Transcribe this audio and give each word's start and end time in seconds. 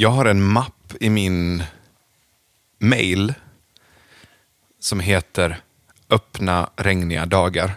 Jag 0.00 0.10
har 0.10 0.24
en 0.24 0.42
mapp 0.42 0.94
i 1.00 1.10
min 1.10 1.62
mail 2.78 3.34
som 4.80 5.00
heter 5.00 5.60
Öppna 6.10 6.70
regniga 6.76 7.26
dagar. 7.26 7.74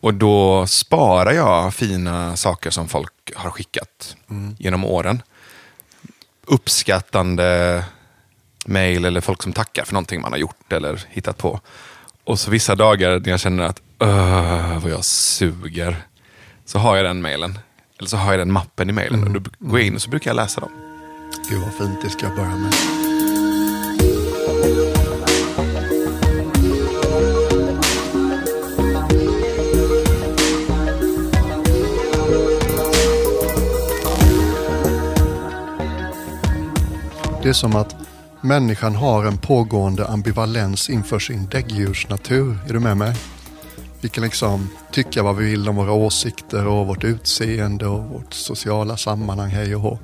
Och 0.00 0.14
då 0.14 0.66
sparar 0.66 1.32
jag 1.32 1.74
fina 1.74 2.36
saker 2.36 2.70
som 2.70 2.88
folk 2.88 3.32
har 3.34 3.50
skickat 3.50 4.16
genom 4.58 4.84
åren. 4.84 5.22
Uppskattande 6.44 7.84
mail 8.66 9.04
eller 9.04 9.20
folk 9.20 9.42
som 9.42 9.52
tackar 9.52 9.84
för 9.84 9.92
någonting 9.92 10.20
man 10.20 10.32
har 10.32 10.38
gjort 10.38 10.72
eller 10.72 11.04
hittat 11.08 11.38
på. 11.38 11.60
Och 12.24 12.40
så 12.40 12.50
vissa 12.50 12.74
dagar 12.74 13.20
när 13.20 13.30
jag 13.30 13.40
känner 13.40 13.64
att 13.64 13.82
öh, 13.98 14.78
vad 14.78 14.92
jag 14.92 15.04
suger, 15.04 15.96
så 16.64 16.78
har 16.78 16.96
jag 16.96 17.04
den 17.04 17.22
mailen. 17.22 17.58
Eller 18.00 18.08
så 18.08 18.16
har 18.16 18.32
jag 18.32 18.40
den 18.40 18.52
mappen 18.52 18.90
i 18.90 18.92
mailen. 18.92 19.24
Och 19.24 19.30
då 19.30 19.50
går 19.58 19.78
jag 19.78 19.86
in 19.86 19.94
och 19.94 20.02
så 20.02 20.10
brukar 20.10 20.30
jag 20.30 20.36
läsa 20.36 20.60
dem. 20.60 20.70
Gud 21.50 21.60
vad 21.60 21.74
fint, 21.74 22.02
det 22.02 22.10
ska 22.10 22.26
jag 22.26 22.36
börja 22.36 22.56
med. 22.56 22.72
Det 37.42 37.48
är 37.48 37.52
som 37.52 37.76
att 37.76 37.96
människan 38.40 38.94
har 38.94 39.24
en 39.24 39.38
pågående 39.38 40.08
ambivalens 40.08 40.90
inför 40.90 41.18
sin 41.18 41.46
däggdjursnatur. 41.46 42.58
Är 42.68 42.72
du 42.72 42.80
med 42.80 42.96
mig? 42.96 43.16
Vi 44.02 44.08
kan 44.08 44.24
liksom 44.24 44.70
tycka 44.92 45.22
vad 45.22 45.36
vi 45.36 45.50
vill 45.50 45.68
om 45.68 45.76
våra 45.76 45.92
åsikter 45.92 46.66
och 46.66 46.86
vårt 46.86 47.04
utseende 47.04 47.86
och 47.86 48.04
vårt 48.04 48.34
sociala 48.34 48.96
sammanhang, 48.96 49.50
hej 49.50 49.74
och 49.74 49.82
hå. 49.82 49.98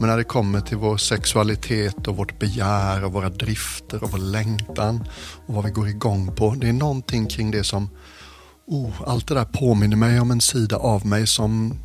Men 0.00 0.08
när 0.08 0.16
det 0.16 0.24
kommer 0.24 0.60
till 0.60 0.76
vår 0.76 0.96
sexualitet 0.96 2.08
och 2.08 2.16
vårt 2.16 2.38
begär 2.38 3.04
och 3.04 3.12
våra 3.12 3.28
drifter 3.28 4.04
och 4.04 4.10
vår 4.10 4.18
längtan 4.18 5.04
och 5.46 5.54
vad 5.54 5.64
vi 5.64 5.70
går 5.70 5.88
igång 5.88 6.34
på. 6.34 6.54
Det 6.54 6.68
är 6.68 6.72
någonting 6.72 7.26
kring 7.26 7.50
det 7.50 7.64
som, 7.64 7.88
oh, 8.66 9.02
allt 9.06 9.28
det 9.28 9.34
där 9.34 9.44
påminner 9.44 9.96
mig 9.96 10.20
om 10.20 10.30
en 10.30 10.40
sida 10.40 10.76
av 10.76 11.06
mig 11.06 11.26
som 11.26 11.78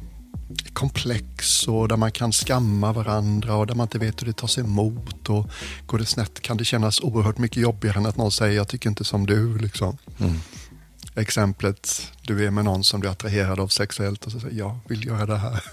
är 0.66 0.73
komplex 0.73 1.67
och 1.67 1.88
där 1.88 1.97
man 1.97 2.11
kan 2.11 2.31
skamma 2.31 2.94
varandra 2.94 3.55
och 3.55 3.67
där 3.67 3.75
man 3.75 3.86
inte 3.86 3.99
vet 3.99 4.21
hur 4.21 4.27
det 4.27 4.38
tas 4.38 4.58
emot. 4.58 5.30
Och 5.30 5.49
går 5.86 5.97
det 5.97 6.05
snett 6.05 6.42
kan 6.42 6.58
det 6.58 6.66
kännas 6.66 7.02
oerhört 7.02 7.38
mycket 7.38 7.58
jobbigare 7.58 7.97
än 7.97 8.05
att 8.05 8.17
någon 8.17 8.31
säger 8.31 8.55
jag 8.55 8.67
tycker 8.67 8.89
inte 8.89 9.03
som 9.03 9.25
du. 9.25 9.58
Liksom. 9.58 9.97
Mm. 10.19 10.39
Exemplet, 11.17 12.11
du 12.21 12.45
är 12.45 12.51
med 12.51 12.65
någon 12.65 12.83
som 12.83 13.01
du 13.01 13.07
är 13.07 13.11
attraherad 13.11 13.59
av 13.59 13.67
sexuellt 13.67 14.25
och 14.25 14.31
så 14.31 14.39
säger 14.39 14.57
jag 14.57 14.79
vill 14.87 15.05
göra 15.05 15.25
det 15.25 15.37
här. 15.37 15.63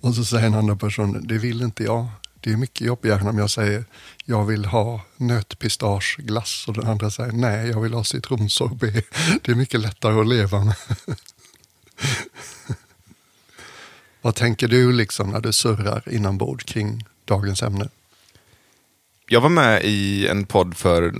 Och 0.00 0.14
så 0.14 0.24
säger 0.24 0.46
en 0.46 0.54
annan 0.54 0.78
person, 0.78 1.26
det 1.26 1.38
vill 1.38 1.62
inte 1.62 1.84
jag. 1.84 2.06
Det 2.40 2.52
är 2.52 2.56
mycket 2.56 2.86
jobbigare 2.86 3.22
om 3.22 3.38
jag 3.38 3.50
säger 3.50 3.84
jag 4.24 4.44
vill 4.44 4.64
ha 4.64 5.00
nötpistageglass 5.16 6.64
och 6.68 6.74
den 6.74 6.86
andra 6.86 7.10
säger 7.10 7.32
nej, 7.32 7.68
jag 7.68 7.80
vill 7.80 7.94
ha 7.94 8.04
citronsorbet. 8.04 9.06
Det 9.42 9.52
är 9.52 9.56
mycket 9.56 9.80
lättare 9.80 10.20
att 10.20 10.28
leva 10.28 10.64
med. 10.64 10.76
Vad 14.22 14.34
tänker 14.34 14.68
du 14.68 14.92
liksom 14.92 15.30
när 15.30 15.40
du 15.40 15.52
surrar 15.52 16.08
inombords 16.12 16.64
kring 16.64 17.04
dagens 17.24 17.62
ämne? 17.62 17.88
Jag 19.28 19.40
var 19.40 19.48
med 19.48 19.84
i 19.84 20.28
en 20.28 20.46
podd 20.46 20.76
för 20.76 21.14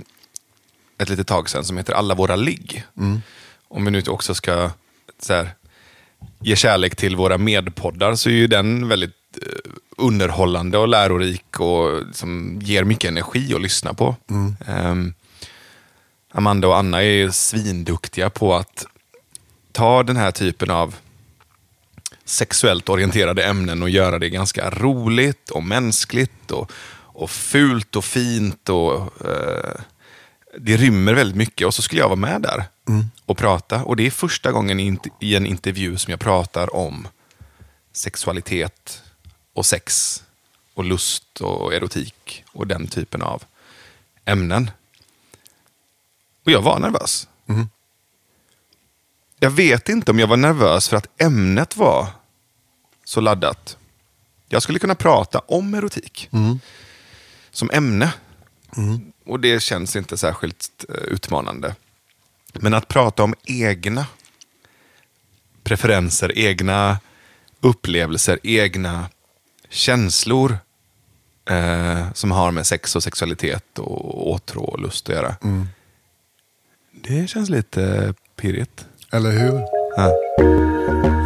ett 0.97 1.09
litet 1.09 1.27
tag 1.27 1.49
sedan 1.49 1.65
som 1.65 1.77
heter 1.77 1.93
Alla 1.93 2.15
våra 2.15 2.35
ligg. 2.35 2.85
Om 3.67 3.85
vi 3.85 3.91
nu 3.91 4.01
också 4.07 4.35
ska 4.35 4.71
så 5.19 5.33
här, 5.33 5.49
ge 6.39 6.55
kärlek 6.55 6.95
till 6.95 7.15
våra 7.15 7.37
medpoddar 7.37 8.15
så 8.15 8.29
är 8.29 8.33
ju 8.33 8.47
den 8.47 8.87
väldigt 8.87 9.37
eh, 9.41 9.71
underhållande 9.97 10.77
och 10.77 10.87
lärorik 10.87 11.59
och 11.59 12.03
som 12.13 12.59
ger 12.63 12.83
mycket 12.83 13.07
energi 13.07 13.53
att 13.53 13.61
lyssna 13.61 13.93
på. 13.93 14.15
Ehm, 14.67 15.13
Amanda 16.31 16.67
och 16.67 16.77
Anna 16.77 16.97
är 16.97 17.09
ju 17.09 17.31
svinduktiga 17.31 18.29
på 18.29 18.55
att 18.55 18.85
ta 19.71 20.03
den 20.03 20.17
här 20.17 20.31
typen 20.31 20.71
av 20.71 20.95
sexuellt 22.25 22.89
orienterade 22.89 23.43
ämnen 23.43 23.83
och 23.83 23.89
göra 23.89 24.19
det 24.19 24.29
ganska 24.29 24.69
roligt 24.69 25.49
och 25.49 25.63
mänskligt 25.63 26.51
och, 26.51 26.71
och 26.91 27.29
fult 27.29 27.95
och 27.95 28.05
fint. 28.05 28.69
och 28.69 29.25
eh, 29.25 29.81
det 30.59 30.77
rymmer 30.77 31.13
väldigt 31.13 31.37
mycket 31.37 31.67
och 31.67 31.73
så 31.73 31.81
skulle 31.81 32.01
jag 32.01 32.09
vara 32.09 32.15
med 32.15 32.41
där 32.41 32.65
och 33.25 33.37
prata. 33.37 33.83
Och 33.83 33.95
det 33.95 34.07
är 34.07 34.11
första 34.11 34.51
gången 34.51 34.79
i, 34.79 34.97
i 35.19 35.35
en 35.35 35.45
intervju 35.45 35.97
som 35.97 36.11
jag 36.11 36.19
pratar 36.19 36.75
om 36.75 37.07
sexualitet 37.91 39.03
och 39.53 39.65
sex 39.65 40.23
och 40.73 40.83
lust 40.83 41.41
och 41.41 41.73
erotik 41.73 42.43
och 42.51 42.67
den 42.67 42.87
typen 42.87 43.21
av 43.21 43.43
ämnen. 44.25 44.71
Och 46.45 46.51
jag 46.51 46.61
var 46.61 46.79
nervös. 46.79 47.27
Jag 49.39 49.51
vet 49.51 49.89
inte 49.89 50.11
om 50.11 50.19
jag 50.19 50.27
var 50.27 50.37
nervös 50.37 50.89
för 50.89 50.97
att 50.97 51.21
ämnet 51.21 51.77
var 51.77 52.07
så 53.03 53.21
laddat. 53.21 53.77
Jag 54.49 54.61
skulle 54.63 54.79
kunna 54.79 54.95
prata 54.95 55.39
om 55.39 55.73
erotik 55.73 56.29
som 57.51 57.69
ämne. 57.73 58.13
Och 59.25 59.39
det 59.39 59.59
känns 59.59 59.95
inte 59.95 60.17
särskilt 60.17 60.85
eh, 60.89 60.95
utmanande. 60.95 61.75
Men 62.53 62.73
att 62.73 62.87
prata 62.87 63.23
om 63.23 63.35
egna 63.43 64.05
preferenser, 65.63 66.37
egna 66.37 66.99
upplevelser, 67.59 68.39
egna 68.43 69.09
känslor 69.69 70.57
eh, 71.49 72.13
som 72.13 72.31
har 72.31 72.51
med 72.51 72.67
sex 72.67 72.95
och 72.95 73.03
sexualitet 73.03 73.79
och 73.79 74.31
åtrå 74.31 74.63
och 74.63 74.79
lust 74.79 75.09
att 75.09 75.15
göra. 75.15 75.35
Det 76.91 77.29
känns 77.29 77.49
lite 77.49 78.13
pirrigt. 78.35 78.85
Eller 79.11 79.31
hur? 79.31 79.61
Ja. 79.97 81.24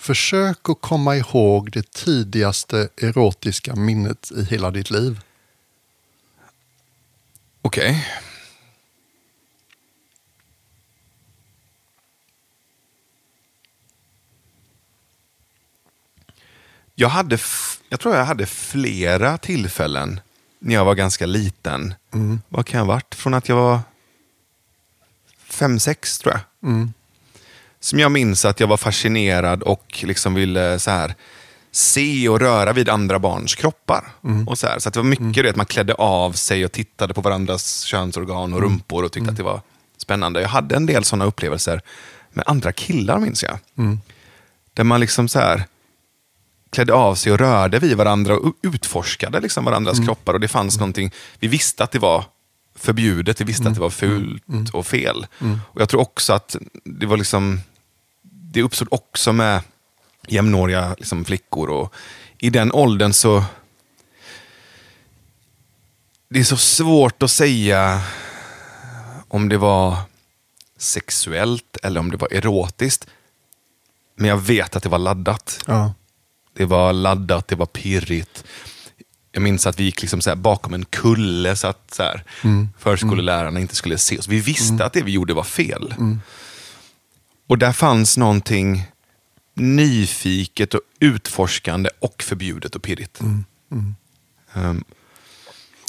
Försök 0.00 0.68
att 0.68 0.80
komma 0.80 1.16
ihåg 1.16 1.70
det 1.72 1.90
tidigaste 1.92 2.88
erotiska 2.96 3.76
minnet 3.76 4.30
i 4.30 4.44
hela 4.44 4.70
ditt 4.70 4.90
liv. 4.90 5.20
Okej. 7.62 8.06
Jag, 16.94 17.08
hade 17.08 17.34
f- 17.34 17.80
jag 17.88 18.00
tror 18.00 18.16
jag 18.16 18.24
hade 18.24 18.46
flera 18.46 19.38
tillfällen 19.38 20.20
när 20.58 20.74
jag 20.74 20.84
var 20.84 20.94
ganska 20.94 21.26
liten. 21.26 21.94
Vad 22.48 22.66
kan 22.66 22.78
jag 22.78 22.84
ha 22.86 22.94
varit? 22.94 23.14
Från 23.14 23.34
att 23.34 23.48
jag 23.48 23.56
var 23.56 23.80
fem, 25.38 25.80
sex 25.80 26.18
tror 26.18 26.34
jag. 26.34 26.40
Som 27.80 27.98
jag 27.98 28.12
minns 28.12 28.44
att 28.44 28.60
jag 28.60 28.66
var 28.66 28.76
fascinerad 28.76 29.62
och 29.62 30.04
liksom 30.06 30.34
ville 30.34 30.78
så 30.78 30.90
här 30.90 31.14
se 31.72 32.28
och 32.28 32.40
röra 32.40 32.72
vid 32.72 32.88
andra 32.88 33.18
barns 33.18 33.54
kroppar. 33.54 34.04
Och 34.46 34.58
så 34.58 34.66
här. 34.66 34.78
så 34.78 34.90
det 34.90 34.98
var 34.98 35.04
mycket 35.04 35.44
det 35.44 35.50
att 35.50 35.56
man 35.56 35.66
klädde 35.66 35.94
av 35.94 36.32
sig 36.32 36.64
och 36.64 36.72
tittade 36.72 37.14
på 37.14 37.20
varandras 37.20 37.80
könsorgan 37.82 38.52
och 38.52 38.60
rumpor 38.62 39.04
och 39.04 39.12
tyckte 39.12 39.30
att 39.30 39.36
det 39.36 39.42
var 39.42 39.60
spännande. 39.96 40.40
Jag 40.40 40.48
hade 40.48 40.76
en 40.76 40.86
del 40.86 41.04
sådana 41.04 41.24
upplevelser 41.24 41.80
med 42.32 42.44
andra 42.46 42.72
killar 42.72 43.18
minns 43.18 43.42
jag. 43.42 43.58
Där 44.74 44.84
man 44.84 45.00
liksom 45.00 45.28
så 45.28 45.38
här 45.38 45.64
klädde 46.72 46.92
av 46.94 47.14
sig 47.14 47.32
och 47.32 47.38
rörde 47.38 47.78
vid 47.78 47.96
varandra 47.96 48.36
och 48.36 48.54
utforskade 48.62 49.40
liksom 49.40 49.64
varandras 49.64 49.98
kroppar. 50.06 50.34
Och 50.34 50.40
det 50.40 50.48
fanns 50.48 50.78
någonting, 50.78 51.10
vi 51.38 51.48
visste 51.48 51.84
att 51.84 51.90
det 51.90 51.98
var 51.98 52.24
förbjudet, 52.76 53.40
vi 53.40 53.44
visste 53.44 53.68
att 53.68 53.74
det 53.74 53.80
var 53.80 53.90
fult 53.90 54.70
och 54.72 54.86
fel. 54.86 55.26
Och 55.72 55.80
Jag 55.80 55.88
tror 55.88 56.00
också 56.00 56.32
att 56.32 56.56
det 56.84 57.06
var 57.06 57.16
liksom, 57.16 57.60
det 58.52 58.62
uppstod 58.62 58.88
också 58.90 59.32
med 59.32 59.62
jämnåriga 60.28 60.94
liksom, 60.98 61.24
flickor. 61.24 61.70
Och 61.70 61.94
I 62.38 62.50
den 62.50 62.72
åldern 62.72 63.12
så, 63.12 63.44
det 66.28 66.40
är 66.40 66.44
så 66.44 66.56
svårt 66.56 67.22
att 67.22 67.30
säga 67.30 68.02
om 69.28 69.48
det 69.48 69.58
var 69.58 69.96
sexuellt 70.78 71.76
eller 71.82 72.00
om 72.00 72.10
det 72.10 72.16
var 72.16 72.32
erotiskt. 72.32 73.06
Men 74.16 74.28
jag 74.28 74.36
vet 74.36 74.76
att 74.76 74.82
det 74.82 74.88
var 74.88 74.98
laddat. 74.98 75.64
Ja. 75.66 75.94
Det 76.52 76.64
var 76.64 76.92
laddat, 76.92 77.48
det 77.48 77.56
var 77.56 77.66
pirrigt. 77.66 78.44
Jag 79.32 79.42
minns 79.42 79.66
att 79.66 79.80
vi 79.80 79.84
gick 79.84 80.00
liksom 80.02 80.20
så 80.20 80.36
bakom 80.36 80.74
en 80.74 80.84
kulle 80.84 81.56
så 81.56 81.66
att 81.66 81.94
så 81.94 82.02
här, 82.02 82.24
förskolelärarna 82.78 83.60
inte 83.60 83.76
skulle 83.76 83.98
se 83.98 84.18
oss. 84.18 84.28
Vi 84.28 84.40
visste 84.40 84.84
att 84.84 84.92
det 84.92 85.02
vi 85.02 85.12
gjorde 85.12 85.34
var 85.34 85.44
fel. 85.44 85.94
Och 87.50 87.58
där 87.58 87.72
fanns 87.72 88.16
någonting 88.16 88.86
nyfiket 89.54 90.74
och 90.74 90.80
utforskande 91.00 91.90
och 91.98 92.22
förbjudet 92.22 92.74
och 92.74 92.82
pirrigt. 92.82 93.20
Ehm, 94.54 94.84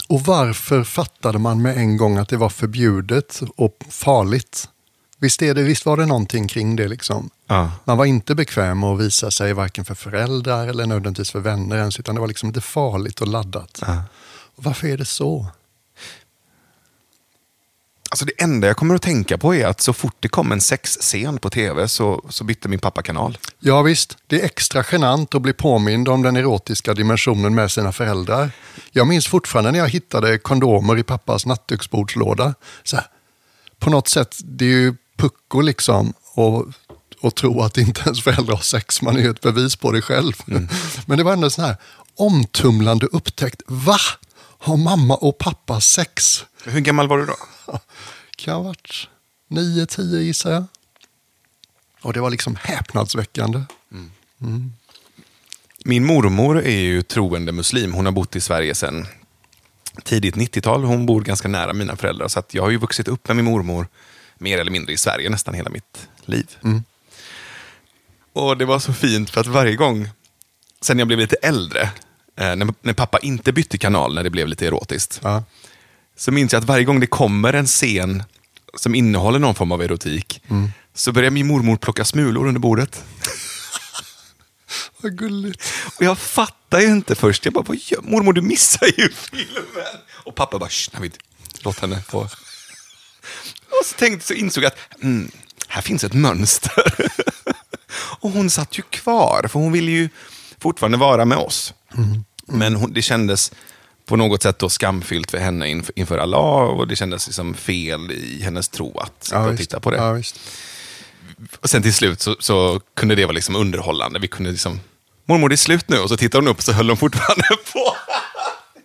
Och 0.08 0.22
varför 0.22 0.84
fattade 0.84 1.40
man 1.40 1.62
med 1.62 1.78
en 1.78 1.98
gång 1.98 2.18
att 2.18 2.30
det 2.30 2.38
var 2.38 2.50
förbjudet 2.50 3.42
och 3.56 3.78
farligt? 3.90 4.70
Visst, 5.20 5.40
det, 5.40 5.54
visst 5.54 5.86
var 5.86 5.98
det 5.98 6.06
någonting 6.06 6.48
kring 6.48 6.76
det 6.76 6.88
liksom. 6.88 7.30
Ja. 7.48 7.72
Man 7.86 7.98
var 7.98 8.06
inte 8.06 8.36
bekväm 8.36 8.80
med 8.80 8.90
att 8.90 9.00
visa 9.00 9.32
sig 9.32 9.54
varken 9.54 9.86
för 9.86 9.96
föräldrar 9.96 10.68
eller 10.68 10.86
nödvändigtvis 10.86 11.32
för 11.32 11.40
vänner 11.40 11.78
ens, 11.78 12.00
utan 12.00 12.16
det 12.16 12.22
var 12.22 12.28
liksom 12.28 12.50
lite 12.50 12.62
farligt 12.62 13.22
och 13.22 13.28
laddat. 13.28 13.80
Ja. 13.82 14.04
Och 14.56 14.64
varför 14.64 14.88
är 14.88 14.98
det 14.98 15.06
så? 15.06 15.48
Alltså 18.12 18.26
det 18.26 18.44
enda 18.44 18.68
jag 18.68 18.78
kommer 18.78 18.96
att 18.96 19.02
tänka 19.02 19.38
på 19.38 19.56
är 19.56 19.66
att 19.66 19.82
så 19.82 19.94
fort 19.94 20.16
det 20.20 20.28
kom 20.28 20.52
en 20.52 20.62
sexscen 20.62 21.38
på 21.38 21.50
tv 21.50 21.88
så, 21.88 22.26
så 22.30 22.44
bytte 22.44 22.68
min 22.70 22.80
pappa 22.80 23.02
kanal. 23.02 23.38
Ja 23.60 23.82
visst, 23.82 24.18
det 24.28 24.42
är 24.42 24.46
extra 24.46 24.84
genant 24.92 25.36
att 25.36 25.42
bli 25.42 25.54
påmind 25.54 26.10
om 26.10 26.22
den 26.22 26.36
erotiska 26.36 26.94
dimensionen 26.94 27.56
med 27.56 27.72
sina 27.72 27.92
föräldrar. 27.92 28.52
Jag 28.92 29.08
minns 29.08 29.28
fortfarande 29.28 29.72
när 29.72 29.80
jag 29.80 29.90
hittade 29.90 30.38
kondomer 30.38 30.98
i 30.98 31.04
pappas 31.04 31.46
nattduksbordslåda. 31.46 32.54
Så 32.84 32.96
här, 32.96 33.06
på 33.80 33.90
något 33.90 34.08
sätt, 34.08 34.38
det 34.44 34.66
är 34.66 34.70
ju 34.70 34.96
pucko 35.18 35.62
liksom 35.62 36.14
och, 36.34 36.66
och 37.22 37.36
tro 37.36 37.62
att 37.62 37.78
inte 37.78 38.02
ens 38.02 38.24
föräldrar 38.24 38.56
har 38.56 38.64
sex. 38.64 39.02
Man 39.02 39.18
är 39.18 39.22
ju 39.22 39.30
ett 39.30 39.42
bevis 39.42 39.76
på 39.76 39.92
det 39.92 40.02
själv. 40.02 40.34
Men 41.06 41.18
det 41.18 41.24
var 41.24 41.34
ändå 41.34 41.46
en 41.46 41.52
sån 41.52 41.66
här 41.66 41.76
omtumlande 42.16 43.06
upptäckt. 43.06 43.62
Va? 43.68 43.98
Har 44.60 44.78
mamma 44.78 45.16
och 45.16 45.38
pappa 45.38 45.82
sex? 45.82 46.46
Hur 46.64 46.80
gammal 46.80 47.08
var 47.08 47.18
du 47.18 47.26
då? 47.26 47.36
Kan 48.36 48.54
ha 48.54 48.62
varit 48.62 49.08
nio, 49.48 49.86
tio 49.86 50.20
gissar 50.22 50.52
jag. 50.52 50.64
Och 52.02 52.14
det 52.14 52.22
var 52.22 52.30
liksom 52.30 52.56
häpnadsväckande. 52.62 53.62
Min 55.86 56.06
mormor 56.06 56.62
är 56.62 56.80
ju 56.80 57.02
troende 57.02 57.52
muslim. 57.52 57.94
Hon 57.94 58.06
har 58.06 58.12
bott 58.12 58.36
i 58.36 58.42
Sverige 58.42 58.76
sedan 58.76 59.08
tidigt 60.04 60.36
90-tal. 60.36 60.84
Hon 60.84 61.06
bor 61.06 61.22
ganska 61.22 61.48
nära 61.48 61.74
mina 61.74 61.96
föräldrar. 61.96 62.28
Så 62.28 62.44
jag 62.52 62.64
har 62.64 62.70
ju 62.70 62.78
vuxit 62.78 63.08
upp 63.08 63.28
med 63.28 63.36
min 63.36 63.46
mormor 63.46 63.88
mer 64.38 64.58
eller 64.58 64.72
mindre 64.72 64.94
i 64.94 64.98
Sverige 64.98 65.30
nästan 65.30 65.54
hela 65.54 65.70
mitt 65.70 66.08
liv. 66.26 66.58
Och 68.34 68.58
det 68.58 68.66
var 68.66 68.80
så 68.80 68.94
fint 68.94 69.30
för 69.30 69.42
att 69.42 69.48
varje 69.48 69.76
gång, 69.76 70.10
sen 70.82 71.00
jag 71.00 71.08
blev 71.08 71.20
lite 71.20 71.36
äldre, 71.36 71.82
eh, 72.36 72.56
när, 72.56 72.74
när 72.82 72.94
pappa 72.94 73.20
inte 73.20 73.54
bytte 73.54 73.78
kanal 73.78 74.16
när 74.16 74.24
det 74.24 74.30
blev 74.30 74.48
lite 74.48 74.68
erotiskt, 74.68 75.20
Ja. 75.24 75.44
Så 76.18 76.32
minns 76.32 76.54
jag 76.54 76.60
att 76.60 76.68
varje 76.68 76.84
gång 76.84 77.00
det 77.00 77.08
kommer 77.08 77.54
en 77.54 77.68
scen 77.68 78.24
som 78.78 78.96
innehåller 78.96 79.40
någon 79.40 79.56
form 79.56 79.72
av 79.72 79.82
erotik, 79.82 80.42
så 80.94 81.12
börjar 81.12 81.32
min 81.32 81.48
mormor 81.48 81.78
plocka 81.78 82.06
smulor 82.06 82.48
under 82.48 82.60
bordet. 82.60 83.04
Vad 85.02 85.18
gulligt. 85.18 85.64
Och 85.98 86.06
jag 86.06 86.18
fattar 86.18 86.80
ju 86.80 86.88
inte 86.88 87.16
först. 87.16 87.46
Jag 87.46 87.54
bara, 87.54 87.64
vad 87.68 87.78
gör 87.78 88.02
mormor? 88.02 88.34
Du 88.34 88.42
missar 88.42 88.86
ju 88.98 89.10
filmen. 89.10 89.96
Och 90.26 90.36
pappa 90.36 90.60
bara, 90.60 90.70
"Shh, 90.70 90.90
Navid, 90.94 91.18
låt 91.62 91.80
henne 91.80 92.02
få. 92.10 92.20
Och 93.70 93.86
så 93.86 93.96
tänkte 93.98 94.28
så 94.28 94.34
insåg 94.34 94.64
jag 94.64 94.68
att 94.72 95.04
mm, 95.04 95.32
här 95.68 95.82
finns 95.82 96.04
ett 96.04 96.14
mönster. 96.14 96.84
och 98.20 98.32
hon 98.32 98.50
satt 98.50 98.78
ju 98.80 98.84
kvar, 98.84 99.48
för 99.52 99.60
hon 99.60 99.72
ville 99.72 99.92
ju 99.92 100.10
fortfarande 100.60 100.98
vara 100.98 101.26
med 101.26 101.38
oss. 101.38 101.74
Men 102.46 102.76
hon, 102.76 102.94
det 102.94 103.02
kändes 103.02 103.52
på 104.06 104.16
något 104.16 104.44
sätt 104.44 104.60
då 104.60 104.70
skamfyllt 104.70 105.32
för 105.32 105.38
henne 105.38 105.68
inför, 105.70 106.00
inför 106.00 106.18
Allah 106.18 106.64
och 106.70 106.88
det 106.88 106.96
kändes 106.96 107.28
liksom 107.28 107.54
fel 107.54 108.12
i 108.12 108.42
hennes 108.44 108.70
tro 108.70 108.98
att 109.00 109.32
och 109.34 109.52
visst. 109.52 109.58
titta 109.64 109.80
på 109.80 109.92
det. 109.92 109.98
Ja. 109.98 110.22
Och 111.62 111.70
sen 111.70 111.82
till 111.82 111.94
slut 111.94 112.22
så, 112.22 112.36
så 112.40 112.82
kunde 112.96 113.16
det 113.16 113.26
vara 113.26 113.34
liksom 113.36 113.56
underhållande. 113.56 114.20
Vi 114.20 114.28
kunde 114.28 114.52
liksom, 114.52 114.80
mormor 115.26 115.50
det 115.50 115.56
är 115.56 115.58
slut 115.58 115.90
nu. 115.90 115.98
Och 116.00 116.10
så 116.10 116.18
tittade 116.18 116.42
hon 116.44 116.52
upp 116.52 116.58
och 116.58 116.64
så 116.64 116.72
höll 116.72 116.88
hon 116.90 116.98
fortfarande 116.98 117.44
på. 117.74 117.96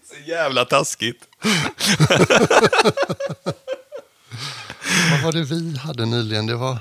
så 0.09 0.31
jävla 0.31 0.65
taskigt. 0.65 1.23
Vad 5.11 5.23
var 5.23 5.33
det 5.33 5.43
vi 5.45 5.77
hade 5.79 6.07
nyligen? 6.07 6.47
Det 6.47 6.55
var 6.57 6.79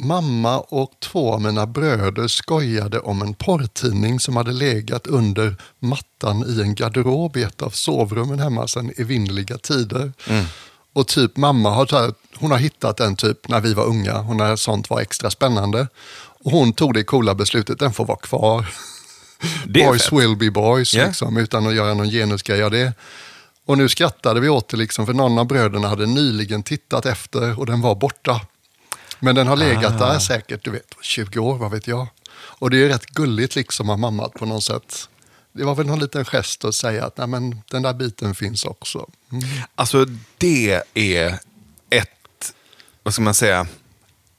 mamma 0.00 0.58
och 0.60 0.90
två 1.00 1.34
av 1.34 1.40
mina 1.42 1.66
bröder 1.66 2.28
skojade 2.28 3.00
om 3.00 3.22
en 3.22 3.34
porrtidning 3.34 4.20
som 4.20 4.36
hade 4.36 4.52
legat 4.52 5.06
under 5.06 5.56
mattan 5.78 6.44
i 6.48 6.60
en 6.62 6.74
garderob 6.74 7.36
i 7.36 7.42
ett 7.42 7.62
av 7.62 7.70
sovrummen 7.70 8.38
hemma 8.38 8.66
sedan 8.68 8.92
evinnerliga 8.96 9.58
tider. 9.58 10.12
Och 10.92 11.06
typ 11.08 11.36
mamma 11.36 11.70
har, 11.70 11.88
här, 11.92 12.12
hon 12.36 12.50
har 12.50 12.58
hittat 12.58 12.96
den 12.96 13.16
typ 13.16 13.48
när 13.48 13.60
vi 13.60 13.74
var 13.74 13.84
unga 13.84 14.18
och 14.18 14.36
när 14.36 14.56
sånt 14.56 14.90
var 14.90 15.00
extra 15.00 15.30
spännande. 15.30 15.88
Och 16.44 16.50
hon 16.50 16.72
tog 16.72 16.94
det 16.94 17.04
coola 17.04 17.34
beslutet, 17.34 17.78
den 17.78 17.92
får 17.92 18.06
vara 18.06 18.18
kvar. 18.18 18.66
Boys 19.66 20.02
fett. 20.02 20.12
will 20.12 20.36
be 20.36 20.50
boys, 20.50 20.94
Ja. 20.94 21.06
liksom, 21.06 21.36
utan 21.36 21.66
att 21.66 21.74
göra 21.74 21.94
någon 21.94 22.10
genusgrej 22.10 22.62
av 22.62 22.70
det. 22.70 22.92
Och 23.66 23.78
nu 23.78 23.88
skrattade 23.88 24.40
vi 24.40 24.48
åt 24.48 24.68
det, 24.68 24.76
liksom, 24.76 25.06
för 25.06 25.12
någon 25.12 25.38
av 25.38 25.46
bröderna 25.46 25.88
hade 25.88 26.06
nyligen 26.06 26.62
tittat 26.62 27.06
efter 27.06 27.58
och 27.58 27.66
den 27.66 27.80
var 27.80 27.94
borta. 27.94 28.40
Men 29.20 29.34
den 29.34 29.46
har 29.46 29.56
legat 29.56 29.98
där 29.98 30.18
säkert, 30.18 30.64
du 30.64 30.70
vet, 30.70 30.94
20 31.02 31.38
år, 31.38 31.56
vad 31.58 31.70
vet 31.70 31.86
jag. 31.86 32.08
Och 32.32 32.70
det 32.70 32.84
är 32.84 32.88
rätt 32.88 33.06
gulligt 33.06 33.56
liksom 33.56 33.90
av 33.90 33.98
mamma 33.98 34.28
på 34.28 34.46
något 34.46 34.64
sätt. 34.64 35.08
Det 35.52 35.64
var 35.64 35.74
väl 35.74 35.86
någon 35.86 36.00
liten 36.00 36.24
gest 36.24 36.64
att 36.64 36.74
säga 36.74 37.04
att 37.06 37.16
Nej, 37.16 37.26
men, 37.26 37.62
den 37.70 37.82
där 37.82 37.94
biten 37.94 38.34
finns 38.34 38.64
också. 38.64 39.10
Mm. 39.32 39.44
Alltså 39.74 40.06
det 40.38 40.82
är 40.94 41.38
ett, 41.90 42.54
vad 43.02 43.14
ska 43.14 43.22
man 43.22 43.34
säga, 43.34 43.66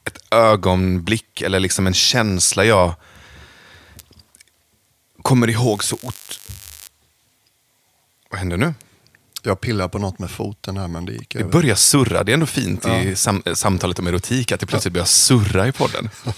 ett 0.05 0.17
ögonblick 0.31 1.41
eller 1.41 1.59
liksom 1.59 1.87
en 1.87 1.93
känsla 1.93 2.65
jag 2.65 2.93
kommer 5.21 5.49
ihåg 5.49 5.83
så 5.83 5.95
ot... 5.95 6.39
Vad 8.29 8.39
händer 8.39 8.57
nu? 8.57 8.73
Jag 9.43 9.61
pillar 9.61 9.87
på 9.87 9.99
något 9.99 10.19
med 10.19 10.31
foten 10.31 10.77
här 10.77 10.87
men 10.87 11.05
det 11.05 11.11
gick 11.13 11.33
Det 11.33 11.39
över. 11.39 11.51
börjar 11.51 11.75
surra. 11.75 12.23
Det 12.23 12.31
är 12.31 12.33
ändå 12.33 12.45
fint 12.45 12.85
i 12.87 13.15
sam 13.15 13.43
samtalet 13.53 13.99
om 13.99 14.07
erotik 14.07 14.51
att 14.51 14.59
det 14.59 14.65
plötsligt 14.65 14.93
börjar 14.93 15.05
surra 15.05 15.67
i 15.67 15.71
podden. 15.71 16.09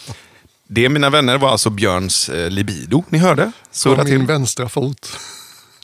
Det, 0.68 0.90
mina 0.90 1.10
vänner, 1.10 1.38
var 1.38 1.50
alltså 1.50 1.70
Björns 1.70 2.30
eh, 2.30 2.50
libido. 2.50 3.04
Ni 3.10 3.18
hörde? 3.18 3.46
På 3.46 3.52
Surra 3.72 4.04
min 4.04 4.06
till. 4.06 4.28
vänstra 4.28 4.70
fot. 4.70 5.18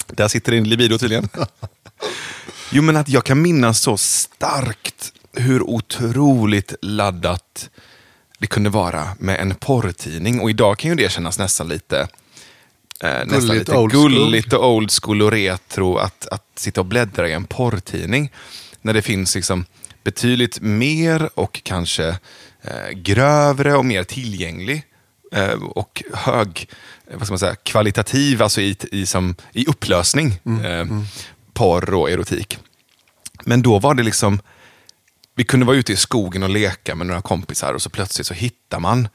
Där 0.08 0.28
sitter 0.28 0.52
din 0.52 0.70
libido 0.70 0.98
tydligen. 0.98 1.30
Jo, 2.72 2.84
men 2.84 2.98
att 2.98 3.10
jag 3.10 3.24
kan 3.24 3.42
minnas 3.42 3.80
så 3.82 3.98
starkt 3.98 5.12
hur 5.34 5.62
otroligt 5.70 6.74
laddat 6.82 7.70
det 8.40 8.48
kunde 8.48 8.70
vara 8.70 9.08
med 9.20 9.40
en 9.40 9.56
porrtidning. 9.56 10.40
Och 10.40 10.50
idag 10.50 10.78
kan 10.80 10.90
ju 10.90 10.96
det 10.96 11.12
kännas 11.12 11.40
nästan 11.40 11.68
lite, 11.68 12.08
eh, 13.04 13.26
nästan 13.26 13.58
lite 13.58 13.78
old 13.78 13.92
gulligt 13.92 14.54
och 14.54 14.70
old 14.70 14.92
school 14.92 15.22
och 15.22 15.32
retro 15.32 15.98
att, 15.98 16.28
att 16.28 16.46
sitta 16.56 16.82
och 16.82 16.86
bläddra 16.86 17.30
i 17.30 17.34
en 17.34 17.46
porrtidning. 17.46 18.32
När 18.82 18.94
det 18.94 19.02
finns 19.02 19.36
liksom 19.36 19.66
betydligt 20.04 20.62
mer 20.62 21.30
och 21.34 21.64
kanske 21.64 22.08
eh, 22.62 22.90
grövre 22.94 23.76
och 23.76 23.86
mer 23.86 24.04
tillgänglig 24.04 24.84
eh, 25.32 25.64
och 25.64 26.04
hög 26.14 26.70
eh, 27.08 27.18
vad 27.18 27.28
ska 27.28 27.32
man 27.32 27.40
säga, 27.40 27.56
kvalitativ, 27.56 28.42
alltså 28.42 28.62
i, 28.62 28.76
i, 28.92 29.06
som, 29.06 29.36
i 29.54 29.66
upplösning, 29.66 30.40
eh, 30.64 30.86
porr 31.54 31.94
och 31.94 32.12
erotik. 32.12 32.58
Men 33.44 33.62
då 33.62 33.80
var 33.80 33.94
det 33.94 34.04
liksom, 34.04 34.42
vi 35.36 35.44
kunde 35.44 35.66
vara 35.66 35.78
ute 35.78 35.94
i 35.94 35.96
skogen 35.96 36.44
och 36.44 36.50
leka 36.50 36.96
med 36.96 37.08
några 37.08 37.22
kompisar 37.22 37.74
och 37.74 37.82
så 37.82 37.90
plötsligt 37.90 38.28
så 38.28 38.34
hittar 38.34 38.80
man 38.80 39.08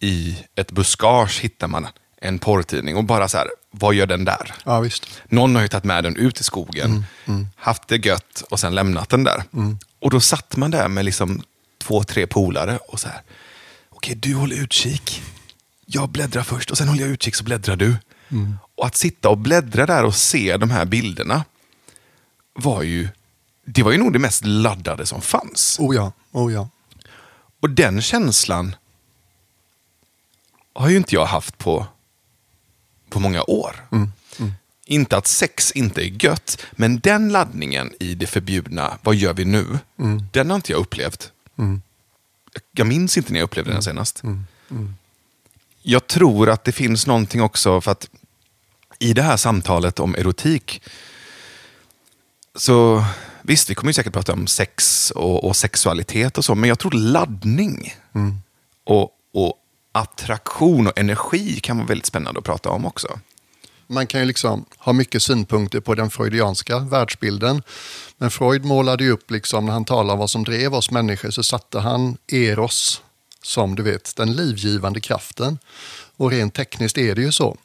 i 0.00 0.36
ett 0.56 0.72
buskage 0.72 1.40
hittar 1.40 1.68
man 1.68 1.86
en 2.20 2.38
porrtidning 2.38 2.96
och 2.96 3.04
bara 3.04 3.28
så 3.28 3.38
här, 3.38 3.48
vad 3.70 3.94
gör 3.94 4.06
den 4.06 4.24
där? 4.24 4.54
Ja, 4.64 4.80
visst. 4.80 5.06
Någon 5.28 5.54
har 5.54 5.62
ju 5.62 5.68
tagit 5.68 5.84
med 5.84 6.04
den 6.04 6.16
ut 6.16 6.40
i 6.40 6.44
skogen, 6.44 7.04
haft 7.56 7.88
det 7.88 8.06
gött 8.06 8.42
och 8.50 8.60
sen 8.60 8.74
lämnat 8.74 9.08
den 9.08 9.24
där. 9.24 9.44
Och 9.98 10.10
då 10.10 10.20
satt 10.20 10.56
man 10.56 10.70
där 10.70 10.88
med 10.88 11.04
liksom 11.04 11.42
två, 11.78 12.04
tre 12.04 12.26
polare 12.26 12.76
och 12.76 13.00
så 13.00 13.08
här, 13.08 13.20
okej 13.88 14.14
du 14.14 14.34
håller 14.34 14.56
utkik, 14.56 15.22
jag 15.86 16.08
bläddrar 16.08 16.42
först 16.42 16.70
och 16.70 16.78
sen 16.78 16.88
håller 16.88 17.02
jag 17.02 17.10
utkik 17.10 17.34
så 17.34 17.44
bläddrar 17.44 17.76
du. 17.76 17.96
Och 18.74 18.86
att 18.86 18.96
sitta 18.96 19.28
och 19.28 19.38
bläddra 19.38 19.86
där 19.86 20.04
och 20.04 20.14
se 20.14 20.56
de 20.56 20.70
här 20.70 20.84
bilderna 20.84 21.44
var 22.52 22.82
ju, 22.82 23.08
det 23.64 23.82
var 23.82 23.92
ju 23.92 23.98
nog 23.98 24.12
det 24.12 24.18
mest 24.18 24.44
laddade 24.44 25.06
som 25.06 25.20
fanns. 25.20 25.76
Oh 25.80 25.94
ja, 25.96 26.12
oh 26.32 26.52
ja. 26.52 26.68
Och 27.60 27.70
den 27.70 28.02
känslan 28.02 28.74
har 30.74 30.88
ju 30.88 30.96
inte 30.96 31.14
jag 31.14 31.26
haft 31.26 31.58
på, 31.58 31.86
på 33.10 33.20
många 33.20 33.42
år. 33.42 33.76
Inte 34.84 35.16
att 35.16 35.26
sex 35.26 35.72
inte 35.72 36.02
är 36.02 36.24
gött, 36.24 36.62
men 36.72 36.98
den 37.00 37.28
laddningen 37.32 37.92
i 38.00 38.14
det 38.14 38.26
förbjudna, 38.26 38.98
vad 39.02 39.14
gör 39.14 39.34
vi 39.34 39.44
nu? 39.44 39.78
Den 40.32 40.50
har 40.50 40.56
inte 40.56 40.72
jag 40.72 40.80
upplevt. 40.80 41.32
Jag 42.72 42.86
minns 42.86 43.16
inte 43.16 43.32
när 43.32 43.40
jag 43.40 43.44
upplevde 43.44 43.72
den 43.72 43.82
senast. 43.82 44.22
Jag 45.82 46.06
tror 46.06 46.50
att 46.50 46.64
det 46.64 46.72
finns 46.72 47.06
någonting 47.06 47.42
också, 47.42 47.80
för 47.80 47.90
att 47.90 48.08
i 48.98 49.12
det 49.12 49.22
här 49.22 49.36
samtalet 49.36 50.00
om 50.00 50.14
erotik, 50.14 50.82
så 52.54 53.04
visst, 53.42 53.70
vi 53.70 53.74
kommer 53.74 53.90
ju 53.90 53.94
säkert 53.94 54.12
prata 54.12 54.32
om 54.32 54.46
sex 54.46 55.10
och, 55.10 55.44
och 55.44 55.56
sexualitet 55.56 56.38
och 56.38 56.44
så, 56.44 56.54
men 56.54 56.68
jag 56.68 56.78
tror 56.78 56.92
laddning 56.92 57.94
och, 58.84 59.10
och 59.32 59.54
attraktion 59.92 60.86
och 60.86 60.98
energi 60.98 61.60
kan 61.60 61.76
vara 61.76 61.86
väldigt 61.86 62.06
spännande 62.06 62.38
att 62.38 62.44
prata 62.44 62.70
om 62.70 62.86
också. 62.86 63.18
man 63.86 64.06
kan 64.06 64.20
ju 64.20 64.26
liksom 64.26 64.64
ha 64.78 64.92
mycket 64.92 65.22
synpunkter 65.22 65.80
på 65.80 65.94
den 65.94 66.10
freudianska 66.10 66.78
världsbilden. 66.78 67.62
Men 68.18 68.30
Freud 68.30 68.64
målade 68.64 69.04
ju 69.04 69.10
upp, 69.10 69.30
liksom, 69.30 69.66
när 69.66 69.72
han 69.72 69.84
talade 69.84 70.12
om 70.12 70.18
vad 70.18 70.30
som 70.30 70.44
drev 70.44 70.74
oss 70.74 70.90
människor, 70.90 71.30
så 71.30 71.42
satte 71.42 71.78
han 71.78 72.16
eros 72.28 73.02
som 73.42 73.74
du 73.74 73.82
vet, 73.82 74.16
den 74.16 74.32
livgivande 74.32 75.00
kraften. 75.00 75.58
Och 76.16 76.30
rent 76.30 76.54
tekniskt 76.54 76.98
är 76.98 77.14
det 77.14 77.22
ju 77.22 77.32
så. 77.32 77.56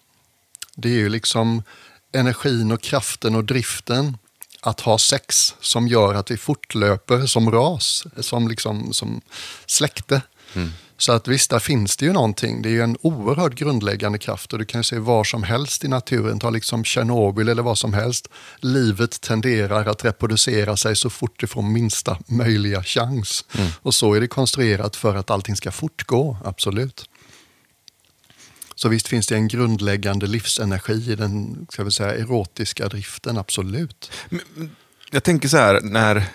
Det 0.75 0.89
är 0.89 0.94
ju 0.94 1.10
liksom 1.10 1.63
energin 2.12 2.72
och 2.72 2.82
kraften 2.82 3.36
och 3.36 3.44
driften 3.44 4.17
att 4.62 4.79
ha 4.79 4.98
sex 4.98 5.55
som 5.62 5.88
gör 5.88 6.13
att 6.13 6.32
vi 6.32 6.38
fortlöper 6.38 7.25
som 7.25 7.51
ras, 7.51 8.05
som, 8.20 8.48
liksom, 8.48 8.94
som 8.94 9.22
släkte. 9.65 10.22
Mm. 10.53 10.72
Så 10.97 11.11
att 11.11 11.27
visst, 11.27 11.49
där 11.49 11.59
finns 11.59 11.97
det 11.97 12.05
ju 12.05 12.13
någonting. 12.13 12.61
Det 12.61 12.69
är 12.69 12.71
ju 12.71 12.81
en 12.81 12.97
oerhört 13.01 13.55
grundläggande 13.55 14.17
kraft 14.17 14.53
och 14.53 14.59
du 14.59 14.65
kan 14.65 14.79
ju 14.79 14.83
se 14.83 14.99
var 14.99 15.23
som 15.23 15.43
helst 15.43 15.83
i 15.83 15.87
naturen, 15.87 16.39
ta 16.39 16.49
liksom 16.49 16.83
Tjernobyl 16.83 17.49
eller 17.49 17.63
vad 17.63 17.77
som 17.77 17.93
helst. 17.93 18.27
Livet 18.59 19.21
tenderar 19.21 19.85
att 19.85 20.05
reproducera 20.05 20.77
sig 20.77 20.95
så 20.95 21.09
fort 21.09 21.39
det 21.39 21.47
får 21.47 21.61
minsta 21.61 22.17
möjliga 22.27 22.83
chans. 22.83 23.45
Mm. 23.57 23.71
Och 23.81 23.93
så 23.93 24.13
är 24.13 24.21
det 24.21 24.27
konstruerat 24.27 24.95
för 24.95 25.15
att 25.15 25.29
allting 25.29 25.55
ska 25.55 25.71
fortgå, 25.71 26.37
absolut. 26.45 27.09
Så 28.75 28.89
visst 28.89 29.07
finns 29.07 29.27
det 29.27 29.35
en 29.35 29.47
grundläggande 29.47 30.27
livsenergi 30.27 31.11
i 31.11 31.15
den 31.15 31.67
ska 31.69 31.83
vi 31.83 31.91
säga, 31.91 32.15
erotiska 32.15 32.87
driften, 32.87 33.37
absolut. 33.37 34.11
Jag 35.11 35.23
tänker 35.23 35.47
så 35.47 35.57
här, 35.57 35.81
när, 35.81 36.25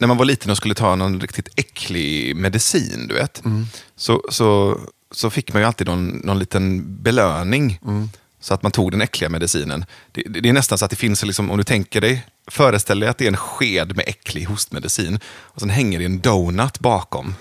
när 0.00 0.08
man 0.08 0.16
var 0.16 0.24
liten 0.24 0.50
och 0.50 0.56
skulle 0.56 0.74
ta 0.74 0.96
någon 0.96 1.20
riktigt 1.20 1.48
äcklig 1.56 2.36
medicin, 2.36 3.06
du 3.08 3.14
vet, 3.14 3.44
mm. 3.44 3.66
så, 3.96 4.22
så, 4.28 4.80
så 5.10 5.30
fick 5.30 5.52
man 5.52 5.62
ju 5.62 5.66
alltid 5.66 5.86
någon, 5.86 6.08
någon 6.08 6.38
liten 6.38 6.96
belöning. 7.02 7.80
Mm. 7.84 8.10
Så 8.40 8.54
att 8.54 8.62
man 8.62 8.72
tog 8.72 8.90
den 8.90 9.00
äckliga 9.00 9.30
medicinen. 9.30 9.84
Det, 10.12 10.22
det, 10.22 10.48
är 10.48 10.52
nästan 10.52 10.78
så 10.78 10.84
att 10.84 10.90
det 10.90 10.96
finns, 10.96 11.24
liksom, 11.24 11.50
om 11.50 11.58
du 11.58 11.64
tänker 11.64 12.00
dig, 12.00 12.26
föreställ 12.46 13.00
dig 13.00 13.08
att 13.08 13.18
det 13.18 13.24
är 13.24 13.28
en 13.28 13.36
sked 13.36 13.96
med 13.96 14.08
äcklig 14.08 14.44
hostmedicin 14.44 15.20
och 15.26 15.60
sen 15.60 15.70
hänger 15.70 15.98
det 15.98 16.04
en 16.04 16.20
donut 16.20 16.78
bakom. 16.78 17.34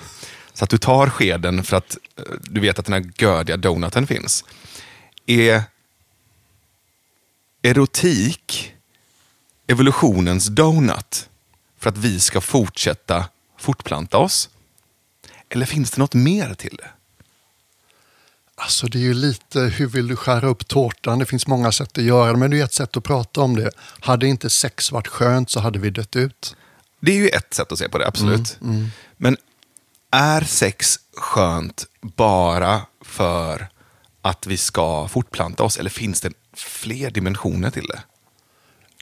Så 0.53 0.63
att 0.63 0.69
du 0.69 0.77
tar 0.77 1.09
skeden 1.09 1.63
för 1.63 1.77
att 1.77 1.97
eh, 2.17 2.23
du 2.41 2.61
vet 2.61 2.79
att 2.79 2.85
den 2.85 2.93
här 2.93 3.11
gödiga 3.17 3.57
donuten 3.57 4.07
finns. 4.07 4.45
Är 5.25 5.63
erotik 7.61 8.73
evolutionens 9.67 10.47
donut 10.47 11.29
för 11.81 11.89
att 11.89 11.97
vi 11.97 12.19
ska 12.19 12.41
fortsätta 12.41 13.25
fortplanta 13.57 14.17
oss? 14.17 14.49
Eller 15.49 15.65
finns 15.65 15.91
det 15.91 15.97
något 15.97 16.13
mer 16.13 16.53
till 16.53 16.75
det? 16.77 16.89
Alltså 18.55 18.87
det 18.87 18.97
är 18.97 19.01
ju 19.01 19.13
lite, 19.13 19.59
hur 19.59 19.87
vill 19.87 20.07
du 20.07 20.15
skära 20.15 20.47
upp 20.47 20.67
tårtan? 20.67 21.19
Det 21.19 21.25
finns 21.25 21.47
många 21.47 21.71
sätt 21.71 21.97
att 21.97 22.03
göra 22.03 22.31
det, 22.31 22.37
men 22.37 22.51
det 22.51 22.59
är 22.59 22.63
ett 22.63 22.73
sätt 22.73 22.97
att 22.97 23.03
prata 23.03 23.41
om 23.41 23.55
det. 23.55 23.71
Hade 23.99 24.27
inte 24.27 24.49
sex 24.49 24.91
varit 24.91 25.07
skönt 25.07 25.49
så 25.49 25.59
hade 25.59 25.79
vi 25.79 25.89
dött 25.89 26.15
ut. 26.15 26.55
Det 26.99 27.11
är 27.11 27.15
ju 27.15 27.29
ett 27.29 27.53
sätt 27.53 27.71
att 27.71 27.77
se 27.79 27.89
på 27.89 27.97
det, 27.97 28.07
absolut. 28.07 28.57
Mm, 28.61 28.75
mm. 28.75 28.89
Men 29.17 29.37
är 30.11 30.41
sex 30.41 30.99
skönt 31.17 31.85
bara 32.01 32.81
för 33.01 33.67
att 34.21 34.47
vi 34.47 34.57
ska 34.57 35.07
fortplanta 35.07 35.63
oss? 35.63 35.77
Eller 35.77 35.89
finns 35.89 36.21
det 36.21 36.33
fler 36.53 37.11
dimensioner 37.11 37.69
till 37.69 37.85
det? 37.87 38.03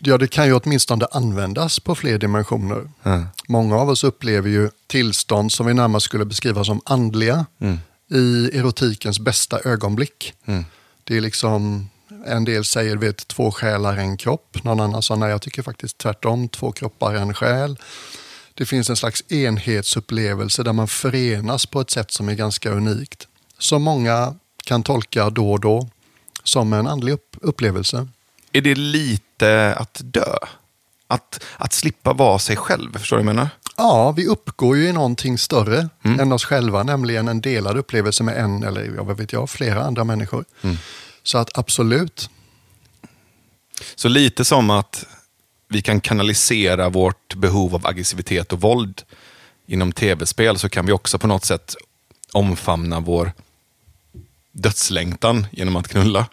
Ja, 0.01 0.17
det 0.17 0.27
kan 0.27 0.45
ju 0.45 0.53
åtminstone 0.53 1.05
användas 1.11 1.79
på 1.79 1.95
fler 1.95 2.17
dimensioner. 2.17 2.89
Mm. 3.03 3.25
Många 3.47 3.75
av 3.75 3.89
oss 3.89 4.03
upplever 4.03 4.49
ju 4.49 4.69
tillstånd 4.87 5.51
som 5.51 5.65
vi 5.65 5.73
närmast 5.73 6.05
skulle 6.05 6.25
beskriva 6.25 6.63
som 6.63 6.81
andliga 6.85 7.45
mm. 7.59 7.79
i 8.11 8.57
erotikens 8.57 9.19
bästa 9.19 9.59
ögonblick. 9.59 10.33
Mm. 10.45 10.65
Det 11.03 11.17
är 11.17 11.21
liksom, 11.21 11.89
en 12.25 12.45
del 12.45 12.65
säger 12.65 12.97
vet, 12.97 13.27
två 13.27 13.51
själar, 13.51 13.97
en 13.97 14.17
kropp. 14.17 14.63
Någon 14.63 14.79
annan 14.79 15.01
sa 15.01 15.15
nej, 15.15 15.29
jag 15.29 15.41
tycker 15.41 15.61
faktiskt 15.61 15.97
tvärtom, 15.97 16.49
två 16.49 16.71
kroppar, 16.71 17.15
en 17.15 17.33
själ 17.33 17.77
det 18.59 18.65
finns 18.65 18.89
en 18.89 18.95
slags 18.95 19.31
enhetsupplevelse 19.31 20.63
där 20.63 20.73
man 20.73 20.87
förenas 20.87 21.65
på 21.65 21.81
ett 21.81 21.89
sätt 21.89 22.11
som 22.11 22.29
är 22.29 22.33
ganska 22.35 22.71
unikt. 22.71 23.27
Som 23.57 23.83
många 23.83 24.35
kan 24.63 24.83
tolka 24.83 25.29
då 25.29 25.51
och 25.51 25.59
då 25.59 25.89
som 26.43 26.73
en 26.73 26.87
andlig 26.87 27.17
upplevelse. 27.41 28.07
Är 28.53 28.61
det 28.61 28.75
lite 28.75 29.75
att 29.75 30.01
dö? 30.03 30.35
Att, 31.07 31.43
att 31.57 31.73
slippa 31.73 32.13
vara 32.13 32.39
sig 32.39 32.55
själv, 32.55 32.97
förstår 32.97 33.17
du 33.17 33.23
vad 33.23 33.29
jag 33.29 33.35
menar? 33.35 33.49
Ja, 33.77 34.11
vi 34.11 34.27
uppgår 34.27 34.77
ju 34.77 34.87
i 34.87 34.93
någonting 34.93 35.37
större 35.37 35.89
mm. 36.03 36.19
än 36.19 36.31
oss 36.31 36.45
själva, 36.45 36.83
nämligen 36.83 37.27
en 37.27 37.41
delad 37.41 37.77
upplevelse 37.77 38.23
med 38.23 38.37
en 38.37 38.63
eller 38.63 38.89
vad 38.89 39.17
vet 39.17 39.33
jag, 39.33 39.49
flera 39.49 39.83
andra 39.83 40.03
människor. 40.03 40.45
Mm. 40.61 40.77
Så 41.23 41.37
att 41.37 41.57
absolut. 41.57 42.29
Så 43.95 44.07
lite 44.07 44.45
som 44.45 44.69
att 44.69 45.05
vi 45.67 45.81
kan 45.81 46.01
kanalisera 46.01 46.89
vårt 46.89 47.35
behov 47.35 47.75
av 47.75 47.87
aggressivitet 47.87 48.53
och 48.53 48.61
våld 48.61 49.01
inom 49.65 49.91
tv-spel 49.91 50.59
så 50.59 50.69
kan 50.69 50.85
vi 50.85 50.91
också 50.91 51.19
på 51.19 51.27
något 51.27 51.45
sätt 51.45 51.75
omfamna 52.31 52.99
vår 52.99 53.31
dödslängtan 54.51 55.47
genom 55.51 55.75
att 55.75 55.87
knulla. 55.87 56.27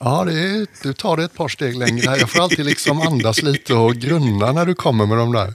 Ja, 0.00 0.24
det 0.24 0.40
är, 0.40 0.66
du 0.82 0.92
tar 0.92 1.16
det 1.16 1.24
ett 1.24 1.34
par 1.34 1.48
steg 1.48 1.76
längre. 1.76 2.16
Jag 2.16 2.30
får 2.30 2.42
alltid 2.42 2.66
liksom 2.66 3.00
andas 3.00 3.42
lite 3.42 3.74
och 3.74 3.96
grunna 3.96 4.52
när 4.52 4.66
du 4.66 4.74
kommer 4.74 5.06
med 5.06 5.18
de 5.18 5.32
där. 5.32 5.54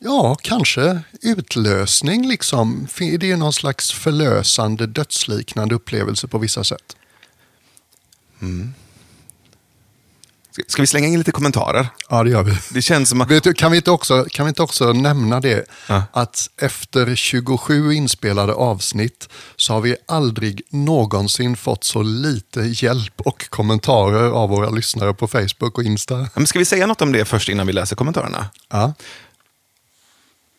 Ja, 0.00 0.36
kanske 0.42 1.00
utlösning 1.22 2.28
liksom. 2.28 2.88
Det 2.98 3.30
är 3.30 3.36
någon 3.36 3.52
slags 3.52 3.92
förlösande 3.92 4.86
dödsliknande 4.86 5.74
upplevelse 5.74 6.28
på 6.28 6.38
vissa 6.38 6.64
sätt. 6.64 6.96
Mm. 8.42 8.74
Ska 10.68 10.82
vi 10.82 10.86
slänga 10.86 11.08
in 11.08 11.18
lite 11.18 11.32
kommentarer? 11.32 11.88
Ja, 12.08 12.22
det 12.22 12.30
gör 12.30 12.42
vi. 12.42 12.56
Det 12.70 12.82
känns 12.82 13.08
som 13.08 13.20
att... 13.20 13.42
du, 13.42 13.54
kan, 13.54 13.70
vi 13.70 13.76
inte 13.76 13.90
också, 13.90 14.26
kan 14.30 14.46
vi 14.46 14.48
inte 14.48 14.62
också 14.62 14.92
nämna 14.92 15.40
det? 15.40 15.64
Ja. 15.88 16.02
Att 16.12 16.50
efter 16.56 17.14
27 17.14 17.92
inspelade 17.92 18.52
avsnitt 18.52 19.28
så 19.56 19.72
har 19.72 19.80
vi 19.80 19.96
aldrig 20.08 20.62
någonsin 20.70 21.56
fått 21.56 21.84
så 21.84 22.02
lite 22.02 22.60
hjälp 22.60 23.20
och 23.20 23.50
kommentarer 23.50 24.30
av 24.30 24.48
våra 24.48 24.70
lyssnare 24.70 25.14
på 25.14 25.28
Facebook 25.28 25.78
och 25.78 25.84
Insta. 25.84 26.28
Men 26.34 26.46
ska 26.46 26.58
vi 26.58 26.64
säga 26.64 26.86
något 26.86 27.02
om 27.02 27.12
det 27.12 27.24
först 27.24 27.48
innan 27.48 27.66
vi 27.66 27.72
läser 27.72 27.96
kommentarerna? 27.96 28.46
Ja. 28.68 28.94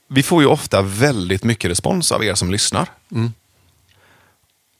Vi 0.08 0.24
får 0.24 0.42
ju 0.42 0.48
ofta 0.48 0.82
väldigt 0.82 1.44
mycket 1.44 1.72
respons 1.72 2.12
av 2.12 2.24
er 2.24 2.36
som 2.36 2.52
lyssnar. 2.52 2.90
Mm. 3.12 3.34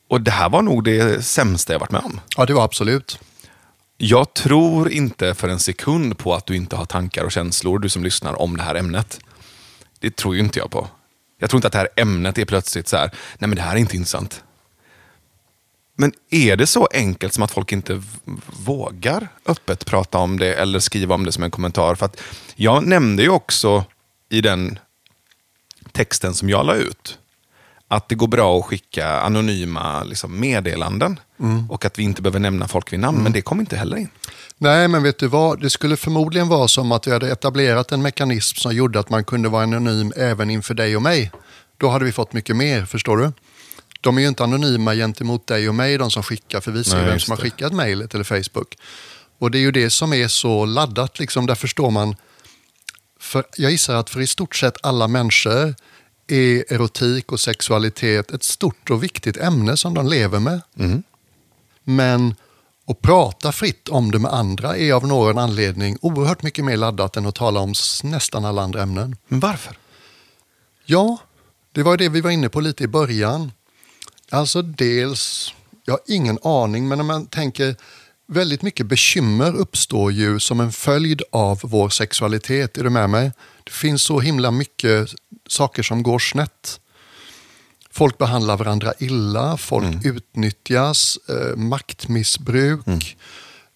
Och 0.08 0.20
det 0.20 0.30
här 0.30 0.48
var 0.48 0.62
nog 0.62 0.84
det 0.84 1.24
sämsta 1.24 1.72
jag 1.72 1.80
varit 1.80 1.90
med 1.90 2.02
om. 2.04 2.20
Ja, 2.36 2.46
det 2.46 2.54
var 2.54 2.64
absolut. 2.64 3.18
Jag 4.04 4.34
tror 4.34 4.90
inte 4.90 5.34
för 5.34 5.48
en 5.48 5.58
sekund 5.58 6.18
på 6.18 6.34
att 6.34 6.46
du 6.46 6.56
inte 6.56 6.76
har 6.76 6.84
tankar 6.84 7.24
och 7.24 7.32
känslor, 7.32 7.78
du 7.78 7.88
som 7.88 8.04
lyssnar, 8.04 8.40
om 8.40 8.56
det 8.56 8.62
här 8.62 8.74
ämnet. 8.74 9.20
Det 9.98 10.16
tror 10.16 10.34
ju 10.34 10.40
inte 10.40 10.58
jag 10.58 10.70
på. 10.70 10.88
Jag 11.38 11.50
tror 11.50 11.58
inte 11.58 11.66
att 11.66 11.72
det 11.72 11.78
här 11.78 11.88
ämnet 11.96 12.38
är 12.38 12.44
plötsligt 12.44 12.88
så 12.88 12.96
här, 12.96 13.10
nej 13.38 13.48
men 13.48 13.56
det 13.56 13.62
här 13.62 13.72
är 13.72 13.76
inte 13.76 13.96
intressant. 13.96 14.44
Men 15.96 16.12
är 16.30 16.56
det 16.56 16.66
så 16.66 16.88
enkelt 16.92 17.34
som 17.34 17.42
att 17.42 17.50
folk 17.50 17.72
inte 17.72 18.02
vågar 18.46 19.28
öppet 19.46 19.86
prata 19.86 20.18
om 20.18 20.38
det 20.38 20.54
eller 20.54 20.78
skriva 20.78 21.14
om 21.14 21.24
det 21.24 21.32
som 21.32 21.44
en 21.44 21.50
kommentar? 21.50 21.94
För 21.94 22.06
att 22.06 22.20
jag 22.54 22.86
nämnde 22.86 23.22
ju 23.22 23.28
också 23.28 23.84
i 24.28 24.40
den 24.40 24.78
texten 25.92 26.34
som 26.34 26.50
jag 26.50 26.66
la 26.66 26.74
ut, 26.74 27.18
att 27.92 28.08
det 28.08 28.14
går 28.14 28.26
bra 28.26 28.58
att 28.58 28.64
skicka 28.64 29.20
anonyma 29.20 30.04
liksom, 30.04 30.40
meddelanden. 30.40 31.20
Mm. 31.40 31.70
Och 31.70 31.84
att 31.84 31.98
vi 31.98 32.02
inte 32.02 32.22
behöver 32.22 32.38
nämna 32.38 32.68
folk 32.68 32.92
vid 32.92 33.00
namn, 33.00 33.16
mm. 33.16 33.24
men 33.24 33.32
det 33.32 33.42
kom 33.42 33.60
inte 33.60 33.76
heller 33.76 33.96
in. 33.96 34.08
Nej, 34.58 34.88
men 34.88 35.02
vet 35.02 35.18
du 35.18 35.26
vad? 35.26 35.60
Det 35.60 35.70
skulle 35.70 35.96
förmodligen 35.96 36.48
vara 36.48 36.68
som 36.68 36.92
att 36.92 37.06
vi 37.06 37.12
hade 37.12 37.32
etablerat 37.32 37.92
en 37.92 38.02
mekanism 38.02 38.56
som 38.56 38.74
gjorde 38.74 39.00
att 39.00 39.10
man 39.10 39.24
kunde 39.24 39.48
vara 39.48 39.62
anonym 39.62 40.12
även 40.16 40.50
inför 40.50 40.74
dig 40.74 40.96
och 40.96 41.02
mig. 41.02 41.30
Då 41.76 41.88
hade 41.88 42.04
vi 42.04 42.12
fått 42.12 42.32
mycket 42.32 42.56
mer, 42.56 42.84
förstår 42.84 43.16
du? 43.16 43.32
De 44.00 44.16
är 44.16 44.22
ju 44.22 44.28
inte 44.28 44.44
anonyma 44.44 44.94
gentemot 44.94 45.46
dig 45.46 45.68
och 45.68 45.74
mig, 45.74 45.98
de 45.98 46.10
som 46.10 46.22
skickar, 46.22 46.60
för 46.60 46.72
vi 46.72 46.84
ser 46.84 47.06
vem 47.06 47.20
som 47.20 47.32
har 47.32 47.38
skickat 47.38 47.72
mejlet 47.72 48.14
eller 48.14 48.24
Facebook. 48.24 48.78
Och 49.38 49.50
det 49.50 49.58
är 49.58 49.60
ju 49.60 49.72
det 49.72 49.90
som 49.90 50.12
är 50.12 50.28
så 50.28 50.64
laddat, 50.64 51.18
liksom. 51.18 51.46
där 51.46 51.54
förstår 51.54 51.90
man. 51.90 52.16
För 53.20 53.44
jag 53.56 53.70
gissar 53.70 53.94
att 53.94 54.10
för 54.10 54.20
i 54.20 54.26
stort 54.26 54.56
sett 54.56 54.76
alla 54.82 55.08
människor 55.08 55.74
är 56.26 56.72
erotik 56.72 57.32
och 57.32 57.40
sexualitet 57.40 58.30
ett 58.30 58.42
stort 58.42 58.90
och 58.90 59.02
viktigt 59.02 59.36
ämne 59.36 59.76
som 59.76 59.94
de 59.94 60.06
lever 60.06 60.38
med. 60.38 60.60
Mm. 60.78 61.02
Men 61.84 62.34
att 62.86 63.02
prata 63.02 63.52
fritt 63.52 63.88
om 63.88 64.10
det 64.10 64.18
med 64.18 64.32
andra 64.32 64.76
är 64.76 64.92
av 64.92 65.06
någon 65.06 65.38
anledning 65.38 65.98
oerhört 66.00 66.42
mycket 66.42 66.64
mer 66.64 66.76
laddat 66.76 67.16
än 67.16 67.26
att 67.26 67.34
tala 67.34 67.60
om 67.60 67.74
nästan 68.02 68.44
alla 68.44 68.62
andra 68.62 68.82
ämnen. 68.82 69.16
Men 69.28 69.40
varför? 69.40 69.76
Ja, 70.84 71.18
det 71.72 71.82
var 71.82 71.96
det 71.96 72.08
vi 72.08 72.20
var 72.20 72.30
inne 72.30 72.48
på 72.48 72.60
lite 72.60 72.84
i 72.84 72.86
början. 72.86 73.52
Alltså 74.30 74.62
dels, 74.62 75.54
jag 75.84 75.92
har 75.92 76.00
ingen 76.06 76.38
aning, 76.42 76.88
men 76.88 76.98
när 76.98 77.04
man 77.04 77.26
tänker 77.26 77.76
väldigt 78.26 78.62
mycket 78.62 78.86
bekymmer 78.86 79.56
uppstår 79.56 80.12
ju 80.12 80.40
som 80.40 80.60
en 80.60 80.72
följd 80.72 81.22
av 81.32 81.60
vår 81.62 81.88
sexualitet. 81.88 82.78
Är 82.78 82.84
du 82.84 82.90
med 82.90 83.10
mig? 83.10 83.32
Det 83.64 83.72
finns 83.72 84.02
så 84.02 84.20
himla 84.20 84.50
mycket 84.50 85.14
saker 85.48 85.82
som 85.82 86.02
går 86.02 86.18
snett. 86.18 86.80
Folk 87.90 88.18
behandlar 88.18 88.56
varandra 88.56 88.92
illa, 88.98 89.56
folk 89.56 89.84
Mm. 89.86 90.00
utnyttjas, 90.16 91.18
eh, 91.28 91.56
maktmissbruk, 91.56 92.86
Mm. 92.86 93.00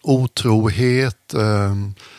otrohet, 0.02 1.34
eh, 1.34 1.74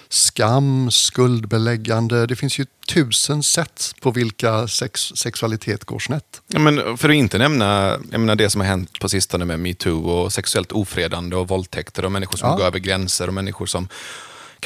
skam, 0.10 0.92
skuldbeläggande. 0.92 2.26
Det 2.26 2.36
finns 2.36 2.60
ju 2.60 2.66
tusen 2.94 3.44
sätt 3.44 3.94
på 4.02 4.12
vilka 4.12 4.68
sex, 4.68 5.02
sexualitet 5.16 5.86
går 5.86 6.00
snett. 6.00 6.42
Ja, 6.48 6.60
men 6.60 6.98
för 6.98 7.10
att 7.10 7.16
inte 7.16 7.38
nämna 7.38 7.98
jag 8.12 8.20
menar, 8.20 8.36
det 8.36 8.50
som 8.50 8.62
har 8.62 8.68
hänt 8.68 9.00
på 9.00 9.10
sistone 9.10 9.46
med 9.46 9.60
metoo 9.60 10.10
och 10.10 10.34
sexuellt 10.34 10.72
ofredande 10.72 11.36
och 11.36 11.48
våldtäkter 11.48 12.06
och 12.06 12.12
människor 12.12 12.38
som 12.38 12.50
Ja. 12.50 12.56
går 12.56 12.64
över 12.66 12.80
gränser 12.80 13.28
och 13.28 13.34
människor 13.34 13.66
som 13.66 13.88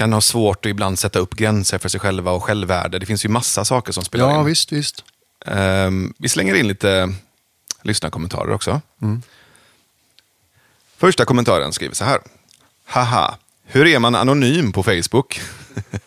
kan 0.01 0.13
ha 0.13 0.21
svårt 0.21 0.65
att 0.65 0.69
ibland 0.69 0.99
sätta 0.99 1.19
upp 1.19 1.35
gränser 1.35 1.77
för 1.77 1.89
sig 1.89 1.99
själva 1.99 2.31
och 2.31 2.43
självvärde. 2.43 2.99
Det 2.99 3.05
finns 3.05 3.25
ju 3.25 3.29
massa 3.29 3.65
saker 3.65 3.91
som 3.91 4.03
spelar 4.03 4.29
Ja, 4.29 4.39
in. 4.39 4.45
visst, 4.45 4.71
visst. 4.71 5.03
Ehm, 5.45 6.13
vi 6.17 6.29
slänger 6.29 6.55
in 6.55 6.67
lite 6.67 7.13
lyssnarkommentarer 7.83 8.51
också. 8.53 8.81
Första 10.97 11.25
kommentaren 11.25 11.73
skriver 11.73 11.95
så 11.95 12.05
här. 12.05 12.19
Haha, 12.85 13.37
hur 13.63 13.87
är 13.87 13.99
man 13.99 14.15
anonym 14.15 14.71
på 14.73 14.83
Facebook? 14.83 15.41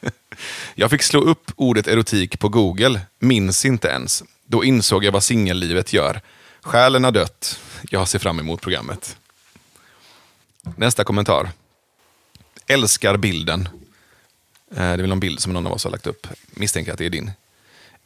jag 0.74 0.90
fick 0.90 1.02
slå 1.02 1.20
upp 1.20 1.52
ordet 1.56 1.86
erotik 1.86 2.38
på 2.38 2.48
Google, 2.48 3.00
minns 3.18 3.64
inte 3.64 3.88
ens. 3.88 4.22
Då 4.46 4.64
insåg 4.64 5.04
jag 5.04 5.12
vad 5.12 5.22
singellivet 5.22 5.92
gör. 5.92 6.20
Själen 6.62 7.04
har 7.04 7.12
dött. 7.12 7.60
Jag 7.90 8.08
ser 8.08 8.18
fram 8.18 8.40
emot 8.40 8.60
programmet. 8.60 9.16
Nästa 10.76 11.04
kommentar. 11.04 11.50
Älskar 12.66 13.16
bilden. 13.16 13.68
Eh, 14.76 14.78
Det 14.78 14.82
är 14.82 14.96
väl 14.96 15.08
någon 15.08 15.20
bild 15.20 15.40
som 15.40 15.52
någon 15.52 15.66
av 15.66 15.72
oss 15.72 15.84
har 15.84 15.90
lagt 15.90 16.06
upp. 16.06 16.26
Misstänker 16.50 16.92
att 16.92 16.98
det 16.98 17.06
är 17.06 17.10
din. 17.10 17.30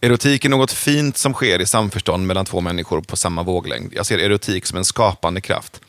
Erotik 0.00 0.44
är 0.44 0.48
något 0.48 0.72
fint 0.72 1.16
som 1.16 1.32
sker 1.34 1.60
i 1.60 1.66
samförstånd 1.66 2.26
mellan 2.26 2.44
två 2.44 2.60
människor 2.60 3.00
på 3.00 3.16
samma 3.16 3.42
våglängd. 3.42 3.92
Jag 3.96 4.06
ser 4.06 4.18
erotik 4.18 4.66
som 4.66 4.78
en 4.78 4.84
skapande 4.84 5.40
kraft. 5.40 5.80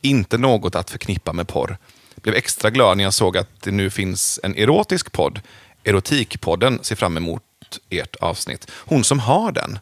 Inte 0.00 0.38
något 0.38 0.74
att 0.74 0.90
förknippa 0.90 1.32
med 1.32 1.48
porr. 1.48 1.76
Blev 2.14 2.34
extra 2.34 2.70
glad 2.70 2.96
när 2.96 3.04
jag 3.04 3.14
såg 3.14 3.36
att 3.36 3.48
det 3.60 3.70
nu 3.70 3.90
finns 3.90 4.40
en 4.42 4.56
erotisk 4.56 5.12
podd. 5.12 5.40
Erotikpodden 5.84 6.78
ser 6.82 6.96
fram 6.96 7.16
emot 7.16 7.42
ert 7.90 8.16
avsnitt. 8.16 8.70
Hon 8.74 9.04
som 9.04 9.18
har 9.18 9.52
den, 9.52 9.78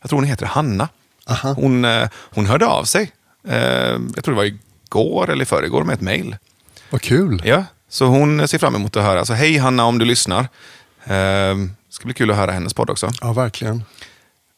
jag 0.00 0.08
tror 0.10 0.18
hon 0.18 0.28
heter 0.28 0.46
Hanna. 0.46 0.88
Aha. 1.26 1.52
Hon, 1.52 1.84
eh, 1.84 2.08
hon 2.14 2.46
hörde 2.46 2.66
av 2.66 2.84
sig, 2.84 3.12
eh, 3.48 3.56
jag 4.14 4.24
tror 4.24 4.34
det 4.34 4.36
var 4.36 4.44
igår 4.44 5.30
eller 5.30 5.42
i 5.42 5.46
förrgår 5.46 5.84
med 5.84 5.94
ett 5.94 6.00
mejl. 6.00 6.36
Vad 6.90 7.00
kul. 7.02 7.42
Ja, 7.44 7.64
så 7.94 8.06
hon 8.06 8.48
ser 8.48 8.58
fram 8.58 8.74
emot 8.74 8.96
att 8.96 9.02
höra. 9.02 9.24
Så 9.24 9.34
hej 9.34 9.56
Hanna 9.58 9.84
om 9.84 9.98
du 9.98 10.04
lyssnar. 10.04 10.48
Eh, 11.04 11.56
ska 11.88 12.04
bli 12.04 12.14
kul 12.14 12.30
att 12.30 12.36
höra 12.36 12.52
hennes 12.52 12.74
podd 12.74 12.90
också. 12.90 13.10
Ja, 13.20 13.32
verkligen. 13.32 13.84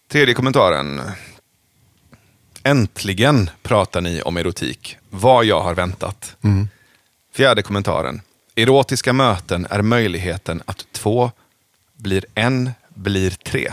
Tredje 0.08 0.34
kommentaren. 0.34 1.00
Äntligen 2.62 3.50
pratar 3.62 4.00
ni 4.00 4.22
om 4.22 4.36
erotik. 4.36 4.96
Vad 5.10 5.44
jag 5.44 5.60
har 5.60 5.74
väntat. 5.74 6.36
Fjärde 7.34 7.62
kommentaren. 7.62 8.20
Erotiska 8.54 9.12
möten 9.12 9.66
är 9.70 9.82
möjligheten 9.82 10.62
att 10.64 10.86
två 10.92 11.30
blir 11.96 12.24
en, 12.34 12.70
blir 12.88 13.30
tre. 13.30 13.72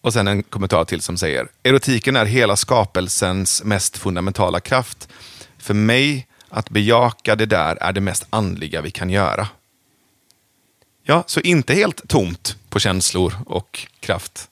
Och 0.00 0.12
sen 0.12 0.28
en 0.28 0.42
kommentar 0.42 0.84
till 0.84 1.00
som 1.00 1.16
säger. 1.16 1.48
Erotiken 1.62 2.16
är 2.16 2.24
hela 2.24 2.56
skapelsens 2.56 3.64
mest 3.64 3.98
fundamentala 3.98 4.60
kraft. 4.60 5.08
För 5.58 5.74
mig, 5.74 6.26
att 6.50 6.70
bejaka 6.70 7.36
det 7.36 7.46
där 7.46 7.76
är 7.80 7.92
det 7.92 8.00
mest 8.00 8.26
andliga 8.30 8.80
vi 8.80 8.90
kan 8.90 9.10
göra. 9.10 9.48
Ja, 11.02 11.24
så 11.26 11.40
inte 11.40 11.74
helt 11.74 12.08
tomt 12.08 12.56
på 12.68 12.78
känslor 12.78 13.34
och 13.46 13.86
kraft. 14.00 14.48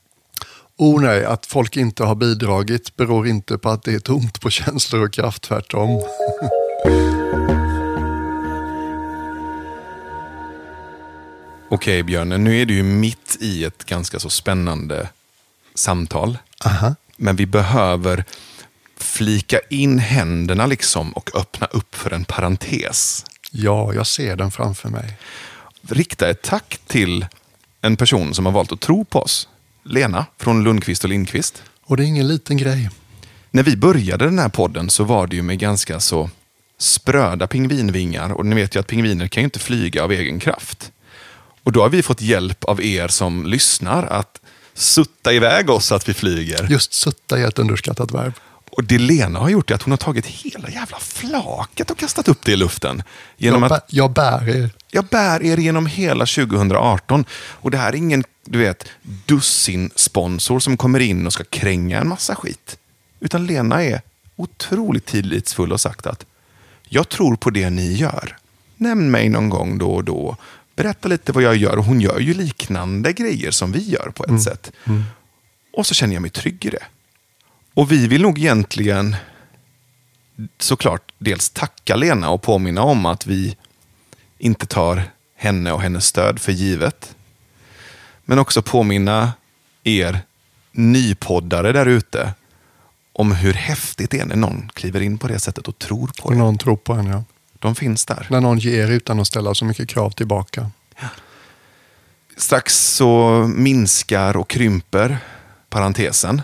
Oh 0.76 1.02
nej, 1.02 1.24
att 1.24 1.46
folk 1.46 1.76
inte 1.76 2.04
har 2.04 2.14
bidragit 2.14 2.96
beror 2.96 3.28
inte 3.28 3.58
på 3.58 3.70
att 3.70 3.82
det 3.82 3.94
är 3.94 3.98
tomt 3.98 4.40
på 4.40 4.50
känslor 4.50 5.02
och 5.02 5.12
kraft, 5.12 5.42
tvärtom. 5.42 6.02
Okej 11.70 12.02
Björn, 12.02 12.28
nu 12.28 12.60
är 12.60 12.66
du 12.66 12.74
ju 12.74 12.82
mitt 12.82 13.36
i 13.40 13.64
ett 13.64 13.84
ganska 13.84 14.18
så 14.18 14.30
spännande 14.30 15.08
samtal. 15.74 16.38
Aha. 16.64 16.94
Men 17.16 17.36
vi 17.36 17.46
behöver 17.46 18.24
flika 19.02 19.60
in 19.70 19.98
händerna 19.98 20.66
liksom 20.66 21.12
och 21.12 21.30
öppna 21.34 21.66
upp 21.66 21.94
för 21.94 22.10
en 22.10 22.24
parentes. 22.24 23.24
Ja, 23.50 23.94
jag 23.94 24.06
ser 24.06 24.36
den 24.36 24.50
framför 24.50 24.88
mig. 24.88 25.18
Rikta 25.88 26.30
ett 26.30 26.42
tack 26.42 26.80
till 26.86 27.26
en 27.80 27.96
person 27.96 28.34
som 28.34 28.46
har 28.46 28.52
valt 28.52 28.72
att 28.72 28.80
tro 28.80 29.04
på 29.04 29.18
oss. 29.18 29.48
Lena 29.84 30.26
från 30.38 30.64
Lundqvist 30.64 31.04
och 31.04 31.10
Lindqvist. 31.10 31.62
Och 31.82 31.96
det 31.96 32.02
är 32.02 32.06
ingen 32.06 32.28
liten 32.28 32.56
grej. 32.56 32.90
När 33.50 33.62
vi 33.62 33.76
började 33.76 34.24
den 34.24 34.38
här 34.38 34.48
podden 34.48 34.90
så 34.90 35.04
var 35.04 35.26
det 35.26 35.36
ju 35.36 35.42
med 35.42 35.58
ganska 35.58 36.00
så 36.00 36.30
spröda 36.78 37.46
pingvinvingar. 37.46 38.32
Och 38.32 38.46
ni 38.46 38.54
vet 38.54 38.76
ju 38.76 38.80
att 38.80 38.86
pingviner 38.86 39.28
kan 39.28 39.40
ju 39.40 39.44
inte 39.44 39.58
flyga 39.58 40.04
av 40.04 40.12
egen 40.12 40.40
kraft. 40.40 40.92
Och 41.62 41.72
då 41.72 41.82
har 41.82 41.88
vi 41.88 42.02
fått 42.02 42.20
hjälp 42.20 42.64
av 42.64 42.82
er 42.82 43.08
som 43.08 43.46
lyssnar 43.46 44.02
att 44.02 44.40
sutta 44.74 45.32
iväg 45.32 45.70
oss 45.70 45.86
så 45.86 45.94
att 45.94 46.08
vi 46.08 46.14
flyger. 46.14 46.66
Just 46.70 46.92
sutta 46.92 47.38
är 47.38 47.48
ett 47.48 47.58
underskattat 47.58 48.12
verb. 48.12 48.32
Och 48.78 48.84
det 48.84 48.98
Lena 48.98 49.38
har 49.38 49.48
gjort 49.48 49.70
är 49.70 49.74
att 49.74 49.82
hon 49.82 49.92
har 49.92 49.96
tagit 49.96 50.26
hela 50.26 50.70
jävla 50.70 50.98
flaket 50.98 51.90
och 51.90 51.98
kastat 51.98 52.28
upp 52.28 52.44
det 52.44 52.52
i 52.52 52.56
luften. 52.56 53.02
Genom 53.36 53.62
Jag, 53.62 53.72
att 53.72 53.92
jag 53.92 54.10
bär 54.12 54.48
er. 54.48 54.70
jag 54.90 55.04
bär 55.04 55.42
er 55.42 55.56
genom 55.56 55.86
hela 55.86 56.26
2018. 56.26 57.24
Och 57.32 57.70
det 57.70 57.78
här 57.78 57.92
är 57.92 57.96
ingen, 57.96 58.24
du 58.44 58.58
vet, 58.58 58.88
dussin 59.02 59.90
sponsor 59.94 60.60
som 60.60 60.76
kommer 60.76 61.00
in 61.00 61.26
och 61.26 61.32
ska 61.32 61.44
kränga 61.44 62.00
en 62.00 62.08
massa 62.08 62.34
skit. 62.34 62.78
Utan 63.20 63.46
Lena 63.46 63.84
är 63.84 64.00
otroligt 64.36 65.06
tillitsfull 65.06 65.72
och 65.72 65.80
sagt 65.80 66.06
att 66.06 66.24
jag 66.88 67.08
tror 67.08 67.36
på 67.36 67.50
det 67.50 67.70
ni 67.70 67.92
gör. 67.92 68.36
Nämn 68.76 69.10
mig 69.10 69.28
någon 69.28 69.48
gång 69.48 69.78
då 69.78 69.90
och 69.90 70.04
då. 70.04 70.36
Berätta 70.76 71.08
lite 71.08 71.32
vad 71.32 71.42
jag 71.42 71.56
gör. 71.56 71.76
Och 71.78 71.84
hon 71.84 72.00
gör 72.00 72.18
ju 72.18 72.34
liknande 72.34 73.12
grejer 73.12 73.50
som 73.50 73.72
vi 73.72 73.90
gör 73.90 74.12
på 74.14 74.24
ett 74.24 74.42
sätt. 74.42 74.72
Och 75.72 75.86
så 75.86 75.94
känner 75.94 76.14
jag 76.14 76.22
mig 76.22 76.30
trygg 76.30 76.64
i 76.64 76.70
det. 76.70 76.84
Och 77.78 77.92
vi 77.92 78.08
vill 78.08 78.22
nog 78.22 78.38
egentligen 78.38 79.16
såklart 80.58 81.12
dels 81.18 81.50
tacka 81.50 81.96
Lena 81.96 82.30
och 82.30 82.42
påminna 82.42 82.82
om 82.82 83.06
att 83.06 83.26
vi 83.26 83.56
inte 84.38 84.66
tar 84.66 85.02
henne 85.36 85.72
och 85.72 85.82
hennes 85.82 86.06
stöd 86.06 86.38
för 86.38 86.52
givet. 86.52 87.16
Men 88.24 88.38
också 88.38 88.62
påminna 88.62 89.32
er 89.84 90.18
nypoddare 90.72 91.72
där 91.72 91.86
ute 91.86 92.34
om 93.12 93.32
hur 93.32 93.54
häftigt 93.54 94.10
det 94.10 94.20
är 94.20 94.26
när 94.26 94.36
någon 94.36 94.70
kliver 94.74 95.00
in 95.00 95.18
på 95.18 95.28
det 95.28 95.38
sättet 95.38 95.68
och 95.68 95.78
tror 95.78 96.10
på 96.22 96.30
det. 96.30 96.36
någon 96.36 96.58
tror 96.58 96.76
på 96.76 96.92
en, 96.92 97.06
ja. 97.06 97.24
De 97.58 97.74
finns 97.74 98.04
där. 98.06 98.26
När 98.30 98.40
någon 98.40 98.58
ger 98.58 98.88
utan 98.88 99.20
att 99.20 99.26
ställa 99.26 99.54
så 99.54 99.64
mycket 99.64 99.88
krav 99.88 100.10
tillbaka. 100.10 100.70
Strax 102.36 102.78
så 102.78 103.44
minskar 103.54 104.36
och 104.36 104.48
krymper 104.48 105.18
parentesen. 105.68 106.42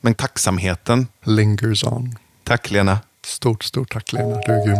Men 0.00 0.14
tacksamheten, 0.14 1.08
Lingers 1.24 1.84
on. 1.84 2.18
tack 2.44 2.70
Lena. 2.70 3.00
Stort, 3.26 3.62
stort 3.62 3.92
tack 3.92 4.12
Lena. 4.12 4.40
Du 4.46 4.52
är 4.52 4.66
grym. 4.66 4.78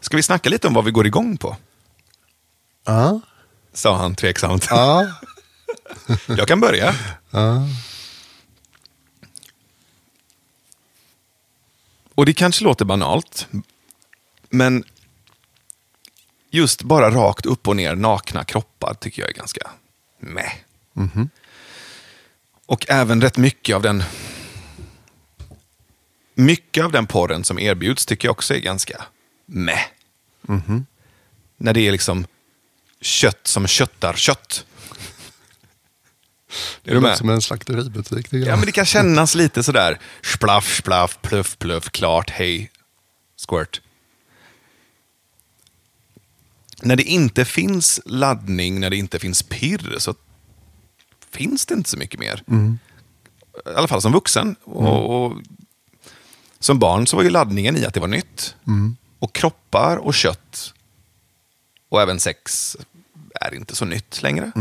Ska 0.00 0.16
vi 0.16 0.22
snacka 0.22 0.50
lite 0.50 0.66
om 0.68 0.74
vad 0.74 0.84
vi 0.84 0.90
går 0.90 1.06
igång 1.06 1.36
på? 1.36 1.56
Ja. 2.84 3.20
Sa 3.72 3.96
han 3.96 4.14
tveksamt. 4.14 4.66
Ja. 4.70 5.06
Jag 6.26 6.48
kan 6.48 6.60
börja. 6.60 6.94
ja. 7.30 7.68
Och 12.14 12.26
det 12.26 12.32
kanske 12.32 12.64
låter 12.64 12.84
banalt, 12.84 13.48
men 14.50 14.84
just 16.54 16.82
bara 16.82 17.10
rakt 17.10 17.46
upp 17.46 17.68
och 17.68 17.76
ner 17.76 17.94
nakna 17.94 18.44
kroppar 18.44 18.94
tycker 18.94 19.22
jag 19.22 19.30
är 19.30 19.34
ganska 19.34 19.70
meh. 20.20 20.52
Och 22.66 22.86
även 22.88 23.20
rätt 23.20 23.36
mycket 23.36 23.76
av 23.76 23.82
den 23.82 24.02
mycket 26.34 26.84
av 26.84 26.92
den 26.92 27.06
porren 27.06 27.44
som 27.44 27.58
erbjuds 27.58 28.06
tycker 28.06 28.28
jag 28.28 28.32
också 28.32 28.54
är 28.54 28.58
ganska 28.58 29.04
meh. 29.46 29.84
När 31.56 31.72
det 31.72 31.80
är 31.80 31.92
liksom 31.92 32.26
kött 33.00 33.46
som 33.46 33.66
köttar 33.66 34.14
kött. 34.14 34.66
Det 36.82 36.90
du 36.90 36.94
låter 36.94 37.08
med? 37.08 37.18
som 37.18 37.30
en 37.30 37.42
slakteributik. 37.42 38.26
Ja, 38.30 38.56
men 38.56 38.66
det 38.66 38.72
kan 38.72 38.86
kännas 38.86 39.34
lite 39.42 39.62
sådär 39.62 39.98
splaff, 40.22 40.76
splaff, 40.76 41.18
pluff, 41.22 41.58
pluff, 41.58 41.90
klart, 41.90 42.30
hej, 42.30 42.70
squirt. 43.36 43.80
När 46.84 46.96
det 46.96 47.02
inte 47.02 47.44
finns 47.44 48.00
laddning, 48.04 48.80
när 48.80 48.90
det 48.90 48.96
inte 48.96 49.18
finns 49.18 49.42
pirr, 49.42 49.96
så 49.98 50.14
finns 51.30 51.66
det 51.66 51.74
inte 51.74 51.90
så 51.90 51.96
mycket 51.96 52.20
mer. 52.20 52.42
I 53.66 53.76
alla 53.76 53.88
fall 53.88 54.02
som 54.02 54.12
vuxen. 54.12 54.56
Och, 54.64 55.24
och, 55.24 55.36
som 56.58 56.78
barn 56.78 57.06
så 57.06 57.16
var 57.16 57.24
ju 57.24 57.30
laddningen 57.30 57.76
i 57.76 57.84
att 57.84 57.94
det 57.94 58.00
var 58.00 58.08
nytt. 58.08 58.56
Och 59.18 59.32
kroppar 59.32 59.96
och 59.96 60.14
kött 60.14 60.74
Och 61.88 62.02
även 62.02 62.20
sex 62.20 62.76
är 63.40 63.54
inte 63.54 63.76
så 63.76 63.84
nytt 63.84 64.22
längre. 64.22 64.52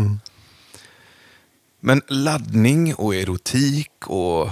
Men 1.80 2.02
laddning 2.08 2.96
och 2.96 3.16
erotik 3.16 4.08
och 4.08 4.50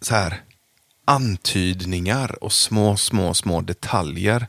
så 0.00 0.14
här 0.14 0.42
antydningar 1.04 2.44
och 2.44 2.52
små, 2.52 2.96
små, 2.96 3.34
små 3.34 3.60
detaljer 3.60 4.46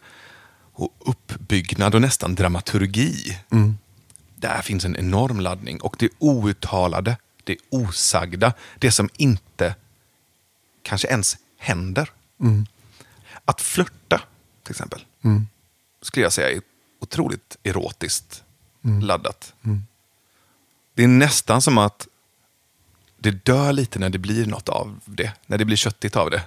och 0.82 0.94
uppbyggnad 1.00 1.96
och 1.96 2.02
nästan 2.02 2.36
dramaturgi. 2.36 3.38
Där 4.36 4.62
finns 4.62 4.86
en 4.86 4.96
enorm 4.96 5.40
laddning. 5.40 5.82
Och 5.82 5.96
det 6.00 6.10
outtalade, 6.20 7.18
det 7.44 7.58
osagda, 7.70 8.54
det 8.80 8.92
som 8.92 9.10
inte 9.18 9.76
kanske 10.84 11.08
ens 11.08 11.38
händer. 11.58 12.10
Att 13.46 13.62
flörta, 13.62 14.22
till 14.64 14.72
exempel, 14.72 15.06
skulle 16.02 16.26
jag 16.26 16.34
säga 16.34 16.50
är 16.52 16.62
otroligt 17.00 17.58
erotiskt 17.64 18.44
laddat. 19.02 19.54
Det 20.94 21.04
är 21.04 21.08
nästan 21.08 21.62
som 21.62 21.78
att 21.78 22.08
det 23.18 23.32
dör 23.46 23.74
lite 23.74 24.00
när 24.00 24.10
det 24.10 24.18
blir 24.18 24.46
något 24.46 24.70
av 24.70 25.00
det. 25.06 25.34
När 25.46 25.58
det 25.58 25.66
blir 25.66 25.78
köttigt 25.78 26.16
av 26.16 26.30
det. 26.30 26.44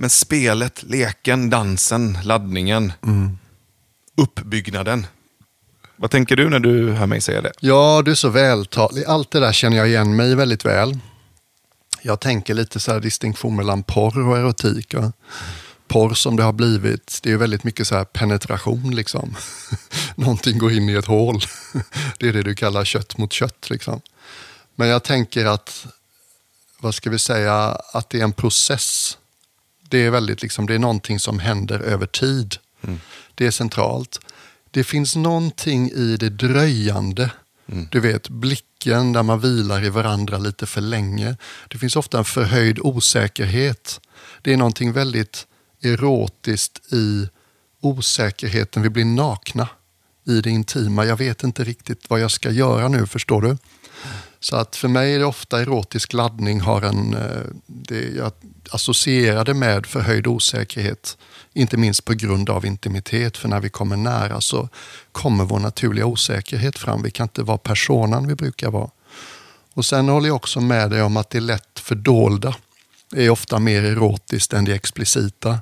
Men 0.00 0.10
spelet, 0.10 0.82
leken, 0.82 1.50
dansen, 1.50 2.18
laddningen, 2.22 2.92
uppbyggnaden. 4.16 5.06
Vad 5.96 6.10
tänker 6.10 6.36
du 6.36 6.48
när 6.48 6.58
du 6.58 6.92
hör 6.92 7.06
mig 7.06 7.20
säga 7.20 7.42
det? 7.42 7.52
Ja, 7.60 8.02
du 8.04 8.10
är 8.10 8.14
så 8.14 8.28
vältalig. 8.28 9.04
Allt 9.04 9.30
det 9.30 9.40
där 9.40 9.52
känner 9.52 9.76
jag 9.76 9.88
igen 9.88 10.16
mig 10.16 10.34
väldigt 10.34 10.64
väl. 10.64 10.98
Jag 12.02 12.20
tänker 12.20 12.54
lite 12.54 12.80
så 12.80 12.92
här 12.92 13.00
distinktion 13.00 13.56
mellan 13.56 13.82
porr 13.82 14.28
och 14.28 14.38
erotik. 14.38 14.94
Och 14.94 15.12
Porr 15.88 16.14
som 16.14 16.36
det 16.36 16.42
har 16.42 16.52
blivit, 16.52 17.18
det 17.22 17.32
är 17.32 17.36
väldigt 17.36 17.64
mycket 17.64 17.86
så 17.86 17.94
här 17.94 18.04
penetration. 18.04 18.94
Liksom. 18.94 19.36
Någonting 20.14 20.58
går 20.58 20.72
in 20.72 20.88
i 20.88 20.92
ett 20.92 21.06
hål. 21.06 21.40
Det 22.18 22.28
är 22.28 22.32
det 22.32 22.42
du 22.42 22.54
kallar 22.54 22.84
kött 22.84 23.18
mot 23.18 23.32
kött. 23.32 23.70
Liksom. 23.70 24.00
Men 24.74 24.88
jag 24.88 25.02
tänker 25.02 25.46
att, 25.46 25.86
vad 26.80 26.94
ska 26.94 27.10
vi 27.10 27.18
säga, 27.18 27.54
att 27.92 28.10
det 28.10 28.20
är 28.20 28.24
en 28.24 28.32
process. 28.32 29.18
Det 29.88 29.98
är, 29.98 30.10
väldigt, 30.10 30.42
liksom, 30.42 30.66
det 30.66 30.74
är 30.74 30.78
någonting 30.78 31.20
som 31.20 31.38
händer 31.38 31.80
över 31.80 32.06
tid. 32.06 32.56
Det 33.34 33.46
är 33.46 33.50
centralt. 33.50 34.20
Det 34.70 34.84
finns 34.84 35.16
någonting 35.16 35.90
i 35.90 36.16
det 36.16 36.30
dröjande. 36.30 37.30
Du 37.90 38.00
vet, 38.00 38.28
blicken 38.28 39.12
där 39.12 39.22
man 39.22 39.40
vilar 39.40 39.84
i 39.84 39.88
varandra 39.88 40.38
lite 40.38 40.66
för 40.66 40.80
länge. 40.80 41.36
Det 41.68 41.78
finns 41.78 41.96
ofta 41.96 42.18
en 42.18 42.24
förhöjd 42.24 42.78
osäkerhet. 42.82 44.00
Det 44.42 44.52
är 44.52 44.56
någonting 44.56 44.92
väldigt 44.92 45.46
erotiskt 45.82 46.92
i 46.92 47.28
osäkerheten. 47.80 48.82
Vi 48.82 48.90
blir 48.90 49.04
nakna 49.04 49.68
i 50.24 50.40
det 50.40 50.50
intima. 50.50 51.04
Jag 51.04 51.16
vet 51.16 51.42
inte 51.42 51.64
riktigt 51.64 52.10
vad 52.10 52.20
jag 52.20 52.30
ska 52.30 52.50
göra 52.50 52.88
nu, 52.88 53.06
förstår 53.06 53.42
du? 53.42 53.56
Så 54.40 54.56
att 54.56 54.76
för 54.76 54.88
mig 54.88 55.14
är 55.14 55.18
det 55.18 55.24
ofta 55.24 55.60
erotisk 55.60 56.12
laddning 56.12 56.60
har 56.60 56.82
en, 56.82 57.14
eh, 57.14 57.42
det, 57.66 58.08
jag 58.14 58.32
det 59.44 59.54
med 59.54 59.86
förhöjd 59.86 60.26
osäkerhet. 60.26 61.16
Inte 61.52 61.76
minst 61.76 62.04
på 62.04 62.14
grund 62.14 62.50
av 62.50 62.66
intimitet, 62.66 63.36
för 63.36 63.48
när 63.48 63.60
vi 63.60 63.68
kommer 63.68 63.96
nära 63.96 64.40
så 64.40 64.68
kommer 65.12 65.44
vår 65.44 65.58
naturliga 65.58 66.06
osäkerhet 66.06 66.78
fram. 66.78 67.02
Vi 67.02 67.10
kan 67.10 67.24
inte 67.24 67.42
vara 67.42 67.58
personan 67.58 68.26
vi 68.26 68.34
brukar 68.34 68.70
vara. 68.70 68.90
Och 69.74 69.84
sen 69.84 70.08
håller 70.08 70.26
jag 70.26 70.36
också 70.36 70.60
med 70.60 70.90
dig 70.90 71.02
om 71.02 71.16
att 71.16 71.30
det 71.30 71.40
lätt 71.40 71.78
fördolda 71.78 72.54
är 73.16 73.30
ofta 73.30 73.58
mer 73.58 73.82
erotiskt 73.82 74.52
än 74.52 74.64
det 74.64 74.74
explicita. 74.74 75.58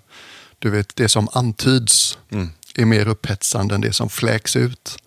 Du 0.59 0.71
vet, 0.71 0.97
det 0.97 1.09
som 1.09 1.29
antyds 1.33 2.19
är 2.75 2.85
mer 2.85 3.09
upphetsande 3.09 3.75
än 3.75 3.81
det 3.81 3.93
som 3.93 4.09
fläks 4.09 4.57
ut. 4.57 4.99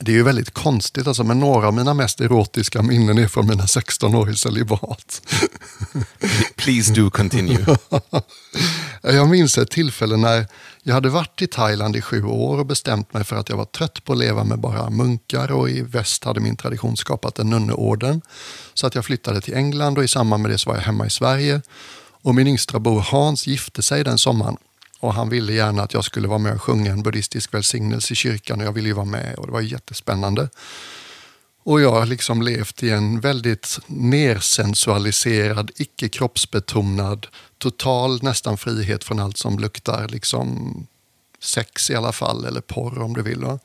Det 0.00 0.10
är 0.10 0.16
ju 0.16 0.22
väldigt 0.22 0.50
konstigt, 0.50 1.06
alltså, 1.06 1.24
men 1.24 1.40
några 1.40 1.66
av 1.66 1.74
mina 1.74 1.94
mest 1.94 2.20
erotiska 2.20 2.82
minnen 2.82 3.18
är 3.18 3.28
från 3.28 3.46
mina 3.46 3.66
16 3.66 4.14
år 4.14 4.30
i 4.30 4.36
celibat. 4.36 5.22
Please 6.56 6.92
do 6.92 7.10
continue. 7.10 7.66
Jag 9.02 9.28
minns 9.28 9.58
ett 9.58 9.70
tillfälle 9.70 10.16
när 10.16 10.46
jag 10.82 10.94
hade 10.94 11.08
varit 11.08 11.42
i 11.42 11.46
Thailand 11.46 11.96
i 11.96 12.02
sju 12.02 12.24
år 12.24 12.58
och 12.58 12.66
bestämt 12.66 13.14
mig 13.14 13.24
för 13.24 13.36
att 13.36 13.48
jag 13.48 13.56
var 13.56 13.64
trött 13.64 14.04
på 14.04 14.12
att 14.12 14.18
leva 14.18 14.44
med 14.44 14.58
bara 14.58 14.90
munkar 14.90 15.52
och 15.52 15.70
i 15.70 15.82
väst 15.82 16.24
hade 16.24 16.40
min 16.40 16.56
tradition 16.56 16.96
skapat 16.96 17.38
en 17.38 17.50
nunneorden. 17.50 18.22
Så 18.74 18.86
att 18.86 18.94
jag 18.94 19.04
flyttade 19.04 19.40
till 19.40 19.54
England 19.54 19.98
och 19.98 20.04
i 20.04 20.08
samband 20.08 20.42
med 20.42 20.50
det 20.50 20.58
så 20.58 20.70
var 20.70 20.76
jag 20.76 20.82
hemma 20.82 21.06
i 21.06 21.10
Sverige. 21.10 21.62
Och 22.22 22.34
min 22.34 22.46
yngstra 22.46 22.78
bror 22.78 23.00
Hans 23.00 23.46
gifte 23.46 23.82
sig 23.82 24.04
den 24.04 24.18
sommaren. 24.18 24.56
Och 25.06 25.14
han 25.14 25.28
ville 25.28 25.52
gärna 25.52 25.82
att 25.82 25.94
jag 25.94 26.04
skulle 26.04 26.28
vara 26.28 26.38
med 26.38 26.54
och 26.54 26.62
sjunga 26.62 26.92
en 26.92 27.02
buddhistisk 27.02 27.54
välsignelse 27.54 28.12
i 28.12 28.16
kyrkan 28.16 28.60
och 28.60 28.66
jag 28.66 28.72
ville 28.72 28.88
ju 28.88 28.94
vara 28.94 29.06
med 29.06 29.34
och 29.34 29.46
det 29.46 29.52
var 29.52 29.60
jättespännande. 29.60 30.48
Och 31.62 31.80
jag 31.80 31.92
har 31.92 32.06
liksom 32.06 32.42
levt 32.42 32.82
i 32.82 32.90
en 32.90 33.20
väldigt 33.20 33.78
nersensualiserad, 33.86 35.70
icke 35.76 36.08
kroppsbetonad, 36.08 37.26
total 37.58 38.22
nästan 38.22 38.58
frihet 38.58 39.04
från 39.04 39.20
allt 39.20 39.36
som 39.36 39.58
luktar 39.58 40.08
liksom 40.08 40.86
sex 41.40 41.90
i 41.90 41.94
alla 41.94 42.12
fall, 42.12 42.44
eller 42.44 42.60
porr 42.60 42.98
om 42.98 43.14
du 43.14 43.22
vill. 43.22 43.44
Va? 43.44 43.58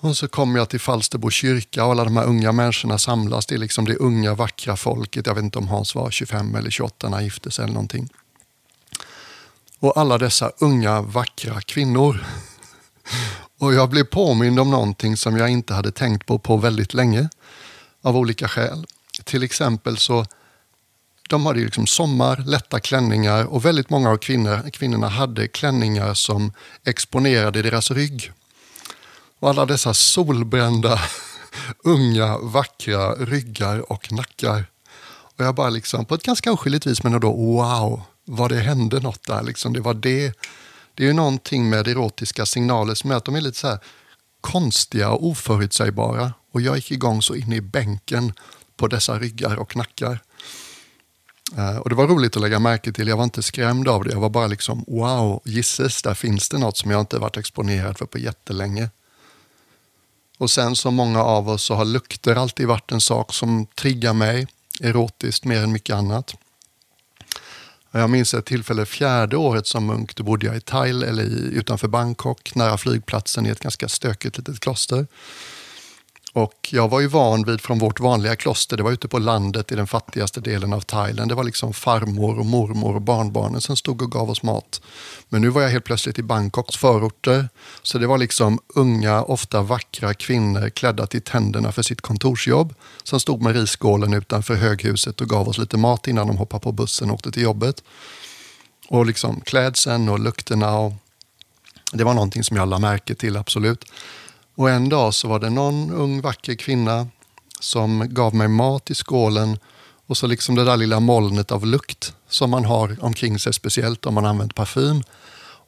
Och 0.00 0.16
så 0.16 0.28
kommer 0.28 0.58
jag 0.58 0.68
till 0.68 0.80
Falsterbo 0.80 1.30
kyrka 1.30 1.84
och 1.84 1.92
alla 1.92 2.04
de 2.04 2.16
här 2.16 2.24
unga 2.24 2.52
människorna 2.52 2.98
samlas. 2.98 3.46
Det 3.46 3.54
är 3.54 3.58
liksom 3.58 3.84
det 3.84 3.96
unga 3.96 4.34
vackra 4.34 4.76
folket. 4.76 5.26
Jag 5.26 5.34
vet 5.34 5.44
inte 5.44 5.58
om 5.58 5.68
Hans 5.68 5.94
var 5.94 6.10
25 6.10 6.54
eller 6.54 6.70
28 6.70 7.08
när 7.08 7.16
han 7.16 7.24
gifte 7.24 7.50
sig 7.50 7.62
eller 7.62 7.74
någonting. 7.74 8.08
Och 9.80 9.96
alla 9.96 10.18
dessa 10.18 10.52
unga 10.58 11.00
vackra 11.00 11.60
kvinnor. 11.60 12.24
Och 13.58 13.74
jag 13.74 13.90
blev 13.90 14.04
påmind 14.04 14.60
om 14.60 14.70
någonting 14.70 15.16
som 15.16 15.36
jag 15.36 15.48
inte 15.48 15.74
hade 15.74 15.92
tänkt 15.92 16.26
på 16.26 16.38
på 16.38 16.56
väldigt 16.56 16.94
länge. 16.94 17.28
Av 18.02 18.16
olika 18.16 18.48
skäl. 18.48 18.86
Till 19.24 19.42
exempel 19.42 19.98
så 19.98 20.26
de 21.28 21.46
hade 21.46 21.58
ju 21.58 21.64
liksom 21.64 21.86
sommar, 21.86 22.36
lätta 22.46 22.80
klänningar 22.80 23.44
och 23.44 23.64
väldigt 23.64 23.90
många 23.90 24.10
av 24.10 24.16
kvinnor, 24.16 24.70
kvinnorna 24.70 25.08
hade 25.08 25.48
klänningar 25.48 26.14
som 26.14 26.52
exponerade 26.84 27.62
deras 27.62 27.90
rygg. 27.90 28.32
Och 29.38 29.50
alla 29.50 29.66
dessa 29.66 29.94
solbrända, 29.94 31.00
unga, 31.84 32.38
vackra 32.38 33.12
ryggar 33.14 33.92
och 33.92 34.12
nackar. 34.12 34.66
Och 35.36 35.44
jag 35.44 35.54
bara 35.54 35.70
liksom, 35.70 36.04
på 36.04 36.14
ett 36.14 36.22
ganska 36.22 36.52
oskyldigt 36.52 36.86
vis, 36.86 37.02
men 37.02 37.20
då 37.20 37.32
wow, 37.32 38.02
vad 38.24 38.50
det 38.50 38.60
hände 38.60 39.00
något 39.00 39.26
där. 39.26 39.42
Liksom. 39.42 39.72
Det 39.72 39.80
var 39.80 39.94
det. 39.94 40.32
Det 40.94 41.02
är 41.02 41.06
ju 41.06 41.12
någonting 41.12 41.70
med 41.70 41.88
erotiska 41.88 42.46
signaler 42.46 42.94
som 42.94 43.10
är 43.10 43.14
att 43.14 43.24
de 43.24 43.36
är 43.36 43.40
lite 43.40 43.58
så 43.58 43.68
här 43.68 43.78
konstiga 44.40 45.10
och 45.10 45.26
oförutsägbara. 45.26 46.32
Och 46.52 46.60
jag 46.60 46.76
gick 46.76 46.90
igång 46.90 47.22
så 47.22 47.34
in 47.34 47.52
i 47.52 47.60
bänken 47.60 48.32
på 48.76 48.88
dessa 48.88 49.18
ryggar 49.18 49.56
och 49.56 49.76
nackar. 49.76 50.20
Eh, 51.56 51.76
och 51.76 51.88
Det 51.88 51.94
var 51.94 52.06
roligt 52.06 52.36
att 52.36 52.42
lägga 52.42 52.58
märke 52.58 52.92
till. 52.92 53.08
Jag 53.08 53.16
var 53.16 53.24
inte 53.24 53.42
skrämd 53.42 53.88
av 53.88 54.04
det. 54.04 54.12
Jag 54.12 54.20
var 54.20 54.30
bara 54.30 54.46
liksom 54.46 54.84
wow, 54.88 55.42
gisses, 55.44 56.02
där 56.02 56.14
finns 56.14 56.48
det 56.48 56.58
något 56.58 56.76
som 56.76 56.90
jag 56.90 57.00
inte 57.00 57.18
varit 57.18 57.36
exponerad 57.36 57.98
för 57.98 58.06
på 58.06 58.18
jättelänge. 58.18 58.90
Och 60.38 60.50
sen 60.50 60.76
som 60.76 60.94
många 60.94 61.22
av 61.22 61.48
oss 61.48 61.62
så 61.62 61.74
har 61.74 61.84
lukter 61.84 62.36
alltid 62.36 62.66
varit 62.66 62.92
en 62.92 63.00
sak 63.00 63.34
som 63.34 63.66
triggar 63.66 64.12
mig 64.12 64.46
erotiskt 64.80 65.44
mer 65.44 65.62
än 65.62 65.72
mycket 65.72 65.96
annat. 65.96 66.34
Jag 67.96 68.10
minns 68.10 68.34
ett 68.34 68.44
tillfälle 68.44 68.86
fjärde 68.86 69.36
året 69.36 69.66
som 69.66 69.86
munk. 69.86 70.16
Då 70.16 70.24
bodde 70.24 70.46
jag 70.46 70.56
i 70.56 70.60
Thail 70.60 71.02
eller 71.02 71.22
i, 71.22 71.50
utanför 71.52 71.88
Bangkok, 71.88 72.54
nära 72.54 72.78
flygplatsen 72.78 73.46
i 73.46 73.48
ett 73.48 73.60
ganska 73.60 73.88
stökigt 73.88 74.38
litet 74.38 74.60
kloster. 74.60 75.06
Och 76.36 76.68
jag 76.72 76.88
var 76.88 77.00
ju 77.00 77.06
van 77.06 77.44
vid 77.44 77.60
från 77.60 77.78
vårt 77.78 78.00
vanliga 78.00 78.36
kloster, 78.36 78.76
det 78.76 78.82
var 78.82 78.92
ute 78.92 79.08
på 79.08 79.18
landet 79.18 79.72
i 79.72 79.74
den 79.74 79.86
fattigaste 79.86 80.40
delen 80.40 80.72
av 80.72 80.80
Thailand. 80.80 81.30
Det 81.30 81.34
var 81.34 81.44
liksom 81.44 81.72
farmor 81.72 82.38
och 82.38 82.46
mormor 82.46 82.94
och 82.94 83.02
barnbarnen 83.02 83.60
som 83.60 83.76
stod 83.76 84.02
och 84.02 84.12
gav 84.12 84.30
oss 84.30 84.42
mat. 84.42 84.80
Men 85.28 85.42
nu 85.42 85.48
var 85.48 85.62
jag 85.62 85.68
helt 85.68 85.84
plötsligt 85.84 86.18
i 86.18 86.22
Bangkoks 86.22 86.76
förorter. 86.76 87.48
Så 87.82 87.98
det 87.98 88.06
var 88.06 88.18
liksom 88.18 88.58
unga, 88.74 89.22
ofta 89.22 89.62
vackra 89.62 90.14
kvinnor 90.14 90.70
klädda 90.70 91.06
till 91.06 91.22
tänderna 91.22 91.72
för 91.72 91.82
sitt 91.82 92.00
kontorsjobb. 92.00 92.74
Som 93.02 93.20
stod 93.20 93.42
med 93.42 93.56
risskålen 93.56 94.14
utanför 94.14 94.54
höghuset 94.54 95.20
och 95.20 95.28
gav 95.28 95.48
oss 95.48 95.58
lite 95.58 95.76
mat 95.76 96.08
innan 96.08 96.26
de 96.26 96.36
hoppade 96.36 96.60
på 96.60 96.72
bussen 96.72 97.10
och 97.10 97.14
åkte 97.14 97.30
till 97.32 97.42
jobbet. 97.42 97.82
Och 98.88 99.06
liksom 99.06 99.40
klädseln 99.40 100.08
och 100.08 100.18
lukterna. 100.18 100.78
Och 100.78 100.92
det 101.92 102.04
var 102.04 102.14
någonting 102.14 102.44
som 102.44 102.56
jag 102.56 102.68
lade 102.68 102.82
märke 102.82 103.14
till, 103.14 103.36
absolut. 103.36 103.84
Och 104.54 104.70
en 104.70 104.88
dag 104.88 105.14
så 105.14 105.28
var 105.28 105.38
det 105.38 105.50
någon 105.50 105.90
ung 105.90 106.20
vacker 106.20 106.54
kvinna 106.54 107.08
som 107.60 108.06
gav 108.10 108.34
mig 108.34 108.48
mat 108.48 108.90
i 108.90 108.94
skålen 108.94 109.58
och 110.06 110.16
så 110.16 110.26
liksom 110.26 110.54
det 110.54 110.64
där 110.64 110.76
lilla 110.76 111.00
molnet 111.00 111.52
av 111.52 111.66
lukt 111.66 112.14
som 112.28 112.50
man 112.50 112.64
har 112.64 112.96
omkring 113.00 113.38
sig, 113.38 113.52
speciellt 113.52 114.06
om 114.06 114.14
man 114.14 114.26
använt 114.26 114.54
parfym. 114.54 115.02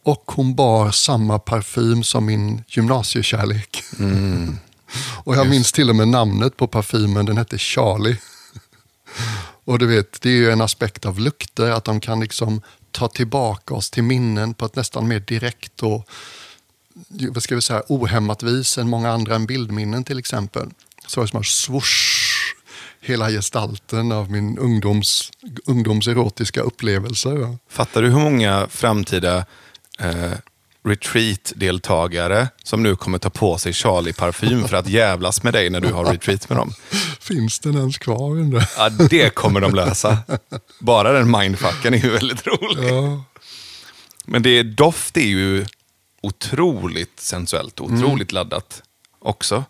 Och 0.02 0.32
hon 0.34 0.54
bar 0.54 0.90
samma 0.90 1.38
parfym 1.38 2.02
som 2.02 2.26
min 2.26 2.64
gymnasiekärlek. 2.68 3.82
Mm. 3.98 4.56
och 5.24 5.36
jag 5.36 5.48
minns 5.48 5.72
till 5.72 5.90
och 5.90 5.96
med 5.96 6.08
namnet 6.08 6.56
på 6.56 6.66
parfymen, 6.66 7.26
den 7.26 7.38
hette 7.38 7.58
Charlie. 7.58 8.18
och 9.64 9.78
du 9.78 9.86
vet, 9.86 10.20
det 10.20 10.28
är 10.28 10.34
ju 10.34 10.50
en 10.50 10.60
aspekt 10.60 11.06
av 11.06 11.18
lukter, 11.18 11.70
att 11.70 11.84
de 11.84 12.00
kan 12.00 12.20
liksom 12.20 12.62
ta 12.90 13.08
tillbaka 13.08 13.74
oss 13.74 13.90
till 13.90 14.02
minnen 14.02 14.54
på 14.54 14.66
ett 14.66 14.76
nästan 14.76 15.08
mer 15.08 15.20
direkt 15.20 15.82
och 15.82 16.08
vad 17.08 17.42
ska 17.42 17.54
vi 17.54 17.60
säga, 17.60 17.82
ohämmat 17.88 18.42
vis 18.42 18.78
än 18.78 18.88
många 18.88 19.10
andra 19.10 19.34
än 19.34 19.46
bildminnen 19.46 20.04
till 20.04 20.18
exempel. 20.18 20.68
Så 21.06 21.20
det 21.20 21.28
som 21.28 21.40
att 21.40 21.46
swoosh, 21.46 22.54
hela 23.00 23.30
gestalten 23.30 24.12
av 24.12 24.30
min 24.30 24.58
ungdoms, 24.58 25.30
ungdoms 25.66 26.08
erotiska 26.08 26.60
upplevelser. 26.60 27.58
Fattar 27.70 28.02
du 28.02 28.08
hur 28.08 28.20
många 28.20 28.66
framtida 28.70 29.44
eh, 29.98 30.32
retreat-deltagare 30.84 32.48
som 32.62 32.82
nu 32.82 32.96
kommer 32.96 33.18
ta 33.18 33.30
på 33.30 33.58
sig 33.58 33.72
Charlie-parfym 33.72 34.68
för 34.68 34.76
att 34.76 34.88
jävlas 34.88 35.42
med 35.42 35.52
dig 35.52 35.70
när 35.70 35.80
du 35.80 35.92
har 35.92 36.04
retreat 36.04 36.48
med 36.48 36.58
dem? 36.58 36.72
Finns 37.20 37.58
den 37.58 37.76
ens 37.76 37.98
kvar 37.98 38.30
undrar 38.30 38.70
Ja, 38.76 38.88
det 38.88 39.34
kommer 39.34 39.60
de 39.60 39.74
lösa. 39.74 40.18
Bara 40.78 41.12
den 41.12 41.30
mindfucken 41.30 41.94
är 41.94 41.98
ju 41.98 42.10
väldigt 42.10 42.46
rolig. 42.46 42.88
Ja. 42.90 43.24
Men 44.24 44.42
det, 44.42 44.62
doft 44.62 45.16
är 45.16 45.26
ju 45.26 45.66
otroligt 46.20 47.20
sensuellt, 47.20 47.80
otroligt 47.80 48.32
laddat 48.32 48.82
också. 49.18 49.64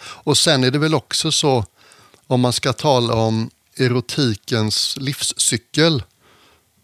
Och 0.00 0.38
sen 0.38 0.64
är 0.64 0.70
det 0.70 0.78
väl 0.78 0.94
också 0.94 1.32
så, 1.32 1.64
om 2.26 2.40
man 2.40 2.52
ska 2.52 2.72
tala 2.72 3.14
om 3.14 3.50
erotikens 3.76 4.96
livscykel, 5.00 6.02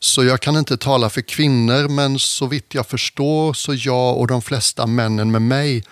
så 0.01 0.25
jag 0.25 0.41
kan 0.41 0.57
inte 0.57 0.77
tala 0.77 1.11
för 1.11 1.21
kvinnor, 1.21 1.89
men 1.89 2.19
så 2.19 2.47
vitt 2.47 2.75
jag 2.75 2.87
förstår 2.87 3.53
så 3.53 3.75
jag 3.75 4.19
och 4.19 4.27
de 4.27 4.43
flesta 4.43 4.87
männen 4.87 5.31
med 5.31 5.43
mig, 5.43 5.85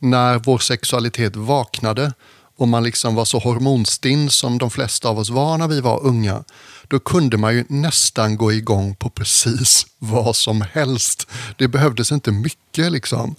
när 0.00 0.38
vår 0.38 0.58
sexualitet 0.58 1.36
vaknade 1.36 2.12
och 2.56 2.68
man 2.68 2.84
liksom 2.84 3.14
var 3.14 3.24
så 3.24 3.38
hormonstinn 3.38 4.30
som 4.30 4.58
de 4.58 4.70
flesta 4.70 5.08
av 5.08 5.18
oss 5.18 5.30
var 5.30 5.58
när 5.58 5.68
vi 5.68 5.80
var 5.80 6.02
unga, 6.02 6.44
då 6.88 6.98
kunde 6.98 7.36
man 7.36 7.54
ju 7.54 7.64
nästan 7.68 8.36
gå 8.36 8.52
igång 8.52 8.94
på 8.94 9.10
precis 9.10 9.86
vad 9.98 10.36
som 10.36 10.64
helst. 10.72 11.26
Det 11.56 11.68
behövdes 11.68 12.12
inte 12.12 12.30
mycket 12.32 12.92
liksom. 12.92 13.34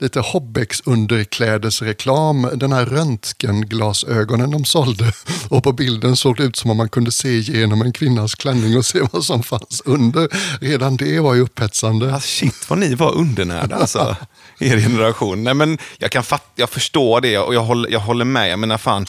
Lite 0.00 0.20
Hobbex 0.20 0.82
underklädesreklam, 0.84 2.50
den 2.54 2.72
här 2.72 2.86
röntgenglasögonen 2.86 4.50
de 4.50 4.64
sålde 4.64 5.12
och 5.48 5.64
på 5.64 5.72
bilden 5.72 6.16
såg 6.16 6.36
det 6.36 6.42
ut 6.42 6.56
som 6.56 6.70
om 6.70 6.76
man 6.76 6.88
kunde 6.88 7.12
se 7.12 7.28
igenom 7.28 7.82
en 7.82 7.92
kvinnas 7.92 8.34
klänning 8.34 8.76
och 8.76 8.86
se 8.86 9.00
vad 9.12 9.24
som 9.24 9.42
fanns 9.42 9.82
under. 9.84 10.28
Redan 10.60 10.96
det 10.96 11.20
var 11.20 11.34
ju 11.34 11.40
upphetsande. 11.40 12.14
Alltså, 12.14 12.28
shit 12.28 12.70
vad 12.70 12.78
ni 12.78 12.94
var 12.94 13.14
undernärda 13.14 13.76
alltså. 13.76 14.16
Er 14.58 14.78
generation. 14.78 15.44
Nej, 15.44 15.54
men 15.54 15.78
jag, 15.98 16.10
kan 16.10 16.22
fatta, 16.22 16.50
jag 16.54 16.70
förstår 16.70 17.20
det 17.20 17.38
och 17.38 17.54
jag 17.54 17.64
håller, 17.64 17.90
jag 17.90 18.00
håller 18.00 18.24
med. 18.24 18.50
Jag 18.50 18.58
menar 18.58 18.78
fan, 18.78 19.06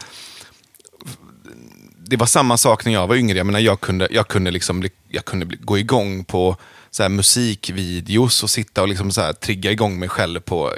det 2.09 2.17
var 2.17 2.25
samma 2.25 2.57
sak 2.57 2.85
när 2.85 2.93
jag 2.93 3.07
var 3.07 3.15
yngre. 3.15 3.37
Jag, 3.37 3.45
menar, 3.45 3.59
jag 3.59 3.81
kunde, 3.81 4.07
jag 4.11 4.27
kunde, 4.27 4.51
liksom 4.51 4.89
jag 5.09 5.25
kunde 5.25 5.45
gå 5.45 5.77
igång 5.77 6.23
på 6.23 6.57
så 6.91 7.03
här, 7.03 7.09
musikvideos 7.09 8.43
och 8.43 8.49
sitta 8.49 8.81
och 8.81 8.87
liksom 8.87 9.11
så 9.11 9.21
här, 9.21 9.33
trigga 9.33 9.71
igång 9.71 9.99
mig 9.99 10.09
själv 10.09 10.39
på, 10.39 10.73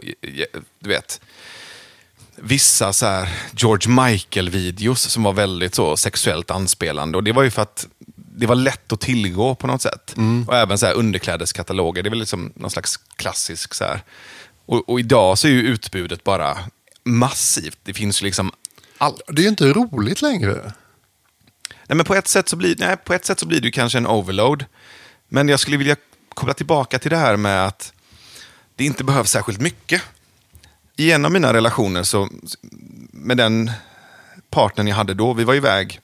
du 0.80 0.90
vet, 0.90 1.22
vissa 2.36 2.94
så 2.94 3.06
här 3.06 3.30
George 3.58 3.92
Michael-videos 3.92 5.10
som 5.10 5.24
var 5.24 5.34
väldigt 5.34 5.76
så 5.76 5.98
sexuellt 5.98 6.52
anspelande. 6.52 7.18
Och 7.18 7.24
det 7.24 7.32
var 7.32 7.44
ju 7.44 7.52
för 7.52 7.62
att 7.62 7.88
det 8.16 8.46
var 8.46 8.56
lätt 8.56 8.92
att 8.92 9.00
tillgå 9.00 9.56
på 9.56 9.68
något 9.68 9.82
sätt. 9.82 10.16
Och 10.48 10.56
även 10.56 10.78
så 10.78 10.86
här 10.86 10.94
underklädeskataloger. 10.94 12.04
Det 12.04 12.08
är 12.08 12.10
väl 12.10 12.20
liksom 12.20 12.54
någon 12.56 12.72
slags 12.72 12.98
klassisk 12.98 13.74
så 13.74 13.84
här. 13.84 14.04
Och, 14.66 14.90
och 14.90 15.00
idag 15.00 15.38
så 15.38 15.48
är 15.48 15.52
ju 15.52 15.62
utbudet 15.62 16.24
bara 16.24 16.58
massivt. 17.04 17.78
Det 17.84 17.94
finns 17.94 18.22
ju 18.22 18.26
liksom 18.26 18.52
allt. 18.98 19.22
Det 19.28 19.42
är 19.42 19.44
ju 19.44 19.50
inte 19.50 19.74
roligt 19.74 20.22
längre. 20.22 20.74
Nej, 21.88 21.96
men 21.96 22.06
på 22.06 22.16
ett, 22.16 22.28
sätt 22.28 22.50
så 22.50 22.56
blir, 22.56 22.76
nej, 22.80 22.98
på 22.98 23.14
ett 23.14 23.26
sätt 23.26 23.40
så 23.40 23.46
blir 23.46 23.62
det 23.62 23.72
kanske 23.72 23.98
en 23.98 24.08
overload. 24.08 24.66
Men 25.30 25.50
jag 25.50 25.60
skulle 25.60 25.78
vilja 25.78 25.96
koppla 26.30 26.54
tillbaka 26.54 27.00
till 27.00 27.12
det 27.12 27.18
här 27.18 27.38
med 27.38 27.66
att 27.66 27.94
det 28.76 28.86
inte 28.86 29.04
behövs 29.04 29.32
särskilt 29.32 29.62
mycket. 29.62 30.02
I 30.96 31.12
en 31.12 31.26
av 31.26 31.32
mina 31.32 31.54
relationer, 31.54 32.04
så, 32.04 32.30
med 33.12 33.38
den 33.38 33.72
partnern 34.50 34.88
jag 34.88 34.96
hade 34.96 35.14
då, 35.14 35.34
vi 35.34 35.44
var 35.44 35.56
iväg 35.56 36.00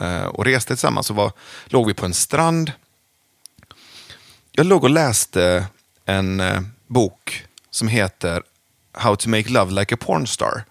eh, 0.00 0.24
och 0.24 0.44
reste 0.44 0.68
tillsammans, 0.68 1.06
så 1.06 1.14
var, 1.14 1.32
låg 1.66 1.86
vi 1.86 1.94
på 1.94 2.06
en 2.06 2.14
strand. 2.14 2.72
Jag 4.52 4.66
låg 4.66 4.84
och 4.84 4.90
läste 4.90 5.66
en 6.04 6.40
eh, 6.40 6.60
bok 6.86 7.44
som 7.70 7.88
heter 7.88 8.42
How 8.92 9.16
to 9.16 9.28
make 9.28 9.48
love 9.48 9.72
like 9.72 9.94
a 9.94 9.98
pornstar. 10.00 10.64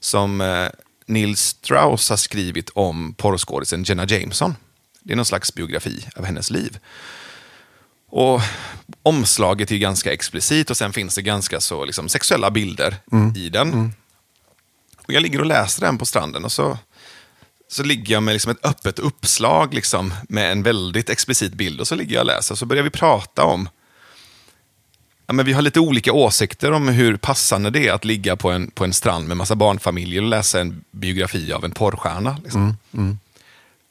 Som 0.00 0.40
eh, 0.40 0.68
Neil 1.06 1.36
Strauss 1.36 2.10
har 2.10 2.16
skrivit 2.16 2.70
om 2.70 3.14
porrskådisen 3.14 3.84
Jenna 3.84 4.06
Jameson. 4.06 4.56
Det 5.00 5.12
är 5.12 5.16
någon 5.16 5.24
slags 5.24 5.54
biografi 5.54 6.08
av 6.16 6.24
hennes 6.24 6.50
liv. 6.50 6.78
Och 8.10 8.40
Omslaget 9.02 9.70
är 9.70 9.76
ganska 9.76 10.12
explicit 10.12 10.70
och 10.70 10.76
sen 10.76 10.92
finns 10.92 11.14
det 11.14 11.22
ganska 11.22 11.60
så 11.60 11.84
liksom, 11.84 12.08
sexuella 12.08 12.50
bilder 12.50 12.96
i 13.36 13.48
den. 13.48 13.92
Och 15.06 15.12
Jag 15.12 15.22
ligger 15.22 15.40
och 15.40 15.46
läser 15.46 15.80
den 15.80 15.98
på 15.98 16.06
stranden 16.06 16.44
och 16.44 16.52
så, 16.52 16.78
så 17.68 17.82
ligger 17.82 18.14
jag 18.14 18.22
med 18.22 18.32
liksom 18.32 18.52
ett 18.52 18.64
öppet 18.66 18.98
uppslag 18.98 19.74
liksom, 19.74 20.14
med 20.28 20.52
en 20.52 20.62
väldigt 20.62 21.10
explicit 21.10 21.54
bild. 21.54 21.80
Och 21.80 21.88
så 21.88 21.94
ligger 21.94 22.14
jag 22.14 22.20
och 22.20 22.26
läser 22.26 22.54
och 22.54 22.58
så 22.58 22.66
börjar 22.66 22.82
vi 22.82 22.90
prata 22.90 23.44
om 23.44 23.68
Ja, 25.32 25.36
men 25.36 25.46
vi 25.46 25.52
har 25.52 25.62
lite 25.62 25.80
olika 25.80 26.12
åsikter 26.12 26.72
om 26.72 26.88
hur 26.88 27.16
passande 27.16 27.70
det 27.70 27.88
är 27.88 27.92
att 27.92 28.04
ligga 28.04 28.36
på 28.36 28.50
en, 28.50 28.70
på 28.70 28.84
en 28.84 28.92
strand 28.92 29.28
med 29.28 29.36
massa 29.36 29.54
barnfamiljer 29.54 30.22
och 30.22 30.28
läsa 30.28 30.60
en 30.60 30.84
biografi 30.90 31.52
av 31.52 31.64
en 31.64 31.70
porrstjärna. 31.70 32.36
Liksom. 32.42 32.76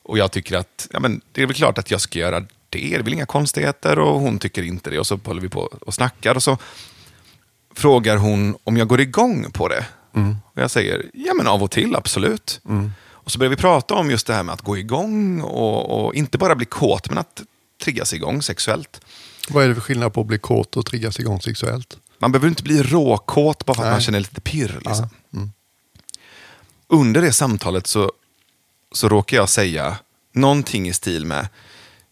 Och 0.04 0.17
jag 0.17 0.32
tycker 0.32 0.58
att 0.58 0.88
ja, 0.91 0.99
men 0.99 1.21
det 1.32 1.41
är 1.41 1.45
väl 1.47 1.56
klart 1.56 1.77
att 1.77 1.91
jag 1.91 2.01
ska 2.01 2.19
göra 2.19 2.39
det. 2.39 2.47
Det 2.69 2.93
är 2.93 2.99
väl 3.04 3.13
inga 3.13 3.25
konstigheter 3.25 3.99
och 3.99 4.19
hon 4.19 4.39
tycker 4.39 4.63
inte 4.63 4.89
det. 4.89 4.99
Och 4.99 5.08
så 5.08 5.19
håller 5.23 5.41
vi 5.41 5.49
på 5.49 5.62
och 5.62 5.93
snackar 5.93 6.36
och 6.36 6.43
så 6.43 6.58
frågar 7.75 8.17
hon 8.17 8.58
om 8.63 8.77
jag 8.77 8.88
går 8.88 9.01
igång 9.01 9.51
på 9.51 9.67
det. 9.67 9.86
Och 10.54 10.62
jag 10.62 10.71
säger, 10.71 11.06
ja 11.13 11.34
men 11.34 11.47
av 11.47 11.63
och 11.63 11.71
till, 11.71 11.95
absolut. 11.95 12.60
Och 13.10 13.32
så 13.32 13.39
börjar 13.39 13.49
vi 13.49 13.56
prata 13.56 13.93
om 13.93 14.12
just 14.12 14.27
det 14.27 14.34
här 14.34 14.43
med 14.43 14.54
att 14.54 14.62
gå 14.62 14.77
igång 14.77 15.41
och, 15.41 16.06
och 16.06 16.15
inte 16.15 16.38
bara 16.38 16.56
bli 16.56 16.65
kåt, 16.65 17.10
men 17.10 17.17
att 17.17 17.41
triggas 17.84 18.13
igång 18.13 18.41
sexuellt. 18.41 19.01
Vad 19.54 19.64
är 19.64 19.68
det 19.68 19.76
för 19.76 19.82
skillnad 19.82 20.14
på 20.14 20.22
att 20.22 20.28
bli 20.28 20.38
kåt 20.38 20.78
och 20.78 20.86
triggas 20.86 21.20
igång 21.20 21.42
sexuellt? 21.42 21.98
Man 22.20 22.32
behöver 22.32 22.48
inte 22.48 22.64
bli 22.64 22.84
råkåt 22.84 23.66
bara 23.66 23.74
för 23.74 23.82
att 23.82 23.86
Nej. 23.86 23.92
man 23.94 24.02
känner 24.02 24.20
lite 24.20 24.42
pirr. 24.42 24.80
Liksom. 24.86 25.10
Under 26.88 27.22
det 27.22 27.32
samtalet 27.34 27.88
så, 27.88 28.12
så 28.92 29.10
råkar 29.10 29.38
jag 29.38 29.50
säga 29.50 29.98
någonting 30.34 30.88
i 30.88 30.94
stil 30.94 31.26
med, 31.26 31.48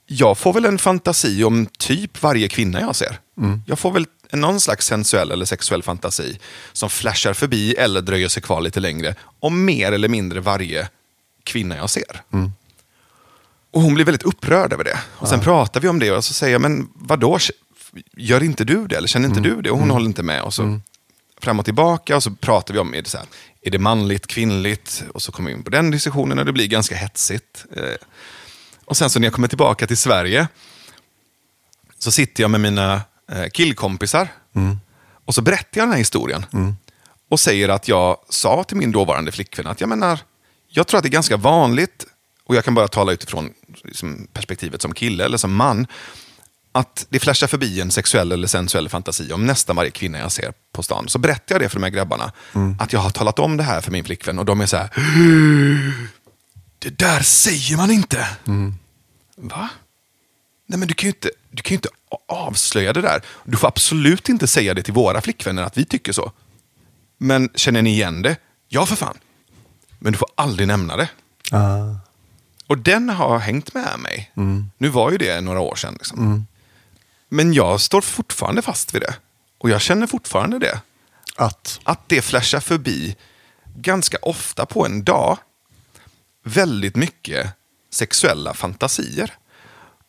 jag 0.06 0.38
får 0.38 0.54
väl 0.54 0.65
en 0.65 0.78
fantasi 0.78 1.43
om 1.43 1.65
typ 1.78 2.21
varje 2.21 2.47
kvinna 2.47 2.82
jag 2.82 2.95
ser. 2.95 3.19
Jag 3.65 3.80
får 3.80 3.91
väl 3.91 4.06
någon 4.32 4.60
slags 4.60 4.86
sensuell 4.86 5.32
eller 5.32 5.45
sexuell 5.45 5.84
fantasi 5.84 6.39
som 6.73 6.89
flashar 6.89 7.34
förbi 7.34 7.73
eller 7.73 8.02
dröjer 8.02 8.28
sig 8.28 8.43
kvar 8.43 8.62
lite 8.62 8.80
längre 8.80 9.15
om 9.39 9.65
mer 9.65 9.91
eller 9.91 10.08
mindre 10.08 10.39
varje 10.39 10.89
kvinna 11.43 11.78
jag 11.78 11.89
ser. 11.89 12.21
Och 13.71 13.82
hon 13.82 13.93
blir 13.93 14.05
väldigt 14.05 14.23
upprörd 14.23 14.73
över 14.73 14.84
det. 14.84 14.99
Och 15.10 15.27
Sen 15.27 15.39
pratar 15.39 15.79
vi 15.82 15.88
om 15.88 15.99
det 15.99 16.12
och 16.12 16.23
så 16.25 16.34
säger 16.34 16.53
jag, 16.53 16.62
men 16.62 16.89
vadå, 16.95 17.38
gör 18.17 18.43
inte 18.43 18.63
du 18.63 18.88
det? 18.88 18.95
Eller 18.97 19.08
känner 19.08 19.27
inte 19.29 19.39
du 19.41 19.62
det? 19.62 19.71
Och 19.71 19.77
hon 19.79 19.89
håller 19.89 20.05
inte 20.05 20.23
med. 20.23 20.41
Och 20.41 20.53
så 20.53 20.79
fram 21.41 21.60
och 21.60 21.65
tillbaka 21.65 22.15
och 22.15 22.23
så 22.23 22.32
pratar 22.32 22.73
vi 22.73 22.79
om, 22.79 22.93
är 22.93 23.01
det, 23.01 23.10
så 23.10 23.17
här, 23.17 23.27
är 23.62 23.71
det 23.71 23.79
manligt, 23.79 24.27
kvinnligt? 24.27 25.03
Och 25.13 25.21
så 25.21 25.32
kommer 25.32 25.49
vi 25.49 25.55
in 25.58 25.63
på 25.63 25.69
den 25.69 25.91
diskussionen 25.91 26.39
och 26.39 26.45
det 26.45 26.51
blir 26.53 26.67
ganska 26.67 26.95
hetsigt. 26.95 27.65
Eh, 27.75 27.84
Och 28.86 28.97
sen 28.97 29.10
så 29.10 29.19
när 29.19 29.27
jag 29.27 29.34
kommer 29.34 29.47
tillbaka 29.47 29.88
till 29.88 29.97
Sverige 29.97 30.47
så 31.99 32.12
sitter 32.12 32.43
jag 32.43 32.51
med 32.51 32.62
mina 32.62 33.01
eh, 33.32 33.45
killkompisar 33.53 34.27
och 35.25 35.36
så 35.36 35.41
berättar 35.41 35.67
jag 35.79 35.84
den 35.88 35.91
här 35.91 35.97
historien. 35.97 36.45
Och 37.29 37.39
säger 37.39 37.69
att 37.69 37.88
jag 37.88 38.17
sa 38.29 38.63
till 38.63 38.77
min 38.77 38.91
dåvarande 38.91 39.32
flickvän 39.32 39.67
att 39.67 39.82
jag 39.82 39.89
menar, 39.89 40.19
jag 40.67 40.88
tror 40.88 40.97
att 40.97 41.03
det 41.03 41.10
är 41.10 41.12
ganska 41.12 41.38
vanligt, 41.38 42.05
och 42.49 42.55
jag 42.55 42.65
kan 42.65 42.75
bara 42.75 42.88
tala 42.88 43.12
utifrån 43.12 43.53
liksom, 43.83 44.27
perspektivet 44.33 44.81
som 44.81 44.93
kille 44.93 45.25
eller 45.25 45.38
som 45.38 45.55
man, 45.55 45.88
att 46.71 47.05
det 47.09 47.19
flashar 47.19 47.47
förbi 47.47 47.81
en 47.81 47.91
sexuell 47.91 48.31
eller 48.31 48.47
sensuell 48.47 48.89
fantasi 48.89 49.33
om 49.33 49.45
nästan 49.45 49.75
varje 49.75 49.91
kvinna 49.91 50.19
jag 50.19 50.31
ser 50.31 50.53
på 50.73 50.83
stan. 50.83 51.07
Så 51.07 51.19
berättar 51.19 51.55
jag 51.55 51.62
det 51.62 51.69
för 51.69 51.79
de 51.79 51.83
här 51.83 51.91
grabbarna, 51.91 52.31
att 52.79 52.93
jag 52.93 52.99
har 52.99 53.09
talat 53.09 53.39
om 53.39 53.57
det 53.57 53.63
här 53.63 53.81
för 53.81 53.91
min 53.91 54.03
flickvän 54.03 54.39
och 54.39 54.45
de 54.45 54.62
är 54.62 54.65
så 54.65 54.77
här, 54.77 54.89
det 56.79 56.99
där 56.99 57.19
säger 57.21 57.77
man 57.77 57.91
inte. 57.91 58.27
Va? 59.35 59.69
Nej 60.67 60.79
men 60.79 60.88
du 60.88 60.93
kan 60.93 61.07
ju 61.07 61.12
inte, 61.12 61.31
du 61.51 61.62
kan 61.62 61.73
inte 61.73 61.89
avslöja 62.27 62.93
det 62.93 63.01
där. 63.01 63.21
Du 63.43 63.57
får 63.57 63.67
absolut 63.67 64.29
inte 64.29 64.47
säga 64.47 64.73
det 64.73 64.83
till 64.83 64.93
våra 64.93 65.21
flickvänner 65.21 65.63
att 65.63 65.77
vi 65.77 65.85
tycker 65.85 66.12
så. 66.12 66.31
Men 67.17 67.49
känner 67.55 67.81
ni 67.81 67.89
igen 67.89 68.21
det? 68.21 68.38
Ja 68.67 68.85
för 68.85 68.95
fan. 68.95 69.17
Men 69.99 70.12
du 70.12 70.17
får 70.17 70.29
aldrig 70.35 70.67
nämna 70.67 70.97
det. 70.97 71.09
Ah. 71.51 72.09
Och 72.69 72.77
den 72.77 73.10
har 73.10 73.39
hängt 73.39 73.73
med 73.73 73.99
mig. 73.99 74.32
Nu 74.77 74.89
var 74.89 75.12
ju 75.12 75.17
det 75.17 75.41
några 75.41 75.60
år 75.60 75.75
sedan. 75.75 75.93
Liksom. 75.93 76.47
Men 77.29 77.53
jag 77.53 77.82
står 77.82 78.01
fortfarande 78.01 78.62
fast 78.62 78.95
vid 78.95 79.01
det. 79.01 79.15
Och 79.58 79.69
jag 79.69 79.82
känner 79.82 80.08
fortfarande 80.08 80.60
det. 80.60 80.82
Att? 81.36 81.79
Att 81.84 82.10
det 82.10 82.21
flashar 82.21 82.60
förbi 82.60 83.15
ganska 83.75 84.17
ofta 84.21 84.65
på 84.65 84.86
en 84.86 85.03
dag 85.03 85.38
väldigt 86.43 86.95
mycket 86.95 87.47
sexuella 87.93 88.53
fantasier. 88.53 89.34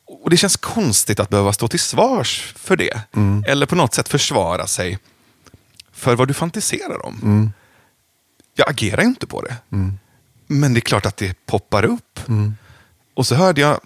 Och 0.07 0.31
det 0.31 0.37
känns 0.37 0.57
konstigt 0.57 1.21
att 1.21 1.29
behöva 1.29 1.53
stå 1.53 1.69
till 1.69 1.81
svars 1.81 2.53
för 2.57 2.77
det. 2.77 3.03
Eller 3.47 3.67
på 3.67 3.75
något 3.75 3.95
sätt 3.95 4.09
försvara 4.09 4.67
sig 4.67 4.99
för 5.93 6.17
vad 6.17 6.29
du 6.29 6.35
fantiserar 6.35 7.07
om. 7.07 7.19
Jag 8.55 8.71
agerar 8.71 9.03
inte 9.03 9.27
på 9.27 9.43
det. 9.43 9.57
Men 10.53 10.75
det 10.75 10.79
är 10.79 10.81
klart 10.81 11.07
att 11.07 11.17
det 11.17 11.47
poppar 11.47 11.85
upp. 11.85 12.21
Och 13.15 13.27
så 13.27 13.35
hörde 13.35 13.61
jag 13.61 13.81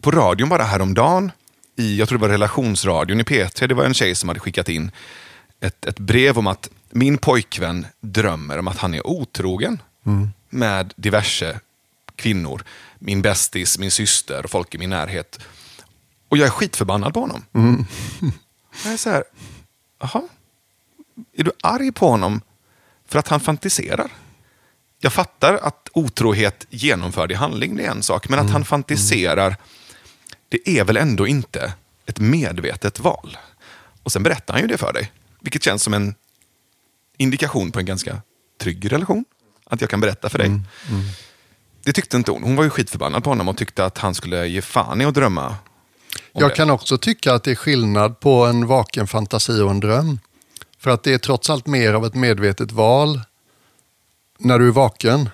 på 0.00 0.10
radion 0.10 0.48
bara 0.48 0.62
häromdagen, 0.62 1.32
i, 1.76 1.98
jag 1.98 2.08
tror 2.08 2.18
det 2.18 2.22
var 2.22 2.28
relationsradion 2.28 3.20
i 3.20 3.22
P3, 3.22 3.66
det 3.66 3.74
var 3.74 3.84
en 3.84 3.94
tjej 3.94 4.14
som 4.14 4.28
hade 4.28 4.40
skickat 4.40 4.68
in 4.68 4.90
ett, 5.60 5.84
ett 5.84 5.98
brev 5.98 6.38
om 6.38 6.46
att 6.46 6.68
min 6.90 7.18
pojkvän 7.18 7.86
drömmer 8.00 8.58
om 8.58 8.68
att 8.68 8.78
han 8.78 8.94
är 8.94 9.06
otrogen 9.06 9.82
med 10.50 10.92
diverse 10.96 11.60
kvinnor. 12.16 12.64
Min 12.98 13.22
bästis, 13.22 13.78
min 13.78 13.90
syster 13.90 14.44
och 14.44 14.50
folk 14.50 14.74
i 14.74 14.78
min 14.78 14.90
närhet. 14.90 15.38
Och 16.28 16.38
jag 16.38 16.46
är 16.46 16.50
skitförbannad 16.50 17.14
på 17.14 17.20
honom. 17.20 17.44
Jag 18.84 18.92
är 18.92 18.96
så 18.96 19.10
här, 19.10 19.24
jaha? 20.00 20.22
Är 21.36 21.44
du 21.44 21.52
arg 21.62 21.92
på 21.92 22.08
honom 22.08 22.40
för 23.08 23.18
att 23.18 23.28
han 23.28 23.40
fantiserar? 23.40 24.10
Jag 25.04 25.12
fattar 25.12 25.54
att 25.54 25.88
otrohet 25.92 26.66
genomförd 26.70 27.32
i 27.32 27.34
handling, 27.34 27.78
är 27.78 27.90
en 27.90 28.02
sak. 28.02 28.28
Men 28.28 28.38
att 28.38 28.50
han 28.50 28.64
fantiserar, 28.64 29.56
det 30.48 30.68
är 30.78 30.84
väl 30.84 30.96
ändå 30.96 31.26
inte 31.26 31.72
ett 32.06 32.20
medvetet 32.20 33.00
val? 33.00 33.38
Och 34.02 34.12
sen 34.12 34.22
berättar 34.22 34.54
han 34.54 34.62
ju 34.62 34.68
det 34.68 34.78
för 34.78 34.92
dig. 34.92 35.12
Vilket 35.40 35.62
känns 35.62 35.82
som 35.82 35.94
en 35.94 36.14
indikation 37.16 37.72
på 37.72 37.78
en 37.78 37.86
ganska 37.86 38.22
trygg 38.60 38.92
relation. 38.92 39.24
Att 39.66 39.80
jag 39.80 39.90
kan 39.90 40.00
berätta 40.00 40.28
för 40.28 40.38
dig. 40.38 40.60
Det 41.84 41.92
tyckte 41.92 42.16
inte 42.16 42.30
hon. 42.30 42.42
Hon 42.42 42.56
var 42.56 42.64
ju 42.64 42.70
skitförbannad 42.70 43.24
på 43.24 43.30
honom 43.30 43.48
och 43.48 43.56
tyckte 43.56 43.84
att 43.84 43.98
han 43.98 44.14
skulle 44.14 44.46
ge 44.46 44.62
fan 44.62 45.00
i 45.00 45.04
att 45.04 45.14
drömma. 45.14 45.56
Jag 46.32 46.50
det. 46.50 46.54
kan 46.54 46.70
också 46.70 46.98
tycka 46.98 47.34
att 47.34 47.44
det 47.44 47.50
är 47.50 47.54
skillnad 47.54 48.20
på 48.20 48.44
en 48.46 48.66
vaken 48.66 49.06
fantasi 49.06 49.60
och 49.60 49.70
en 49.70 49.80
dröm. 49.80 50.18
För 50.78 50.90
att 50.90 51.02
det 51.02 51.14
är 51.14 51.18
trots 51.18 51.50
allt 51.50 51.66
mer 51.66 51.94
av 51.94 52.06
ett 52.06 52.14
medvetet 52.14 52.72
val 52.72 53.20
när 54.44 54.58
du 54.58 54.68
är 54.68 54.72
vaken. 54.72 55.28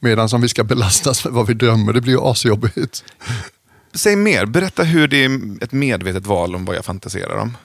Medan 0.00 0.28
om 0.32 0.40
vi 0.40 0.48
ska 0.48 0.64
belastas 0.64 1.24
med 1.24 1.34
vad 1.34 1.46
vi 1.46 1.54
drömmer, 1.54 1.92
det 1.92 2.00
blir 2.00 2.12
ju 2.12 2.20
asjobbigt. 2.20 3.04
Säg 3.94 4.16
mer, 4.16 4.46
berätta 4.46 4.82
hur 4.82 5.08
det 5.08 5.24
är 5.24 5.62
ett 5.64 5.72
medvetet 5.72 6.26
val 6.26 6.54
om 6.54 6.64
vad 6.64 6.76
jag 6.76 6.84
fantiserar 6.84 7.36
om. 7.36 7.56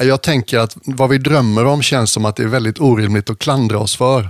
Jag 0.00 0.22
tänker 0.22 0.58
att 0.58 0.76
vad 0.84 1.10
vi 1.10 1.18
drömmer 1.18 1.64
om 1.64 1.82
känns 1.82 2.12
som 2.12 2.24
att 2.24 2.36
det 2.36 2.42
är 2.42 2.46
väldigt 2.46 2.80
orimligt 2.80 3.30
att 3.30 3.38
klandra 3.38 3.78
oss 3.78 3.96
för. 3.96 4.28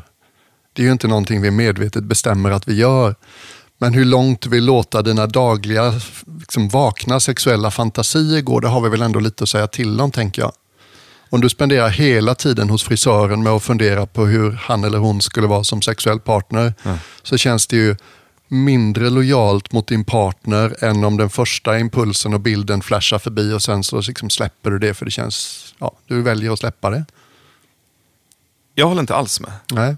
Det 0.72 0.83
är 0.83 0.87
ju 0.87 0.92
inte 0.92 1.09
någonting 1.09 1.42
vi 1.42 1.50
medvetet 1.50 2.05
bestämmer 2.05 2.50
att 2.50 2.68
vi 2.68 2.74
gör. 2.74 3.14
Men 3.79 3.94
hur 3.94 4.05
långt 4.05 4.46
vill 4.46 4.64
låta 4.64 5.03
dina 5.03 5.26
dagliga 5.26 5.94
liksom, 6.38 6.68
vakna 6.68 7.20
sexuella 7.20 7.70
fantasier 7.70 8.40
gå, 8.40 8.61
det 8.61 8.68
har 8.68 8.81
vi 8.81 8.88
väl 8.88 9.03
ändå 9.03 9.20
lite 9.20 9.44
att 9.44 9.48
säga 9.48 9.66
till 9.66 10.00
om, 10.00 10.11
tänker 10.11 10.42
jag. 10.42 10.53
Om 11.31 11.40
du 11.40 11.49
spenderar 11.49 11.88
hela 11.88 12.35
tiden 12.35 12.71
hos 12.71 12.83
frisören 12.83 13.43
med 13.43 13.53
att 13.53 13.62
fundera 13.62 14.07
på 14.07 14.27
hur 14.27 14.53
han 14.53 14.85
eller 14.85 14.99
hon 14.99 15.21
skulle 15.21 15.47
vara 15.47 15.64
som 15.64 15.83
sexuell 15.83 16.21
partner, 16.21 16.75
så 17.23 17.37
känns 17.37 17.66
det 17.66 17.77
ju 17.77 17.97
mindre 18.49 19.11
lojalt 19.11 19.73
mot 19.73 19.87
din 19.87 20.05
partner 20.05 20.85
än 20.85 21.05
om 21.05 21.16
den 21.16 21.31
första 21.31 21.79
impulsen 21.79 22.35
och 22.35 22.40
bilden 22.40 22.83
flashar 22.83 23.19
förbi 23.19 23.53
och 23.53 23.62
sen 23.62 23.85
så 23.85 24.01
liksom 24.01 24.31
släpper 24.31 24.71
du 24.71 24.79
det 24.79 24.95
för 24.95 25.05
det 25.05 25.11
känns, 25.11 25.75
ja, 25.79 25.93
du 26.07 26.23
väljer 26.23 26.53
att 26.53 26.59
släppa 26.59 26.90
det. 26.90 27.05
Jag 28.75 28.87
håller 28.87 29.01
inte 29.01 29.14
alls 29.14 29.40
med. 29.40 29.53
Nej. 29.73 29.97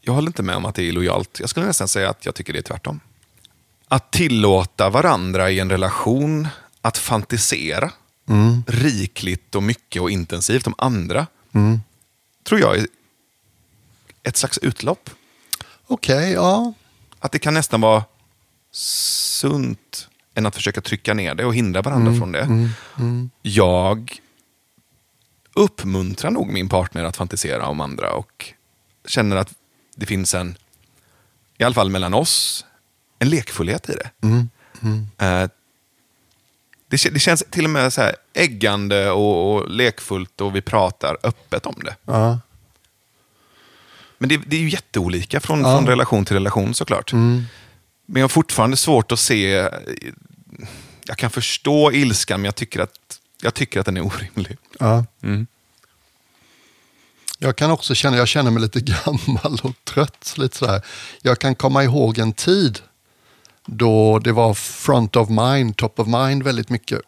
Jag 0.00 0.12
håller 0.12 0.28
inte 0.28 0.42
med 0.42 0.56
om 0.56 0.64
att 0.64 0.74
det 0.74 0.88
är 0.88 0.92
lojalt. 0.92 1.40
Jag 1.40 1.48
skulle 1.48 1.66
nästan 1.66 1.88
säga 1.88 2.10
att 2.10 2.26
jag 2.26 2.34
tycker 2.34 2.52
det 2.52 2.58
är 2.58 2.62
tvärtom. 2.62 3.00
Att 3.88 4.12
tillåta 4.12 4.90
varandra 4.90 5.50
i 5.50 5.60
en 5.60 5.70
relation 5.70 6.48
att 6.80 6.98
fantisera 6.98 7.90
rikligt 8.66 9.54
och 9.54 9.62
mycket 9.62 10.02
och 10.02 10.10
intensivt 10.10 10.66
om 10.66 10.74
andra, 10.78 11.26
tror 12.44 12.60
jag 12.60 12.78
är 12.78 12.86
ett 14.22 14.36
slags 14.36 14.58
utlopp. 14.58 15.10
Okej, 15.86 16.32
ja. 16.32 16.72
Att 17.18 17.32
det 17.32 17.38
kan 17.38 17.54
nästan 17.54 17.80
vara 17.80 18.04
sunt 18.70 20.08
än 20.34 20.46
att 20.46 20.54
försöka 20.54 20.80
trycka 20.80 21.14
ner 21.14 21.34
det 21.34 21.44
och 21.44 21.54
hindra 21.54 21.82
varandra 21.82 22.12
från 22.18 22.32
det. 22.32 22.70
Jag 23.42 24.20
uppmuntrar 25.54 26.30
nog 26.30 26.48
min 26.48 26.68
partner 26.68 27.04
att 27.04 27.16
fantisera 27.16 27.66
om 27.66 27.80
andra 27.80 28.12
och 28.12 28.52
känner 29.06 29.36
att 29.36 29.54
det 29.96 30.06
finns 30.06 30.34
en, 30.34 30.56
i 31.58 31.64
alla 31.64 31.74
fall 31.74 31.90
mellan 31.90 32.14
oss, 32.14 32.64
en 33.18 33.28
lekfullhet 33.28 33.88
i 33.88 33.92
det. 33.92 34.10
Eh, 35.18 35.48
det, 36.92 37.08
det 37.14 37.20
känns 37.20 37.44
till 37.50 37.64
och 37.64 37.70
med 37.70 37.92
så 37.92 38.00
här 38.00 38.16
äggande 38.34 39.10
och, 39.10 39.54
och 39.54 39.70
lekfullt 39.70 40.40
och 40.40 40.56
vi 40.56 40.60
pratar 40.60 41.16
öppet 41.22 41.66
om 41.66 41.74
det. 41.84 41.96
ja. 42.04 42.40
Men 44.18 44.28
det, 44.28 44.36
det 44.46 44.56
är 44.56 44.60
ju 44.60 44.68
jätteolika 44.70 45.40
från, 45.40 45.60
Ja. 45.60 45.76
från 45.76 45.86
relation 45.86 46.24
till 46.24 46.34
relation 46.36 46.74
såklart. 46.74 47.12
Men 47.12 47.46
jag 48.06 48.22
har 48.22 48.28
fortfarande 48.28 48.76
svårt 48.76 49.12
att 49.12 49.18
se... 49.18 49.68
Jag 51.04 51.16
kan 51.18 51.30
förstå 51.30 51.92
ilskan, 51.92 52.40
men 52.40 52.44
jag 52.44 52.54
tycker 52.54 52.80
att, 52.80 53.20
jag 53.42 53.54
tycker 53.54 53.80
att 53.80 53.86
den 53.86 53.96
är 53.96 54.06
orimlig. 54.06 54.56
ja. 54.78 55.04
Mm. 55.22 55.46
Jag 57.38 57.56
kan 57.56 57.70
också 57.70 57.94
känna, 57.94 58.16
jag 58.16 58.28
känner 58.28 58.50
mig 58.50 58.62
lite 58.62 58.80
gammal 59.06 59.60
och 59.62 59.84
trött. 59.84 60.34
Lite 60.36 60.56
så 60.56 60.66
här. 60.66 60.82
Jag 61.22 61.38
kan 61.38 61.54
komma 61.54 61.84
ihåg 61.84 62.18
en 62.18 62.32
tid 62.32 62.78
då 63.66 64.18
det 64.18 64.32
var 64.32 64.54
front 64.54 65.16
of 65.16 65.28
mind, 65.28 65.76
top 65.76 66.00
of 66.00 66.06
mind 66.08 66.42
väldigt 66.42 66.70
mycket. 66.70 67.00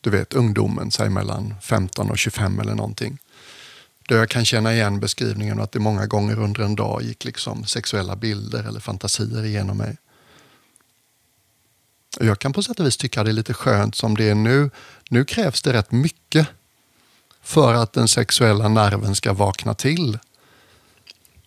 Du 0.00 0.10
vet 0.10 0.34
ungdomen, 0.34 0.90
säg 0.90 1.08
mellan 1.08 1.54
15 1.62 2.10
och 2.10 2.18
25 2.18 2.60
eller 2.60 2.74
någonting. 2.74 3.18
Där 4.08 4.16
jag 4.16 4.28
kan 4.28 4.44
känna 4.44 4.74
igen 4.74 5.00
beskrivningen 5.00 5.60
att 5.60 5.72
det 5.72 5.78
många 5.78 6.06
gånger 6.06 6.38
under 6.38 6.62
en 6.62 6.74
dag 6.74 7.02
gick 7.02 7.24
liksom 7.24 7.64
sexuella 7.64 8.16
bilder 8.16 8.64
eller 8.64 8.80
fantasier 8.80 9.44
igenom 9.44 9.76
mig. 9.76 9.96
Jag 12.20 12.38
kan 12.38 12.52
på 12.52 12.62
sätt 12.62 12.80
och 12.80 12.86
vis 12.86 12.96
tycka 12.96 13.24
det 13.24 13.30
är 13.30 13.32
lite 13.32 13.54
skönt 13.54 13.94
som 13.94 14.16
det 14.16 14.28
är 14.28 14.34
nu. 14.34 14.70
Nu 15.10 15.24
krävs 15.24 15.62
det 15.62 15.72
rätt 15.72 15.92
mycket 15.92 16.48
för 17.42 17.74
att 17.74 17.92
den 17.92 18.08
sexuella 18.08 18.68
nerven 18.68 19.14
ska 19.14 19.32
vakna 19.32 19.74
till. 19.74 20.18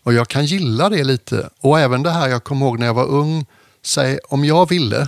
Och 0.03 0.13
jag 0.13 0.27
kan 0.27 0.45
gilla 0.45 0.89
det 0.89 1.03
lite. 1.03 1.49
Och 1.59 1.79
även 1.79 2.03
det 2.03 2.11
här 2.11 2.27
jag 2.27 2.43
kommer 2.43 2.65
ihåg 2.65 2.79
när 2.79 2.85
jag 2.85 2.93
var 2.93 3.07
ung. 3.07 3.45
Säg, 3.85 4.19
om 4.29 4.45
jag 4.45 4.69
ville 4.69 5.07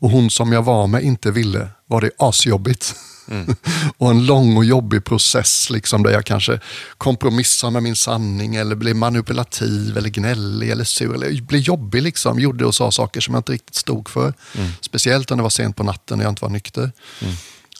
och 0.00 0.10
hon 0.10 0.30
som 0.30 0.52
jag 0.52 0.62
var 0.62 0.86
med 0.86 1.02
inte 1.02 1.30
ville, 1.30 1.68
var 1.86 2.00
det 2.00 2.10
asjobbigt. 2.18 2.94
och 3.98 4.10
en 4.10 4.26
lång 4.26 4.56
och 4.56 4.64
jobbig 4.64 5.04
process 5.04 5.70
liksom, 5.70 6.02
där 6.02 6.10
jag 6.10 6.24
kanske 6.24 6.60
kompromissar 6.98 7.70
med 7.70 7.82
min 7.82 7.96
sanning 7.96 8.54
eller 8.54 8.76
blev 8.76 8.96
manipulativ 8.96 9.96
eller 9.96 10.08
gnällig 10.08 10.70
eller 10.70 10.84
sur. 10.84 11.14
Eller 11.14 11.42
blev 11.42 11.60
jobbig 11.60 12.02
liksom, 12.02 12.38
gjorde 12.38 12.66
och 12.66 12.74
sa 12.74 12.90
saker 12.90 13.20
som 13.20 13.34
jag 13.34 13.38
inte 13.38 13.52
riktigt 13.52 13.74
stod 13.74 14.08
för. 14.08 14.34
Speciellt 14.80 15.30
om 15.30 15.36
det 15.36 15.42
var 15.42 15.50
sent 15.50 15.76
på 15.76 15.82
natten 15.82 16.18
när 16.18 16.24
jag 16.24 16.32
inte 16.32 16.44
var 16.44 16.50
nykter. 16.50 16.92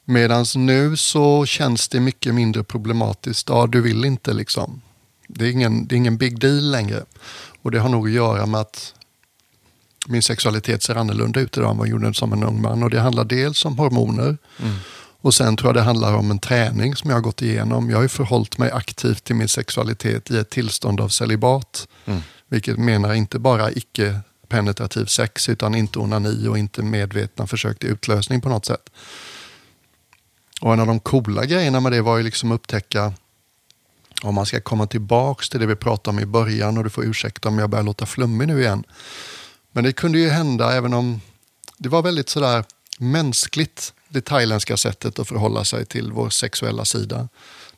Medan 0.04 0.44
nu 0.56 0.96
så 0.96 1.46
känns 1.46 1.88
det 1.88 2.00
mycket 2.00 2.34
mindre 2.34 2.64
problematiskt. 2.64 3.48
Ja, 3.48 3.66
du 3.66 3.80
vill 3.80 4.04
inte 4.04 4.32
liksom. 4.32 4.80
Det 5.28 5.44
är 5.44 5.50
ingen, 5.50 5.86
det 5.86 5.94
är 5.94 5.96
ingen 5.96 6.16
big 6.16 6.40
deal 6.40 6.70
längre. 6.70 7.04
Och 7.62 7.70
det 7.70 7.78
har 7.78 7.88
nog 7.88 8.06
att 8.06 8.12
göra 8.12 8.46
med 8.46 8.60
att 8.60 8.94
min 10.08 10.22
sexualitet 10.22 10.82
ser 10.82 10.94
annorlunda 10.94 11.40
ut 11.40 11.56
idag 11.56 11.70
än 11.70 11.76
vad 11.76 11.86
den 11.86 11.90
gjorde 11.90 12.14
som 12.14 12.32
en 12.32 12.44
ung 12.44 12.62
man. 12.62 12.82
Och 12.82 12.90
det 12.90 13.00
handlar 13.00 13.24
dels 13.24 13.64
om 13.64 13.78
hormoner. 13.78 14.36
Och 15.20 15.34
sen 15.34 15.56
tror 15.56 15.68
jag 15.68 15.74
det 15.74 15.82
handlar 15.82 16.14
om 16.14 16.30
en 16.30 16.38
träning 16.38 16.96
som 16.96 17.10
jag 17.10 17.16
har 17.16 17.22
gått 17.22 17.42
igenom. 17.42 17.90
Jag 17.90 17.96
har 17.96 18.02
ju 18.02 18.08
förhållit 18.08 18.58
mig 18.58 18.70
aktivt 18.70 19.24
till 19.24 19.34
min 19.34 19.48
sexualitet 19.48 20.30
i 20.30 20.38
ett 20.38 20.50
tillstånd 20.50 21.00
av 21.00 21.08
celibat. 21.08 21.88
Vilket 22.48 22.78
menar 22.78 23.14
inte 23.14 23.38
bara 23.38 23.70
icke 23.72 24.20
penetrativ 24.48 25.04
sex 25.04 25.48
utan 25.48 25.74
inte 25.74 25.98
onani 25.98 26.48
och 26.48 26.58
inte 26.58 26.82
medvetna 26.82 27.46
försök 27.46 27.78
till 27.78 27.88
utlösning 27.88 28.40
på 28.40 28.48
något 28.48 28.66
sätt. 28.66 28.90
Och 30.60 30.72
en 30.72 30.80
av 30.80 30.86
de 30.86 31.00
coola 31.00 31.44
grejerna 31.44 31.80
med 31.80 31.92
det 31.92 32.02
var 32.02 32.16
ju 32.16 32.22
liksom 32.22 32.52
upptäcka 32.52 33.12
om 34.22 34.34
man 34.34 34.46
ska 34.46 34.60
komma 34.60 34.86
tillbaks 34.86 35.48
till 35.48 35.60
det 35.60 35.66
vi 35.66 35.76
pratade 35.76 36.16
om 36.16 36.22
i 36.22 36.26
början 36.26 36.78
och 36.78 36.84
du 36.84 36.90
får 36.90 37.04
ursäkta 37.04 37.48
om 37.48 37.58
jag 37.58 37.70
börjar 37.70 37.82
låta 37.82 38.06
flummig 38.06 38.48
nu 38.48 38.60
igen. 38.60 38.84
Men 39.72 39.84
det 39.84 39.92
kunde 39.92 40.18
ju 40.18 40.28
hända 40.28 40.72
även 40.72 40.94
om 40.94 41.20
det 41.78 41.88
var 41.88 42.02
väldigt 42.02 42.28
sådär 42.28 42.64
mänskligt, 42.98 43.92
det 44.08 44.20
thailändska 44.20 44.76
sättet 44.76 45.18
att 45.18 45.28
förhålla 45.28 45.64
sig 45.64 45.86
till 45.86 46.12
vår 46.12 46.30
sexuella 46.30 46.84
sida. 46.84 47.28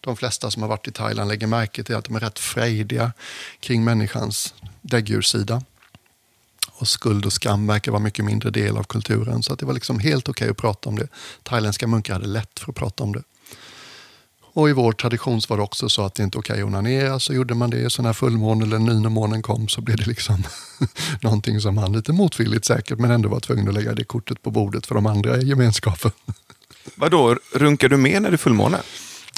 De 0.01 0.17
flesta 0.17 0.51
som 0.51 0.63
har 0.63 0.69
varit 0.69 0.89
i 0.89 0.93
Thailand 0.93 1.29
lägger 1.29 1.47
märke 1.47 1.85
till 1.85 1.97
att 1.97 2.05
de 2.05 2.17
är 2.17 2.21
rätt 2.21 2.39
frejdiga 2.39 3.13
kring 3.61 3.85
människans 3.85 4.55
däggdjurssida. 4.81 5.63
Och 6.73 6.89
skuld 6.89 7.27
och 7.27 7.33
skam 7.33 7.67
verkar 7.67 7.93
vara 7.93 8.03
mycket 8.03 8.25
mindre 8.25 8.51
del 8.51 8.77
av 8.77 8.85
kulturen. 8.85 9.43
Så 9.43 9.53
att 9.53 9.59
det 9.59 9.67
var 9.67 9.73
liksom 9.73 9.99
helt 9.99 10.29
okej 10.29 10.51
att 10.51 10.57
prata 10.57 10.89
om 10.89 10.99
det. 10.99 11.09
Thailändska 11.43 11.87
munkar 11.87 12.13
hade 12.13 12.27
lätt 12.27 12.59
för 12.59 12.73
att 12.73 12.77
prata 12.77 13.03
om 13.03 13.13
det. 13.13 13.23
Och 14.53 14.71
i 14.71 14.73
vår 14.73 14.93
tradition 14.93 15.41
var 15.49 15.57
det 15.57 15.63
också 15.63 15.89
så 15.89 16.05
att 16.05 16.15
det 16.15 16.23
inte 16.23 16.39
är 16.39 16.41
okej 16.41 16.61
att 16.61 16.67
onanera, 16.67 17.21
så 17.21 17.35
gjorde 17.35 17.55
man 17.55 17.71
det. 17.71 17.93
Så 17.93 18.03
när 18.03 18.13
fullmånen 18.13 18.69
eller 18.69 18.79
nymånen 18.79 19.43
kom 19.43 19.69
så 19.69 19.81
blev 19.81 19.97
det 19.97 20.07
liksom 20.07 20.45
någonting 21.21 21.61
som 21.61 21.79
han 21.79 21.93
lite 21.93 22.13
motvilligt 22.13 22.65
säkert, 22.65 22.99
men 22.99 23.11
ändå 23.11 23.29
var 23.29 23.41
tvungen 23.41 23.69
att 23.69 23.75
lägga 23.75 23.95
det 23.95 24.05
kortet 24.05 24.43
på 24.43 24.51
bordet 24.51 24.87
för 24.87 24.95
de 24.95 25.07
andra 25.07 25.37
i 25.37 25.49
gemenskapen. 25.49 26.11
Vadå, 26.95 27.37
runkar 27.55 27.89
du 27.89 27.97
med 27.97 28.23
när 28.23 28.31
det 28.31 28.35
är 28.35 28.39
fullmåne? 28.39 28.79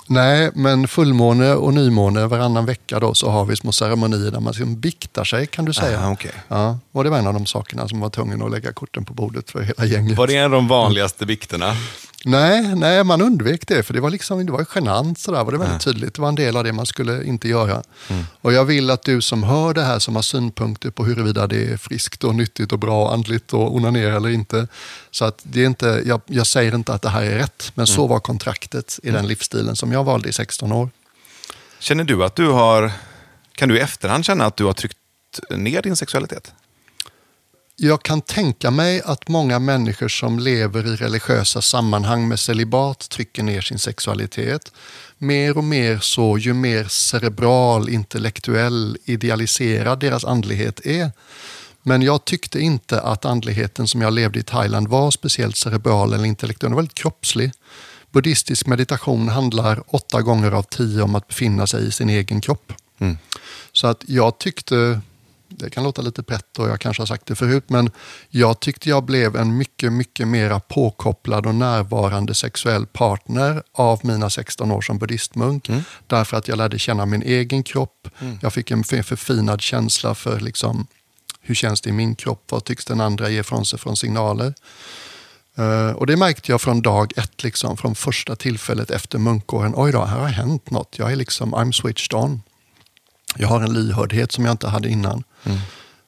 Nej, 0.07 0.51
men 0.55 0.89
fullmåne 0.89 1.55
och 1.55 1.75
nymåne 1.75 2.27
varannan 2.27 2.67
vecka 2.67 3.01
då 3.01 3.15
så 3.15 3.31
har 3.31 3.45
vi 3.45 3.57
små 3.57 3.73
ceremonier 3.73 4.31
där 4.31 4.41
man 4.41 4.53
liksom 4.53 4.81
biktar 4.81 5.25
sig 5.25 5.47
kan 5.47 5.65
du 5.65 5.73
säga. 5.73 5.99
Aha, 5.99 6.13
okay. 6.13 6.31
ja, 6.49 6.79
och 6.93 7.05
det 7.05 7.11
var 7.11 7.19
en 7.19 7.27
av 7.27 7.35
de 7.35 7.47
sakerna 7.47 7.89
som 7.89 8.01
var 8.01 8.11
tvungen 8.11 8.43
att 8.43 8.51
lägga 8.51 8.73
korten 8.73 9.05
på 9.05 9.15
bordet 9.15 9.51
för 9.51 9.61
hela 9.63 9.85
gänget. 9.85 10.19
Var 10.19 10.27
det 10.27 10.37
en 10.37 10.45
av 10.45 10.51
de 10.51 10.69
vanligaste 10.69 11.27
bikterna? 11.27 11.77
Nej, 12.25 12.75
nej, 12.77 13.05
man 13.05 13.23
undvek 13.23 13.66
det 13.66 13.83
för 13.83 13.95
det 13.95 14.01
var, 14.01 14.11
liksom, 14.11 14.47
det 14.47 14.53
var 14.53 14.66
genant 14.75 15.18
sådär, 15.18 15.45
var 15.45 15.53
det 15.53 15.59
väldigt 15.59 15.81
tydligt. 15.81 16.14
Det 16.14 16.23
var 16.23 16.29
en 16.29 16.35
del 16.35 16.57
av 16.57 16.64
det 16.64 16.73
man 16.73 16.87
skulle 16.87 17.25
inte 17.25 17.49
göra. 17.49 17.83
Mm. 18.09 18.25
Och 18.41 18.53
jag 18.53 18.64
vill 18.64 18.91
att 18.91 19.03
du 19.03 19.23
som 19.23 19.43
hör 19.43 19.75
det 19.75 19.83
här, 19.83 19.99
som 19.99 20.14
har 20.14 20.23
synpunkter 20.23 20.91
på 20.91 21.05
huruvida 21.05 21.47
det 21.47 21.73
är 21.73 21.77
friskt 21.77 22.25
och 22.25 22.35
nyttigt 22.35 22.73
och 22.73 22.79
bra 22.79 23.12
andligt 23.12 23.53
och 23.53 23.75
onanera 23.75 24.16
eller 24.16 24.29
inte. 24.29 24.68
Så 25.11 25.25
att 25.25 25.41
det 25.43 25.62
är 25.62 25.66
inte, 25.66 26.03
jag, 26.07 26.20
jag 26.27 26.47
säger 26.47 26.75
inte 26.75 26.93
att 26.93 27.03
det 27.03 27.09
här 27.09 27.23
är 27.23 27.39
rätt, 27.39 27.73
men 27.75 27.87
mm. 27.87 27.97
så 27.97 28.07
var 28.07 28.20
kontraktet 28.20 28.99
i 29.03 29.09
mm. 29.09 29.20
den 29.20 29.29
livsstilen 29.29 29.77
som 29.77 29.93
jag 29.93 30.05
valde 30.05 30.29
i 30.29 30.33
16 30.33 30.73
år. 30.73 30.91
Känner 31.79 32.05
du 32.05 32.25
att 32.25 32.37
du 32.37 32.49
har, 32.49 32.93
kan 33.55 33.68
du 33.68 33.77
i 33.77 33.81
efterhand 33.81 34.25
känna 34.25 34.47
att 34.47 34.57
du 34.57 34.64
har 34.64 34.73
tryckt 34.73 34.99
ner 35.51 35.83
din 35.83 35.97
sexualitet? 35.97 36.53
Jag 37.77 38.03
kan 38.03 38.20
tänka 38.20 38.70
mig 38.70 39.03
att 39.05 39.29
många 39.29 39.59
människor 39.59 40.09
som 40.09 40.39
lever 40.39 40.87
i 40.87 40.97
religiösa 40.97 41.62
sammanhang 41.62 42.29
med 42.29 42.39
celibat 42.41 43.09
trycker 43.09 43.43
ner 43.43 43.61
sin 43.61 43.79
sexualitet. 43.79 44.73
Mer 45.18 45.59
och 45.59 45.64
mer 45.64 45.99
så, 45.99 46.39
ju 46.39 46.55
mer 46.55 46.85
cerebral, 46.85 47.89
intellektuell, 47.89 48.99
idealiserad 49.05 50.01
deras 50.01 50.25
andlighet 50.25 50.87
är. 50.87 51.11
Men 51.83 52.03
jag 52.03 52.25
tyckte 52.25 52.61
inte 52.61 53.01
att 53.01 53.25
andligheten 53.25 53.89
som 53.89 54.03
jag 54.03 54.12
levde 54.12 54.39
i 54.39 54.43
Thailand 54.43 54.89
var 54.89 55.11
speciellt 55.11 55.57
cerebral 55.57 56.12
eller 56.12 56.25
intellektuell, 56.25 56.70
den 56.70 56.75
var 56.75 56.83
väldigt 56.83 56.95
kroppslig. 56.95 57.53
Buddhistisk 58.11 58.66
meditation 58.66 59.29
handlar 59.29 59.83
åtta 59.87 60.23
gånger 60.23 60.53
av 60.53 60.62
tio 60.62 61.03
om 61.03 61.14
att 61.14 61.29
befinna 61.29 61.66
sig 61.66 61.89
i 61.89 61.91
sin 61.91 62.09
egen 62.09 62.41
kropp. 62.41 62.73
Mm. 62.99 63.18
Så 63.73 63.87
att 63.87 64.05
jag 64.07 64.39
tyckte 64.39 65.01
det 65.65 65.71
kan 65.71 65.85
låta 65.85 66.03
lite 66.03 66.23
brett 66.23 66.59
och 66.59 66.69
jag 66.69 66.81
kanske 66.81 67.01
har 67.01 67.07
sagt 67.07 67.27
det 67.27 67.35
förut, 67.35 67.65
men 67.67 67.91
jag 68.29 68.61
tyckte 68.61 68.89
jag 68.89 69.05
blev 69.05 69.37
en 69.37 69.57
mycket, 69.57 69.93
mycket 69.93 70.29
mera 70.29 70.61
påkopplad 70.61 71.47
och 71.47 71.55
närvarande 71.55 72.35
sexuell 72.35 72.87
partner 72.87 73.63
av 73.73 74.01
mina 74.03 74.31
16 74.31 74.71
år 74.71 74.81
som 74.81 74.99
buddhistmunk. 74.99 75.69
Mm. 75.69 75.83
Därför 76.07 76.37
att 76.37 76.49
jag 76.49 76.59
lärde 76.59 76.79
känna 76.79 77.07
min 77.07 77.23
egen 77.23 77.63
kropp. 77.63 78.09
Mm. 78.19 78.39
Jag 78.43 78.53
fick 78.53 78.71
en 78.71 78.85
förfinad 78.85 79.61
känsla 79.61 80.15
för 80.15 80.41
liksom, 80.41 80.87
hur 81.41 81.55
känns 81.55 81.81
det 81.81 81.91
i 81.91 81.93
min 81.93 82.15
kropp? 82.15 82.45
Vad 82.49 82.65
tycks 82.65 82.85
den 82.85 83.01
andra 83.01 83.29
ge 83.29 83.43
från 83.43 83.67
sig 83.67 83.79
från 83.79 83.97
signaler? 83.97 84.55
Uh, 85.59 85.91
och 85.91 86.07
det 86.07 86.17
märkte 86.17 86.53
jag 86.53 86.61
från 86.61 86.83
dag 86.83 87.13
ett, 87.17 87.43
liksom, 87.43 87.77
från 87.77 87.95
första 87.95 88.37
tillfället 88.37 88.91
efter 88.91 89.19
munkåren. 89.19 89.73
Oj 89.77 89.93
då, 89.93 90.05
här 90.05 90.19
har 90.19 90.29
hänt 90.29 90.71
något. 90.71 90.99
Jag 90.99 91.13
är 91.13 91.17
liksom, 91.17 91.55
I'm 91.55 91.73
switched 91.73 92.15
on. 92.15 92.43
Jag 93.37 93.49
har 93.49 93.61
en 93.61 93.73
lyhördhet 93.73 94.33
som 94.33 94.45
jag 94.45 94.53
inte 94.53 94.69
hade 94.69 94.89
innan. 94.89 95.25
Mm. 95.45 95.59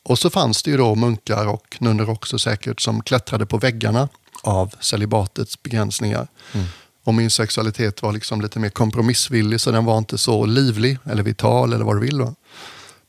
Och 0.02 0.18
så 0.18 0.30
fanns 0.30 0.62
det 0.62 0.70
ju 0.70 0.76
då 0.76 0.94
munkar 0.94 1.46
och 1.46 1.76
nunnor 1.80 2.10
också 2.10 2.38
säkert 2.38 2.80
som 2.80 3.02
klättrade 3.02 3.46
på 3.46 3.58
väggarna 3.58 4.08
av 4.42 4.74
celibatets 4.80 5.62
begränsningar. 5.62 6.28
Mm. 6.52 6.66
Och 7.04 7.14
min 7.14 7.30
sexualitet 7.30 8.02
var 8.02 8.12
liksom 8.12 8.40
lite 8.40 8.58
mer 8.58 8.70
kompromissvillig 8.70 9.60
så 9.60 9.70
den 9.70 9.84
var 9.84 9.98
inte 9.98 10.18
så 10.18 10.46
livlig 10.46 10.98
eller 11.04 11.22
vital 11.22 11.72
eller 11.72 11.84
vad 11.84 11.96
du 11.96 12.00
vill. 12.00 12.20
Va? 12.20 12.34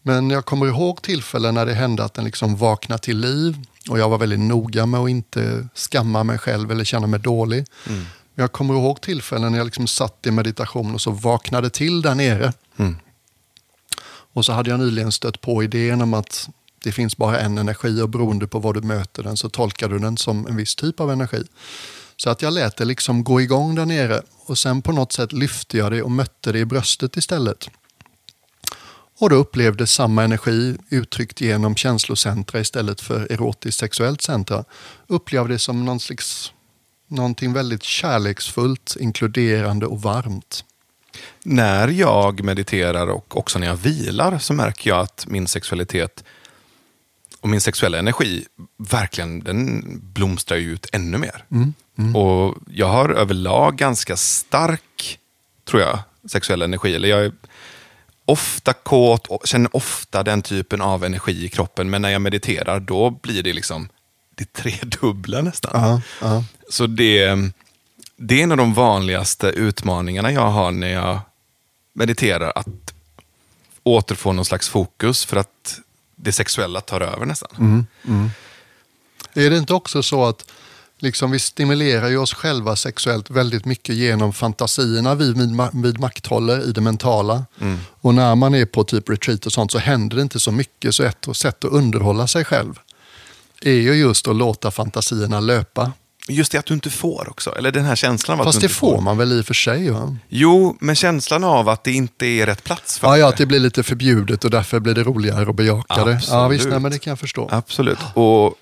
Men 0.01 0.29
jag 0.29 0.45
kommer 0.45 0.65
ihåg 0.65 1.01
tillfällen 1.01 1.55
när 1.55 1.65
det 1.65 1.73
hände 1.73 2.03
att 2.03 2.13
den 2.13 2.25
liksom 2.25 2.55
vaknade 2.55 3.01
till 3.01 3.17
liv 3.17 3.57
och 3.89 3.99
jag 3.99 4.09
var 4.09 4.17
väldigt 4.17 4.39
noga 4.39 4.85
med 4.85 4.99
att 4.99 5.09
inte 5.09 5.67
skamma 5.73 6.23
mig 6.23 6.37
själv 6.37 6.71
eller 6.71 6.83
känna 6.83 7.07
mig 7.07 7.19
dålig. 7.19 7.65
Mm. 7.87 8.05
Jag 8.35 8.51
kommer 8.51 8.73
ihåg 8.73 9.01
tillfällen 9.01 9.51
när 9.51 9.57
jag 9.57 9.65
liksom 9.65 9.87
satt 9.87 10.27
i 10.27 10.31
meditation 10.31 10.93
och 10.93 11.01
så 11.01 11.11
vaknade 11.11 11.69
till 11.69 12.01
där 12.01 12.15
nere. 12.15 12.53
Mm. 12.77 12.97
Och 14.35 14.45
så 14.45 14.53
hade 14.53 14.69
jag 14.69 14.79
nyligen 14.79 15.11
stött 15.11 15.41
på 15.41 15.63
idén 15.63 16.01
om 16.01 16.13
att 16.13 16.49
det 16.83 16.91
finns 16.91 17.17
bara 17.17 17.39
en 17.39 17.57
energi 17.57 18.01
och 18.01 18.09
beroende 18.09 18.47
på 18.47 18.59
vad 18.59 18.75
du 18.75 18.81
möter 18.81 19.23
den 19.23 19.37
så 19.37 19.49
tolkar 19.49 19.89
du 19.89 19.99
den 19.99 20.17
som 20.17 20.47
en 20.47 20.55
viss 20.55 20.75
typ 20.75 20.99
av 20.99 21.11
energi. 21.11 21.43
Så 22.17 22.29
att 22.29 22.41
jag 22.41 22.53
lät 22.53 22.77
det 22.77 22.85
liksom 22.85 23.23
gå 23.23 23.41
igång 23.41 23.75
där 23.75 23.85
nere 23.85 24.21
och 24.45 24.57
sen 24.57 24.81
på 24.81 24.91
något 24.91 25.11
sätt 25.11 25.33
lyfte 25.33 25.77
jag 25.77 25.91
det 25.91 26.01
och 26.01 26.11
mötte 26.11 26.51
det 26.51 26.59
i 26.59 26.65
bröstet 26.65 27.17
istället. 27.17 27.69
Och 29.19 29.29
då 29.29 29.35
upplevde 29.35 29.87
samma 29.87 30.23
energi 30.23 30.77
uttryckt 30.89 31.41
genom 31.41 31.75
känslocentra 31.75 32.59
istället 32.59 33.01
för 33.01 33.31
erotiskt 33.31 33.79
sexuellt 33.79 34.21
centra. 34.21 34.63
Upplevde 35.07 35.53
det 35.53 35.59
som 35.59 35.85
någon 35.85 35.99
slags, 35.99 36.53
någonting 37.07 37.53
väldigt 37.53 37.83
kärleksfullt, 37.83 38.97
inkluderande 38.99 39.85
och 39.85 40.01
varmt. 40.01 40.63
När 41.43 41.87
jag 41.87 42.43
mediterar 42.43 43.07
och 43.07 43.37
också 43.37 43.59
när 43.59 43.67
jag 43.67 43.75
vilar 43.75 44.39
så 44.39 44.53
märker 44.53 44.89
jag 44.89 44.99
att 44.99 45.25
min 45.27 45.47
sexualitet 45.47 46.23
och 47.41 47.49
min 47.49 47.61
sexuella 47.61 47.97
energi 47.97 48.45
verkligen 48.77 49.39
den 49.39 49.83
blomstrar 50.03 50.57
ut 50.57 50.87
ännu 50.91 51.17
mer. 51.17 51.43
Mm, 51.51 51.73
mm. 51.97 52.15
Och 52.15 52.55
Jag 52.69 52.87
har 52.87 53.09
överlag 53.09 53.75
ganska 53.75 54.17
stark, 54.17 55.19
tror 55.69 55.81
jag, 55.81 55.99
sexuell 56.29 56.61
energi. 56.61 56.95
Eller 56.95 57.09
jag 57.09 57.25
är 57.25 57.31
ofta 58.25 58.73
kåt 58.73 59.27
och 59.27 59.47
känner 59.47 59.75
ofta 59.75 60.23
den 60.23 60.41
typen 60.41 60.81
av 60.81 61.03
energi 61.03 61.45
i 61.45 61.49
kroppen. 61.49 61.89
Men 61.89 62.01
när 62.01 62.09
jag 62.09 62.21
mediterar 62.21 62.79
då 62.79 63.09
blir 63.09 63.43
det 63.43 63.53
liksom 63.53 63.89
det 64.35 64.53
tredubbla 64.53 65.41
nästan. 65.41 65.75
Uh 65.75 65.99
-huh. 66.21 66.43
Så 66.69 66.87
det, 66.87 67.37
det 68.17 68.39
är 68.39 68.43
en 68.43 68.51
av 68.51 68.57
de 68.57 68.73
vanligaste 68.73 69.47
utmaningarna 69.47 70.31
jag 70.31 70.47
har 70.47 70.71
när 70.71 70.93
jag 70.93 71.19
mediterar. 71.93 72.51
Att 72.55 72.93
återfå 73.83 74.33
någon 74.33 74.45
slags 74.45 74.69
fokus 74.69 75.25
för 75.25 75.37
att 75.37 75.79
det 76.15 76.31
sexuella 76.31 76.81
tar 76.81 77.01
över 77.01 77.25
nästan. 77.25 77.49
Mm, 77.57 77.85
mm. 78.07 78.29
Är 79.33 79.49
det 79.49 79.57
inte 79.57 79.73
också 79.73 80.03
så 80.03 80.25
att 80.25 80.51
liksom 80.99 81.31
vi 81.31 81.39
stimulerar 81.39 82.09
ju 82.09 82.17
oss 82.17 82.33
själva 82.33 82.75
sexuellt 82.75 83.29
väldigt 83.29 83.65
mycket 83.65 83.95
genom 83.95 84.33
fantasierna 84.33 85.15
vi 85.15 85.33
vidmakthåller 85.73 86.69
i 86.69 86.71
det 86.71 86.81
mentala. 86.81 87.45
Mm. 87.61 87.79
Och 88.01 88.13
när 88.13 88.35
man 88.35 88.55
är 88.55 88.65
på 88.65 88.83
typ 88.83 89.09
retreat 89.09 89.45
och 89.45 89.51
sånt 89.51 89.71
så 89.71 89.77
händer 89.77 90.15
det 90.15 90.21
inte 90.21 90.39
så 90.39 90.51
mycket. 90.51 90.95
Så 90.95 91.03
ett 91.03 91.27
sätt 91.33 91.65
att 91.65 91.71
underhålla 91.71 92.27
sig 92.27 92.45
själv 92.45 92.79
är 93.61 93.71
ju 93.71 93.93
just 93.93 94.27
att 94.27 94.35
låta 94.35 94.71
fantasierna 94.71 95.39
löpa. 95.39 95.91
Just 96.27 96.51
det 96.51 96.57
att 96.57 96.65
du 96.65 96.73
inte 96.73 96.89
får 96.89 97.29
också. 97.29 97.55
Eller 97.57 97.71
den 97.71 97.85
här 97.85 97.95
känslan 97.95 98.39
av 98.39 98.43
Fast 98.43 98.57
att 98.57 98.61
du 98.61 98.67
det 98.67 98.73
får 98.73 99.01
man 99.01 99.17
väl 99.17 99.31
i 99.31 99.41
och 99.41 99.45
för 99.45 99.53
sig? 99.53 99.89
Va? 99.89 100.17
Jo, 100.29 100.77
men 100.79 100.95
känslan 100.95 101.43
av 101.43 101.69
att 101.69 101.83
det 101.83 101.91
inte 101.91 102.25
är 102.25 102.45
rätt 102.45 102.63
plats 102.63 102.99
för 102.99 103.07
ja, 103.07 103.17
ja, 103.17 103.29
att 103.29 103.37
det 103.37 103.45
blir 103.45 103.59
lite 103.59 103.83
förbjudet 103.83 104.43
och 104.43 104.51
därför 104.51 104.79
blir 104.79 104.93
det 104.93 105.03
roligare 105.03 105.49
att 105.49 105.55
bejaka 105.55 106.05
det. 106.05 106.21
Ja, 106.27 106.47
visst, 106.47 106.69
nej, 106.69 106.79
men 106.79 106.91
det 106.91 106.99
kan 106.99 107.11
jag 107.11 107.19
förstå. 107.19 107.49
Absolut. 107.51 107.99
Och 108.13 108.55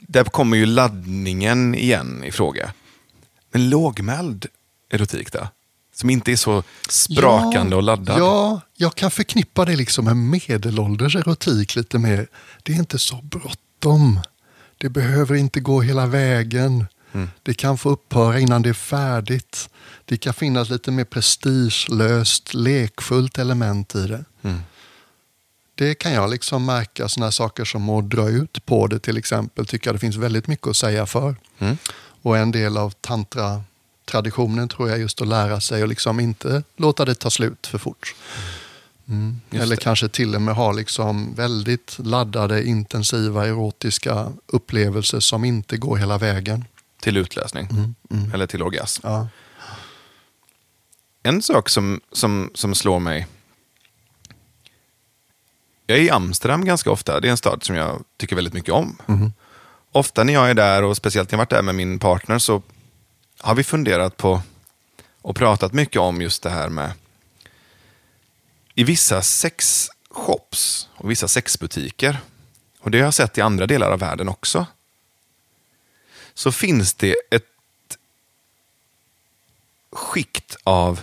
där 0.00 0.24
kommer 0.24 0.56
ju 0.56 0.66
laddningen 0.66 1.74
igen 1.74 2.24
i 2.24 2.32
fråga. 2.32 2.72
Men 3.52 3.70
lågmäld 3.70 4.46
erotik 4.90 5.32
då? 5.32 5.48
Som 5.94 6.10
inte 6.10 6.32
är 6.32 6.36
så 6.36 6.62
sprakande 6.88 7.70
ja, 7.70 7.76
och 7.76 7.82
laddad. 7.82 8.18
Ja, 8.18 8.60
jag 8.76 8.94
kan 8.94 9.10
förknippa 9.10 9.64
det 9.64 9.76
liksom 9.76 10.04
med 10.04 10.16
medelålders 10.16 11.16
erotik 11.16 11.76
lite 11.76 11.98
mer. 11.98 12.28
Det 12.62 12.72
är 12.72 12.76
inte 12.76 12.98
så 12.98 13.16
bråttom. 13.22 14.20
Det 14.82 14.88
behöver 14.88 15.34
inte 15.34 15.60
gå 15.60 15.80
hela 15.80 16.06
vägen. 16.06 16.86
Mm. 17.12 17.30
Det 17.42 17.54
kan 17.54 17.78
få 17.78 17.90
upphöra 17.90 18.40
innan 18.40 18.62
det 18.62 18.68
är 18.68 18.74
färdigt. 18.74 19.68
Det 20.04 20.16
kan 20.16 20.34
finnas 20.34 20.70
lite 20.70 20.90
mer 20.90 21.04
prestigelöst, 21.04 22.54
lekfullt 22.54 23.38
element 23.38 23.94
i 23.94 24.06
det. 24.06 24.24
Mm. 24.42 24.60
Det 25.74 25.94
kan 25.94 26.12
jag 26.12 26.30
liksom 26.30 26.64
märka, 26.64 27.08
sådana 27.08 27.32
saker 27.32 27.64
som 27.64 27.90
att 27.90 28.10
dra 28.10 28.28
ut 28.28 28.66
på 28.66 28.86
det 28.86 28.98
till 28.98 29.16
exempel, 29.16 29.66
tycker 29.66 29.88
jag 29.88 29.94
det 29.94 30.00
finns 30.00 30.16
väldigt 30.16 30.46
mycket 30.46 30.66
att 30.66 30.76
säga 30.76 31.06
för. 31.06 31.36
Mm. 31.58 31.76
Och 32.22 32.36
en 32.38 32.50
del 32.50 32.76
av 32.76 32.90
tantra-traditionen 32.90 34.68
tror 34.68 34.88
jag 34.88 34.98
just 34.98 35.20
att 35.20 35.28
lära 35.28 35.60
sig 35.60 35.82
och 35.82 35.88
liksom 35.88 36.20
inte 36.20 36.62
låta 36.76 37.04
det 37.04 37.14
ta 37.14 37.30
slut 37.30 37.66
för 37.66 37.78
fort. 37.78 38.14
Mm. 39.12 39.40
Eller 39.50 39.76
det. 39.76 39.82
kanske 39.82 40.08
till 40.08 40.34
och 40.34 40.42
med 40.42 40.54
ha 40.54 40.72
liksom 40.72 41.34
väldigt 41.34 41.98
laddade, 41.98 42.64
intensiva, 42.64 43.46
erotiska 43.46 44.32
upplevelser 44.46 45.20
som 45.20 45.44
inte 45.44 45.76
går 45.76 45.96
hela 45.96 46.18
vägen. 46.18 46.64
Till 47.00 47.16
utlösning? 47.16 47.68
Mm. 47.70 47.94
Mm. 48.10 48.34
Eller 48.34 48.46
till 48.46 48.62
orgasm? 48.62 49.06
Ja. 49.06 49.28
En 51.22 51.42
sak 51.42 51.68
som, 51.68 52.00
som, 52.12 52.50
som 52.54 52.74
slår 52.74 53.00
mig. 53.00 53.26
Jag 55.86 55.98
är 55.98 56.02
i 56.02 56.10
Amsterdam 56.10 56.64
ganska 56.64 56.90
ofta. 56.90 57.20
Det 57.20 57.28
är 57.28 57.30
en 57.30 57.36
stad 57.36 57.64
som 57.64 57.76
jag 57.76 58.04
tycker 58.16 58.36
väldigt 58.36 58.54
mycket 58.54 58.74
om. 58.74 58.98
Mm. 59.08 59.32
Ofta 59.92 60.24
när 60.24 60.32
jag 60.32 60.50
är 60.50 60.54
där, 60.54 60.82
och 60.82 60.96
speciellt 60.96 61.30
när 61.30 61.36
jag 61.36 61.38
varit 61.38 61.50
där 61.50 61.62
med 61.62 61.74
min 61.74 61.98
partner, 61.98 62.38
så 62.38 62.62
har 63.40 63.54
vi 63.54 63.64
funderat 63.64 64.16
på 64.16 64.42
och 65.22 65.36
pratat 65.36 65.72
mycket 65.72 66.00
om 66.00 66.22
just 66.22 66.42
det 66.42 66.50
här 66.50 66.68
med 66.68 66.92
i 68.74 68.84
vissa 68.84 69.22
sexshops 69.22 70.88
och 70.94 71.10
vissa 71.10 71.28
sexbutiker, 71.28 72.20
och 72.80 72.90
det 72.90 72.98
har 72.98 73.04
jag 73.04 73.14
sett 73.14 73.38
i 73.38 73.40
andra 73.40 73.66
delar 73.66 73.90
av 73.90 73.98
världen 73.98 74.28
också, 74.28 74.66
så 76.34 76.52
finns 76.52 76.94
det 76.94 77.16
ett 77.30 77.44
skikt 79.92 80.56
av 80.64 81.00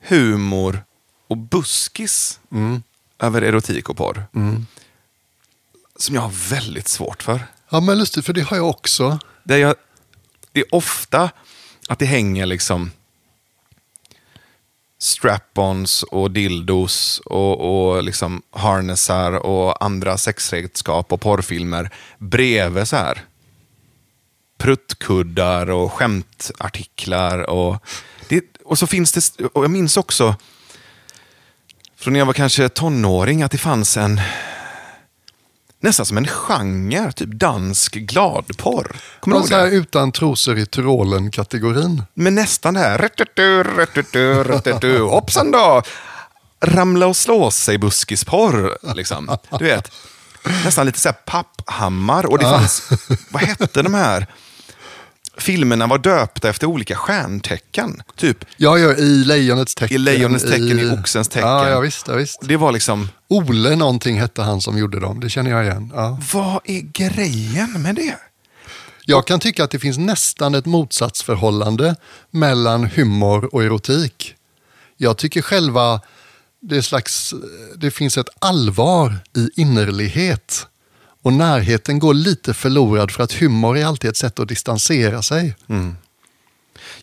humor 0.00 0.84
och 1.26 1.36
buskis 1.36 2.40
över 3.18 3.42
erotik 3.42 3.88
och 3.88 3.96
porr. 3.96 4.26
Som 5.96 6.14
jag 6.14 6.22
har 6.22 6.50
väldigt 6.50 6.88
svårt 6.88 7.22
för. 7.22 7.40
Ja, 7.68 7.80
men 7.80 7.98
lustigt, 7.98 8.26
för 8.26 8.32
det 8.32 8.40
har 8.40 8.56
jag 8.56 8.68
också. 8.68 9.18
Där 9.44 9.56
jag, 9.56 9.74
det 10.52 10.60
är 10.60 10.74
ofta 10.74 11.30
att 11.88 11.98
det 11.98 12.06
hänger 12.06 12.46
liksom 12.46 12.90
strap-ons 15.00 16.02
och 16.02 16.30
dildos 16.30 17.20
och, 17.24 17.60
och 17.60 18.02
liksom 18.02 18.42
harnessar 18.50 19.32
och 19.32 19.84
andra 19.84 20.18
sexredskap 20.18 21.12
och 21.12 21.20
porrfilmer 21.20 21.90
bredvid 22.18 22.88
så 22.88 22.96
här 22.96 23.24
pruttkuddar 24.58 25.70
och 25.70 25.92
skämtartiklar. 25.92 27.50
Och, 27.50 27.76
det, 28.28 28.44
och 28.64 28.78
så 28.78 28.86
finns 28.86 29.12
det, 29.12 29.44
och 29.44 29.64
jag 29.64 29.70
minns 29.70 29.96
också 29.96 30.34
från 31.96 32.12
när 32.12 32.20
jag 32.20 32.26
var 32.26 32.32
kanske 32.32 32.68
tonåring 32.68 33.42
att 33.42 33.50
det 33.50 33.58
fanns 33.58 33.96
en 33.96 34.20
nästan 35.80 36.06
som 36.06 36.16
en 36.18 36.26
genre, 36.26 37.12
typ 37.12 37.28
dansk 37.32 37.94
gladporr. 37.94 38.96
Kommer 39.20 39.36
du 39.36 39.42
Man 39.50 39.60
ihåg 39.60 39.70
det? 39.70 39.76
utan 39.76 40.12
trosor 40.12 40.58
i 40.58 40.66
Tyrolen-kategorin. 40.66 42.02
Men 42.14 42.34
nästan 42.34 42.74
det 42.74 42.80
här, 42.80 42.98
hoppsan 45.08 45.50
då! 45.50 45.82
Ramla 46.60 47.06
och 47.06 47.16
slå 47.16 47.50
sig 47.50 47.78
buskisporr, 47.78 48.78
liksom. 48.94 49.36
Du 49.58 49.64
vet, 49.64 49.92
nästan 50.64 50.86
lite 50.86 51.00
så 51.00 51.08
här 51.08 51.16
papphammar. 51.26 52.26
Och 52.26 52.38
det 52.38 52.44
fanns, 52.44 52.90
vad 53.30 53.42
hette 53.42 53.82
de 53.82 53.94
här? 53.94 54.26
Filmerna 55.38 55.86
var 55.86 55.98
döpta 55.98 56.48
efter 56.48 56.66
olika 56.66 56.96
stjärntecken. 56.96 58.02
Typ, 58.16 58.44
Ja, 58.56 58.78
ja, 58.78 58.94
i 58.94 59.24
Lejonets 59.24 59.74
tecken. 59.74 59.94
I 59.94 59.98
Lejonets 59.98 60.44
tecken, 60.44 60.78
i 60.78 60.90
Oxens 60.90 61.28
tecken. 61.28 61.48
Ja, 61.48 61.68
ja 61.68 61.80
visst. 61.80 62.08
Ja, 62.08 62.14
visst. 62.14 62.38
det 62.42 62.56
var 62.56 62.72
liksom, 62.72 63.08
Ole 63.28 63.76
någonting 63.76 64.20
hette 64.20 64.42
han 64.42 64.60
som 64.60 64.78
gjorde 64.78 65.00
dem, 65.00 65.20
det 65.20 65.30
känner 65.30 65.50
jag 65.50 65.64
igen. 65.64 65.92
Ja. 65.94 66.18
vad 66.32 66.60
är 66.64 66.80
grejen 66.80 67.82
med 67.82 67.94
det? 67.94 68.16
Jag 69.04 69.26
kan 69.26 69.40
tycka 69.40 69.64
att 69.64 69.70
det 69.70 69.78
finns 69.78 69.98
nästan 69.98 70.54
ett 70.54 70.66
motsatsförhållande 70.66 71.96
mellan 72.30 72.84
humor 72.84 73.54
och 73.54 73.64
erotik. 73.64 74.34
Jag 74.96 75.16
tycker 75.16 75.42
själva 75.42 76.00
det, 76.60 76.76
är 76.76 76.80
slags, 76.80 77.34
det 77.76 77.90
finns 77.90 78.18
ett 78.18 78.28
allvar 78.38 79.16
i 79.36 79.48
innerlighet. 79.60 80.66
Och 81.22 81.32
närheten 81.32 81.98
går 81.98 82.14
lite 82.14 82.54
förlorad 82.54 83.10
för 83.10 83.22
att 83.22 83.32
humor 83.32 83.78
är 83.78 83.86
alltid 83.86 84.10
ett 84.10 84.16
sätt 84.16 84.38
att 84.38 84.48
distansera 84.48 85.22
sig. 85.22 85.54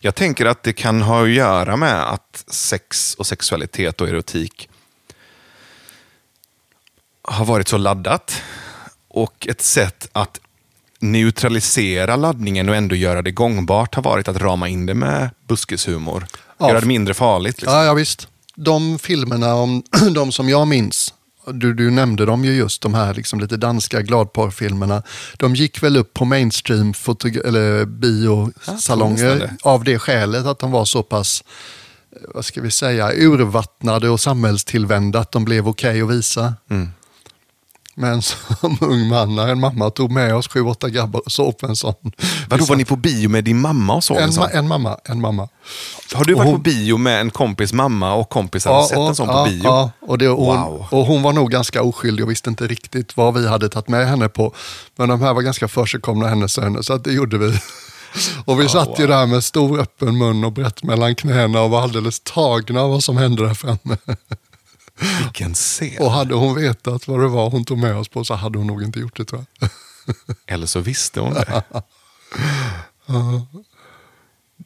Jag 0.00 0.14
tänker 0.14 0.46
att 0.46 0.62
det 0.62 0.72
kan 0.72 1.02
ha 1.02 1.22
att 1.22 1.30
göra 1.30 1.76
med 1.76 2.12
att 2.12 2.44
sex 2.46 3.14
och 3.14 3.26
sexualitet 3.26 4.00
och 4.00 4.08
erotik 4.08 4.68
har 7.22 7.44
varit 7.44 7.68
så 7.68 7.76
laddat. 7.76 8.42
Och 9.08 9.46
ett 9.50 9.62
sätt 9.62 10.08
att 10.12 10.40
neutralisera 10.98 12.16
laddningen 12.16 12.68
och 12.68 12.76
ändå 12.76 12.94
göra 12.94 13.22
det 13.22 13.30
gångbart 13.30 13.94
har 13.94 14.02
varit 14.02 14.28
att 14.28 14.36
rama 14.36 14.68
in 14.68 14.86
det 14.86 14.94
med 14.94 15.30
buskishumor. 15.48 16.26
Ja. 16.58 16.68
Göra 16.68 16.80
det 16.80 16.86
mindre 16.86 17.14
farligt. 17.14 17.62
Liksom. 17.62 17.78
Ja, 17.78 17.84
ja 17.84 17.94
visst. 17.94 18.28
De 18.54 18.98
filmerna, 18.98 19.54
om, 19.54 19.82
de 20.14 20.32
som 20.32 20.48
jag 20.48 20.68
minns, 20.68 21.14
du, 21.52 21.74
du 21.74 21.90
nämnde 21.90 22.26
dem 22.26 22.44
ju 22.44 22.52
just, 22.52 22.82
de 22.82 22.94
här 22.94 23.14
liksom 23.14 23.40
lite 23.40 23.56
danska 23.56 24.02
gladporrfilmerna. 24.02 25.02
De 25.36 25.54
gick 25.54 25.82
väl 25.82 25.96
upp 25.96 26.14
på 26.14 26.24
mainstream 26.24 26.92
eller 27.44 27.84
biosalonger 27.84 29.36
det. 29.38 29.56
av 29.62 29.84
det 29.84 29.98
skälet 29.98 30.46
att 30.46 30.58
de 30.58 30.70
var 30.70 30.84
så 30.84 31.02
pass, 31.02 31.44
eh, 32.12 32.18
vad 32.34 32.44
ska 32.44 32.60
vi 32.60 32.70
säga, 32.70 33.12
urvattnade 33.12 34.08
och 34.08 34.20
samhällstillvända 34.20 35.18
att 35.18 35.32
de 35.32 35.44
blev 35.44 35.68
okej 35.68 36.02
att 36.02 36.10
visa. 36.10 36.54
Mm. 36.70 36.88
Men 37.98 38.22
som 38.22 38.78
ung 38.80 39.08
man, 39.08 39.34
när 39.36 39.48
en 39.48 39.60
mamma 39.60 39.90
tog 39.90 40.10
med 40.10 40.34
oss 40.34 40.48
sju, 40.48 40.60
åtta 40.62 40.88
grabbar 40.88 41.20
och 41.26 41.32
såg 41.32 41.58
på 41.58 41.66
en 41.66 41.76
sån. 41.76 41.94
Vadå, 42.48 42.64
var 42.64 42.76
ni 42.76 42.84
på 42.84 42.96
bio 42.96 43.28
med 43.28 43.44
din 43.44 43.60
mamma 43.60 43.94
och 43.94 44.04
såg 44.04 44.16
en, 44.16 44.22
en, 44.22 44.32
sån? 44.32 44.44
ma- 44.44 44.50
en 44.58 44.68
mamma, 44.68 44.98
en 45.04 45.20
mamma. 45.20 45.48
Har 46.14 46.24
du 46.24 46.34
varit 46.34 46.46
hon- 46.46 46.56
på 46.56 46.62
bio 46.62 46.96
med 46.98 47.20
en 47.20 47.30
kompis 47.30 47.72
mamma 47.72 48.14
och 48.14 48.28
kompisar 48.28 48.78
och 48.78 48.84
sett 48.84 48.98
en 48.98 49.14
sån 49.14 49.26
på 49.26 49.32
ja, 49.32 49.44
bio? 49.44 49.60
Ja, 49.64 49.90
och, 50.00 50.18
det, 50.18 50.28
och, 50.28 50.44
hon, 50.46 50.60
Wow. 50.70 50.86
och 50.90 51.06
hon 51.06 51.22
var 51.22 51.32
nog 51.32 51.50
ganska 51.50 51.82
oskyldig 51.82 52.24
och 52.24 52.30
visste 52.30 52.50
inte 52.50 52.66
riktigt 52.66 53.16
vad 53.16 53.34
vi 53.34 53.48
hade 53.48 53.68
tagit 53.68 53.88
med 53.88 54.08
henne 54.08 54.28
på. 54.28 54.54
Men 54.96 55.08
de 55.08 55.20
här 55.20 55.34
var 55.34 55.42
ganska 55.42 55.68
försigkomna 55.68 56.28
hennes 56.28 56.52
söner, 56.52 56.82
så 56.82 56.92
att 56.92 57.04
det 57.04 57.12
gjorde 57.12 57.38
vi. 57.38 57.60
Och 58.44 58.60
vi 58.60 58.68
satt 58.68 58.98
ju 58.98 59.06
där 59.06 59.26
med 59.26 59.44
stor 59.44 59.80
öppen 59.80 60.18
mun 60.18 60.44
och 60.44 60.52
brett 60.52 60.82
mellan 60.82 61.14
knäna 61.14 61.60
och 61.62 61.70
var 61.70 61.82
alldeles 61.82 62.20
tagna 62.20 62.80
av 62.80 62.90
vad 62.90 63.04
som 63.04 63.16
hände 63.16 63.46
där 63.46 63.54
framme. 63.54 63.96
Vilken 64.98 65.54
scen. 65.54 66.02
Och 66.02 66.10
hade 66.10 66.34
hon 66.34 66.54
vetat 66.54 67.08
vad 67.08 67.20
det 67.20 67.28
var 67.28 67.50
hon 67.50 67.64
tog 67.64 67.78
med 67.78 67.96
oss 67.96 68.08
på 68.08 68.24
så 68.24 68.34
hade 68.34 68.58
hon 68.58 68.66
nog 68.66 68.82
inte 68.82 68.98
gjort 68.98 69.16
det 69.16 69.24
tror 69.24 69.44
jag. 69.58 69.70
Eller 70.46 70.66
så 70.66 70.80
visste 70.80 71.20
hon 71.20 71.34
det. 71.34 71.62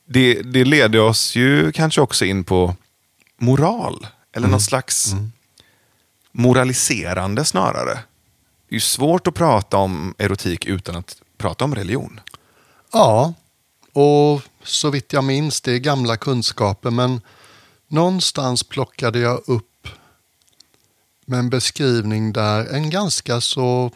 det. 0.07 0.43
Det 0.43 0.65
leder 0.65 1.01
oss 1.01 1.37
ju 1.37 1.73
kanske 1.73 2.01
också 2.01 2.25
in 2.25 2.45
på 2.45 2.77
moral. 3.39 4.07
Eller 4.33 4.49
någon 4.49 4.61
slags 4.61 5.15
moraliserande 6.33 7.45
snarare. 7.45 7.95
Det 8.69 8.73
är 8.73 8.77
ju 8.77 8.81
svårt 8.81 9.27
att 9.27 9.35
prata 9.35 9.77
om 9.77 10.15
erotik 10.19 10.67
utan 10.67 10.97
att 10.97 11.23
prata 11.39 11.65
om 11.65 11.75
religion. 11.75 12.21
Ja, 12.93 13.35
och 13.93 14.43
så 14.65 14.91
vitt 14.91 15.13
jag 15.13 15.25
minns, 15.25 15.61
det 15.61 15.73
är 15.73 15.79
gamla 15.79 16.17
kunskaper, 16.17 16.91
men 16.91 17.21
någonstans 17.89 18.63
plockade 18.63 19.19
jag 19.19 19.41
upp 19.47 19.70
med 21.31 21.39
en 21.39 21.51
beskrivning 21.51 22.33
där 22.33 22.75
en 22.75 22.91
ganska 22.91 23.41
så, 23.41 23.91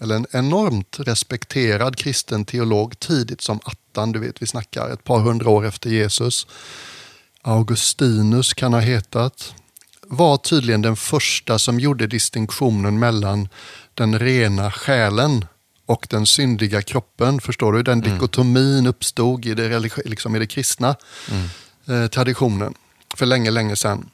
eller 0.00 0.16
en 0.16 0.26
enormt 0.32 0.96
respekterad 1.00 1.96
kristen 1.96 2.44
teolog 2.44 2.98
tidigt 2.98 3.40
som 3.40 3.60
attan, 3.64 4.12
du 4.12 4.18
vet 4.18 4.42
vi 4.42 4.46
snackar 4.46 4.90
ett 4.90 5.04
par 5.04 5.18
hundra 5.18 5.50
år 5.50 5.66
efter 5.66 5.90
Jesus, 5.90 6.46
Augustinus 7.42 8.54
kan 8.54 8.72
ha 8.72 8.80
hetat, 8.80 9.54
var 10.02 10.36
tydligen 10.36 10.82
den 10.82 10.96
första 10.96 11.58
som 11.58 11.80
gjorde 11.80 12.06
distinktionen 12.06 12.98
mellan 12.98 13.48
den 13.94 14.18
rena 14.18 14.70
själen 14.70 15.44
och 15.86 16.06
den 16.10 16.26
syndiga 16.26 16.82
kroppen. 16.82 17.40
Förstår 17.40 17.72
du? 17.72 17.82
Den 17.82 18.00
dikotomin 18.00 18.86
uppstod 18.86 19.46
i 19.46 19.54
det, 19.54 19.78
liksom 20.04 20.36
i 20.36 20.38
det 20.38 20.46
kristna 20.46 20.96
eh, 21.86 22.06
traditionen 22.06 22.74
för 23.16 23.26
länge, 23.26 23.50
länge 23.50 23.76
sedan. 23.76 24.10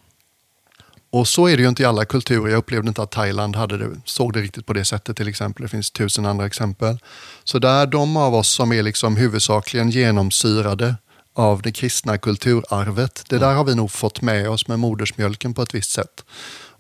Och 1.15 1.29
så 1.29 1.49
är 1.49 1.57
det 1.57 1.63
ju 1.63 1.69
inte 1.69 1.83
i 1.83 1.87
alla 1.87 2.05
kulturer. 2.05 2.51
Jag 2.51 2.59
upplevde 2.59 2.89
inte 2.89 3.03
att 3.03 3.11
Thailand 3.11 3.57
hade 3.57 3.79
det, 3.79 3.91
såg 4.05 4.33
det 4.33 4.41
riktigt 4.41 4.67
på 4.67 4.73
det 4.73 4.85
sättet 4.85 5.17
till 5.17 5.29
exempel. 5.29 5.63
Det 5.63 5.69
finns 5.69 5.91
tusen 5.91 6.27
andra 6.27 6.47
exempel. 6.47 6.99
Så 7.45 7.59
där 7.59 7.87
de 7.87 8.17
av 8.17 8.35
oss 8.35 8.49
som 8.49 8.73
är 8.73 8.83
liksom 8.83 9.17
huvudsakligen 9.17 9.91
genomsyrade 9.91 10.97
av 11.35 11.63
det 11.63 11.73
kristna 11.73 12.19
kulturarvet, 12.19 13.25
det 13.29 13.39
där 13.39 13.55
har 13.55 13.65
vi 13.65 13.75
nog 13.75 13.91
fått 13.91 14.23
med 14.23 14.51
oss 14.51 14.69
med 14.69 14.79
modersmjölken 14.79 15.55
på 15.55 15.63
ett 15.63 15.75
visst 15.75 15.91
sätt. 15.91 16.25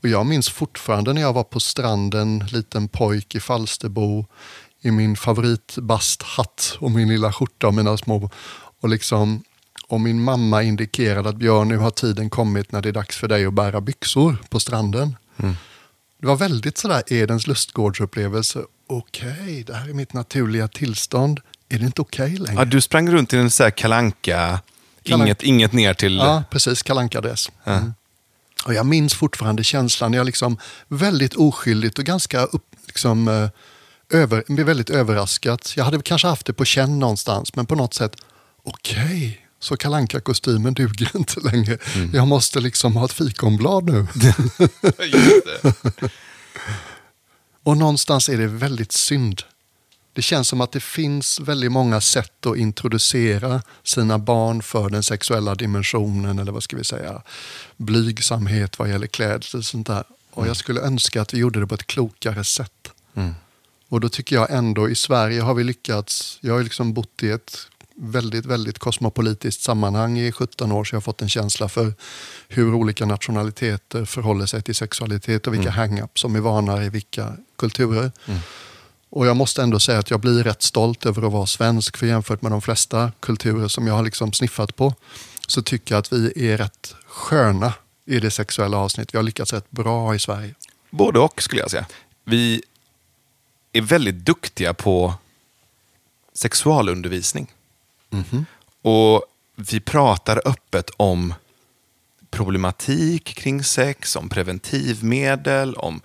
Och 0.02 0.08
jag 0.08 0.26
minns 0.26 0.48
fortfarande 0.48 1.12
när 1.12 1.20
jag 1.20 1.32
var 1.32 1.44
på 1.44 1.60
stranden, 1.60 2.44
liten 2.52 2.88
pojk 2.88 3.34
i 3.34 3.40
Falsterbo, 3.40 4.26
i 4.80 4.90
min 4.90 5.16
favoritbasthatt 5.16 6.76
och 6.80 6.90
min 6.90 7.08
lilla 7.08 7.32
skjorta 7.32 7.66
och 7.66 7.74
mina 7.74 7.96
små... 7.96 8.30
Och 8.80 8.88
liksom 8.88 9.42
och 9.94 10.00
min 10.00 10.22
mamma 10.22 10.62
indikerade 10.62 11.28
att 11.28 11.36
Björn, 11.36 11.68
nu 11.68 11.76
har 11.76 11.90
tiden 11.90 12.30
kommit 12.30 12.72
när 12.72 12.82
det 12.82 12.88
är 12.88 12.92
dags 12.92 13.16
för 13.16 13.28
dig 13.28 13.46
att 13.46 13.54
bära 13.54 13.80
byxor 13.80 14.36
på 14.48 14.60
stranden. 14.60 15.16
Det 16.20 16.26
var 16.26 16.36
väldigt 16.36 16.78
sådär 16.78 17.02
Edens 17.06 17.46
lustgårdsupplevelse. 17.46 18.60
Okej, 18.86 19.64
det 19.66 19.74
här 19.74 19.88
är 19.88 19.92
mitt 19.92 20.12
naturliga 20.12 20.68
tillstånd. 20.68 21.40
Är 21.68 21.78
det 21.78 21.86
inte 21.86 22.00
okej 22.00 22.36
längre? 22.36 22.60
Ja, 22.60 22.64
du 22.64 22.80
sprang 22.80 23.10
runt 23.10 23.32
i 23.32 23.36
en 23.36 23.50
så 23.50 23.62
här 23.62 23.70
kalanka, 23.70 24.60
Kalanka. 25.02 25.24
inget, 25.24 25.42
inget 25.42 25.72
ner 25.72 25.94
till... 25.94 26.16
Ja, 26.16 26.44
precis. 26.50 26.82
Kalankadress. 26.82 27.50
Mm. 27.64 27.94
Och 28.64 28.74
jag 28.74 28.86
minns 28.86 29.14
fortfarande 29.14 29.64
känslan 29.64 30.12
jag 30.12 30.26
liksom 30.26 30.58
väldigt 30.88 31.34
oskyldigt 31.34 31.98
och 31.98 32.04
ganska 32.04 32.44
upp, 32.44 32.66
liksom, 32.86 33.28
eh, 33.28 33.48
över, 34.20 34.64
väldigt 34.64 34.90
överraskat. 34.90 35.72
Jag 35.76 35.84
hade 35.84 36.02
kanske 36.02 36.28
haft 36.28 36.46
det 36.46 36.52
på 36.52 36.64
känn 36.64 36.98
någonstans, 36.98 37.54
men 37.56 37.66
på 37.66 37.74
något 37.74 37.94
sätt, 37.94 38.16
okej, 38.62 39.43
så 39.64 39.76
kalanka 39.76 40.20
kostymen 40.20 40.74
duger 40.74 41.10
inte 41.16 41.40
längre. 41.40 41.78
Jag 42.12 42.28
måste 42.28 42.60
liksom 42.60 42.96
ha 42.96 43.04
ett 43.04 43.12
fikonblad 43.12 43.84
nu. 43.84 44.06
Och 47.62 47.76
någonstans 47.76 48.28
är 48.28 48.38
det 48.38 48.46
väldigt 48.46 48.92
synd 48.92 49.42
det 50.14 50.22
känns 50.22 50.48
som 50.48 50.60
att 50.60 50.72
det 50.72 50.80
finns 50.80 51.40
väldigt 51.40 51.72
många 51.72 52.00
sätt 52.00 52.46
att 52.46 52.56
introducera 52.56 53.62
sina 53.82 54.18
barn 54.18 54.62
för 54.62 54.88
den 54.88 55.02
sexuella 55.02 55.54
dimensionen 55.54 56.38
eller 56.38 56.52
vad 56.52 56.62
ska 56.62 56.76
vi 56.76 56.84
säga, 56.84 57.22
blygsamhet 57.76 58.78
vad 58.78 58.88
gäller 58.88 59.06
klädsel 59.06 59.58
och 59.58 59.64
sånt 59.64 59.86
där. 59.86 60.04
Och 60.30 60.48
jag 60.48 60.56
skulle 60.56 60.80
önska 60.80 61.22
att 61.22 61.34
vi 61.34 61.38
gjorde 61.38 61.60
det 61.60 61.66
på 61.66 61.74
ett 61.74 61.86
klokare 61.86 62.44
sätt. 62.44 62.92
Mm. 63.14 63.34
Och 63.88 64.00
då 64.00 64.08
tycker 64.08 64.36
jag 64.36 64.50
ändå 64.50 64.90
i 64.90 64.94
Sverige 64.94 65.40
har 65.40 65.54
vi 65.54 65.64
lyckats, 65.64 66.38
jag 66.40 66.54
har 66.54 66.62
liksom 66.62 66.92
bott 66.92 67.22
i 67.22 67.30
ett 67.30 67.56
väldigt, 67.96 68.46
väldigt 68.46 68.78
kosmopolitiskt 68.78 69.62
sammanhang 69.62 70.18
i 70.18 70.32
17 70.32 70.72
år 70.72 70.84
så 70.84 70.94
jag 70.94 70.96
har 70.96 71.02
fått 71.02 71.22
en 71.22 71.28
känsla 71.28 71.68
för 71.68 71.94
hur 72.48 72.74
olika 72.74 73.06
nationaliteter 73.06 74.04
förhåller 74.04 74.46
sig 74.46 74.62
till 74.62 74.74
sexualitet 74.74 75.46
och 75.46 75.54
vilka 75.54 75.70
mm. 75.70 75.80
hang-ups 75.80 76.20
som 76.20 76.36
är 76.36 76.40
vana 76.40 76.84
i 76.84 76.88
vilka 76.88 77.36
kulturer. 77.56 78.12
Mm. 78.26 78.40
Och 79.10 79.26
jag 79.26 79.36
måste 79.36 79.62
ändå 79.62 79.80
säga 79.80 79.98
att 79.98 80.10
jag 80.10 80.20
blir 80.20 80.44
rätt 80.44 80.62
stolt 80.62 81.06
över 81.06 81.26
att 81.26 81.32
vara 81.32 81.46
svensk 81.46 81.96
för 81.96 82.06
jämfört 82.06 82.42
med 82.42 82.52
de 82.52 82.62
flesta 82.62 83.12
kulturer 83.20 83.68
som 83.68 83.86
jag 83.86 83.94
har 83.94 84.02
liksom 84.02 84.32
sniffat 84.32 84.76
på 84.76 84.94
så 85.48 85.62
tycker 85.62 85.94
jag 85.94 86.00
att 86.00 86.12
vi 86.12 86.48
är 86.50 86.56
rätt 86.56 86.94
sköna 87.06 87.72
i 88.06 88.20
det 88.20 88.30
sexuella 88.30 88.76
avsnittet. 88.76 89.14
Vi 89.14 89.18
har 89.18 89.22
lyckats 89.22 89.52
rätt 89.52 89.70
bra 89.70 90.14
i 90.14 90.18
Sverige. 90.18 90.54
Både 90.90 91.18
och 91.18 91.42
skulle 91.42 91.60
jag 91.60 91.70
säga. 91.70 91.86
Vi 92.24 92.62
är 93.72 93.80
väldigt 93.80 94.14
duktiga 94.14 94.74
på 94.74 95.14
sexualundervisning. 96.34 97.52
Mm 98.10 98.24
-hmm. 98.24 98.44
Och 98.82 99.24
vi 99.56 99.80
pratar 99.80 100.42
öppet 100.44 100.90
om 100.96 101.34
problematik 102.30 103.24
kring 103.24 103.64
sex, 103.64 104.16
om 104.16 104.28
preventivmedel, 104.28 105.74
om 105.74 106.00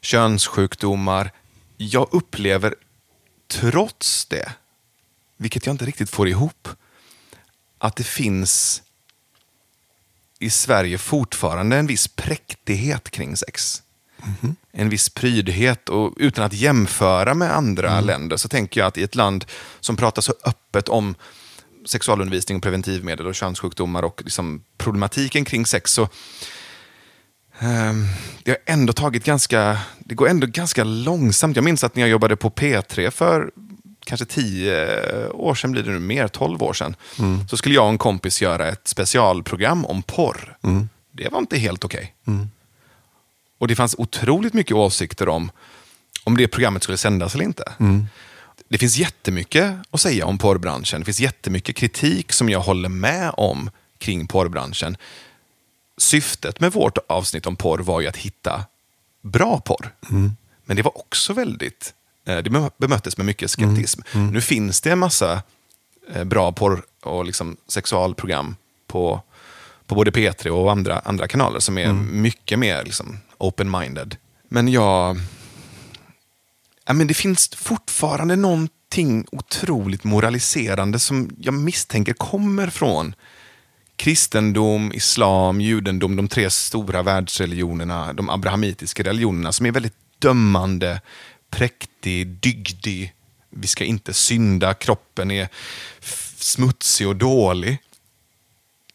könssjukdomar. 0.00 1.32
Jag 1.76 2.08
upplever 2.12 2.74
trots 3.48 4.26
det, 4.26 4.52
vilket 5.36 5.66
jag 5.66 5.74
inte 5.74 5.84
riktigt 5.84 6.10
får 6.10 6.28
ihop, 6.28 6.68
att 7.78 7.96
det 7.96 8.04
finns 8.04 8.82
i 10.38 10.50
Sverige 10.50 10.98
fortfarande 10.98 11.76
en 11.76 11.86
viss 11.86 12.08
präktighet 12.08 13.10
kring 13.10 13.36
sex. 13.36 13.82
Mm. 14.22 14.56
En 14.72 14.88
viss 14.88 15.08
prydhet 15.08 15.88
och 15.88 16.14
utan 16.16 16.44
att 16.44 16.52
jämföra 16.52 17.34
med 17.34 17.56
andra 17.56 17.92
mm. 17.92 18.04
länder 18.04 18.36
så 18.36 18.48
tänker 18.48 18.80
jag 18.80 18.88
att 18.88 18.98
i 18.98 19.02
ett 19.02 19.14
land 19.14 19.44
som 19.80 19.96
pratar 19.96 20.22
så 20.22 20.32
öppet 20.44 20.88
om 20.88 21.14
sexualundervisning, 21.86 22.56
och 22.56 22.62
preventivmedel 22.62 23.26
och 23.26 23.34
könssjukdomar 23.34 24.02
och 24.02 24.20
liksom 24.24 24.62
problematiken 24.78 25.44
kring 25.44 25.66
sex 25.66 25.92
så 25.92 26.02
um, 27.60 28.06
det 28.42 28.50
har 28.50 28.58
ändå 28.66 28.92
tagit 28.92 29.24
ganska, 29.24 29.78
det 29.98 30.14
går 30.14 30.28
ändå 30.28 30.46
ganska 30.46 30.84
långsamt. 30.84 31.56
Jag 31.56 31.64
minns 31.64 31.84
att 31.84 31.94
när 31.94 32.02
jag 32.02 32.10
jobbade 32.10 32.36
på 32.36 32.50
P3 32.50 33.10
för 33.10 33.50
kanske 34.04 34.26
tio 34.26 35.28
år 35.28 35.54
sedan 35.54 35.72
blir 35.72 35.82
det 35.82 35.90
nu 35.90 35.98
mer, 35.98 36.28
tolv 36.28 36.62
år 36.62 36.72
sedan. 36.72 36.96
Mm. 37.18 37.48
Så 37.48 37.56
skulle 37.56 37.74
jag 37.74 37.84
och 37.84 37.90
en 37.90 37.98
kompis 37.98 38.42
göra 38.42 38.68
ett 38.68 38.88
specialprogram 38.88 39.84
om 39.86 40.02
porr. 40.02 40.56
Mm. 40.62 40.88
Det 41.12 41.28
var 41.28 41.38
inte 41.38 41.58
helt 41.58 41.84
okej. 41.84 42.14
Okay. 42.22 42.34
Mm. 42.34 42.50
Och 43.60 43.68
det 43.68 43.76
fanns 43.76 43.94
otroligt 43.98 44.54
mycket 44.54 44.76
åsikter 44.76 45.28
om 45.28 45.50
om 46.24 46.36
det 46.36 46.48
programmet 46.48 46.82
skulle 46.82 46.98
sändas 46.98 47.34
eller 47.34 47.44
inte. 47.44 47.72
Mm. 47.80 48.06
Det 48.68 48.78
finns 48.78 48.96
jättemycket 48.96 49.76
att 49.90 50.00
säga 50.00 50.26
om 50.26 50.38
porrbranschen. 50.38 51.00
Det 51.00 51.04
finns 51.04 51.20
jättemycket 51.20 51.76
kritik 51.76 52.32
som 52.32 52.48
jag 52.48 52.60
håller 52.60 52.88
med 52.88 53.32
om 53.36 53.70
kring 53.98 54.26
porrbranschen. 54.26 54.96
Syftet 55.96 56.60
med 56.60 56.72
vårt 56.72 56.98
avsnitt 57.08 57.46
om 57.46 57.56
porr 57.56 57.78
var 57.78 58.00
ju 58.00 58.06
att 58.06 58.16
hitta 58.16 58.64
bra 59.22 59.60
porr. 59.60 59.94
Mm. 60.10 60.32
Men 60.64 60.76
det 60.76 60.82
var 60.82 60.98
också 60.98 61.32
väldigt 61.32 61.94
Eh, 62.30 62.38
det 62.38 62.70
bemöttes 62.78 63.16
med 63.16 63.26
mycket 63.26 63.50
skeptism. 63.50 64.00
Mm. 64.12 64.22
Mm. 64.22 64.34
Nu 64.34 64.40
finns 64.40 64.80
det 64.80 64.90
en 64.90 64.98
massa 64.98 65.42
eh, 66.12 66.24
bra 66.24 66.52
porr 66.52 66.82
och 67.02 67.24
liksom 67.24 67.56
sexualprogram 67.68 68.56
på, 68.86 69.22
på 69.90 69.94
både 69.94 70.10
P3 70.10 70.48
och 70.48 70.72
andra, 70.72 70.98
andra 70.98 71.28
kanaler 71.28 71.60
som 71.60 71.78
är 71.78 71.84
mm. 71.84 72.22
mycket 72.22 72.58
mer 72.58 72.84
liksom 72.84 73.18
open-minded. 73.38 74.16
Men 74.48 74.68
jag... 74.68 75.16
Ja, 76.86 76.92
men 76.92 77.06
det 77.06 77.14
finns 77.14 77.48
fortfarande 77.48 78.36
någonting 78.36 79.26
otroligt 79.32 80.04
moraliserande 80.04 80.98
som 80.98 81.30
jag 81.38 81.54
misstänker 81.54 82.12
kommer 82.12 82.70
från 82.70 83.14
kristendom, 83.96 84.92
islam, 84.92 85.60
judendom, 85.60 86.16
de 86.16 86.28
tre 86.28 86.50
stora 86.50 87.02
världsreligionerna, 87.02 88.12
de 88.12 88.30
abrahamitiska 88.30 89.02
religionerna 89.02 89.52
som 89.52 89.66
är 89.66 89.72
väldigt 89.72 89.96
dömande, 90.18 91.00
präktig, 91.50 92.26
dygdig. 92.26 93.14
Vi 93.50 93.66
ska 93.66 93.84
inte 93.84 94.12
synda, 94.12 94.74
kroppen 94.74 95.30
är 95.30 95.48
smutsig 96.36 97.08
och 97.08 97.16
dålig. 97.16 97.78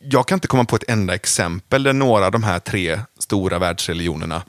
Jag 0.10 0.28
kan 0.28 0.36
inte 0.36 0.48
komma 0.48 0.66
på 0.66 0.76
ett 0.76 0.84
enda 0.88 1.16
exempel 1.16 1.84
där 1.84 1.94
några 1.94 2.26
av 2.26 2.32
de 2.32 2.44
här 2.44 2.60
tre 2.60 3.00
stora 3.20 3.60
världsreligionerna 3.60 4.44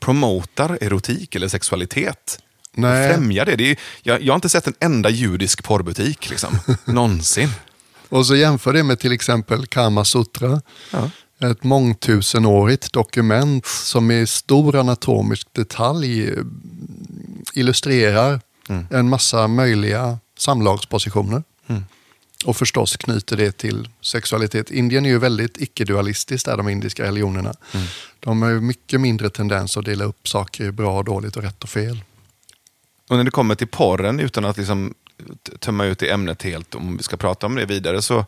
promotar 0.00 0.78
erotik 0.80 1.34
eller 1.34 1.48
sexualitet. 1.48 2.38
Nej. 2.72 3.08
Främjar 3.08 3.44
det. 3.44 3.56
det 3.56 3.70
är, 3.70 3.78
jag, 4.02 4.22
jag, 4.22 4.32
har 4.32 4.36
inte 4.36 4.48
sett 4.48 4.66
en 4.66 4.74
enda 4.80 5.10
judisk 5.10 5.64
porrbutik 5.64 6.30
liksom. 6.30 6.58
någonsin. 6.84 7.48
Och 8.08 8.26
så 8.26 8.36
jämför 8.36 8.72
det 8.72 8.82
med 8.82 8.98
till 8.98 9.12
exempel 9.12 9.66
Kama 9.66 10.04
Sutra. 10.04 10.62
Ja 10.90 11.10
ett 11.50 11.64
mångtusenårigt 11.64 12.92
dokument 12.92 13.66
som 13.66 14.10
i 14.10 14.26
stor 14.26 14.76
anatomisk 14.76 15.48
detalj 15.52 16.28
eh, 16.28 16.38
illustrerar 17.54 18.40
mm. 18.68 18.86
en 18.90 19.08
massa 19.08 19.48
möjliga 19.48 20.18
samlagspositioner. 20.38 21.42
Mm. 21.66 21.84
Och 22.44 22.56
förstås 22.56 22.96
knyter 22.96 23.36
det 23.36 23.52
till 23.52 23.88
sexualitet. 24.00 24.70
Indien 24.70 25.06
är 25.06 25.10
ju 25.10 25.18
väldigt 25.18 25.56
icke-dualistiskt, 25.56 26.46
där 26.46 26.56
de 26.56 26.68
indiska 26.68 27.02
religionerna. 27.02 27.54
Mm. 27.72 27.86
De 28.20 28.42
har 28.42 28.48
ju 28.50 28.60
mycket 28.60 29.00
mindre 29.00 29.30
tendens 29.30 29.76
att 29.76 29.84
dela 29.84 30.04
upp 30.04 30.28
saker 30.28 30.64
i 30.64 30.72
bra 30.72 30.98
och 30.98 31.04
dåligt 31.04 31.36
och 31.36 31.42
rätt 31.42 31.62
och 31.62 31.68
fel. 31.68 32.04
Och 33.08 33.16
när 33.16 33.24
det 33.24 33.30
kommer 33.30 33.54
till 33.54 33.68
porren, 33.68 34.20
utan 34.20 34.44
att 34.44 34.56
liksom 34.56 34.94
tömma 35.58 35.84
ut 35.84 35.98
det 35.98 36.10
ämnet 36.10 36.42
helt, 36.42 36.74
om 36.74 36.96
vi 36.96 37.02
ska 37.02 37.16
prata 37.16 37.46
om 37.46 37.54
det 37.54 37.66
vidare, 37.66 38.02
så 38.02 38.26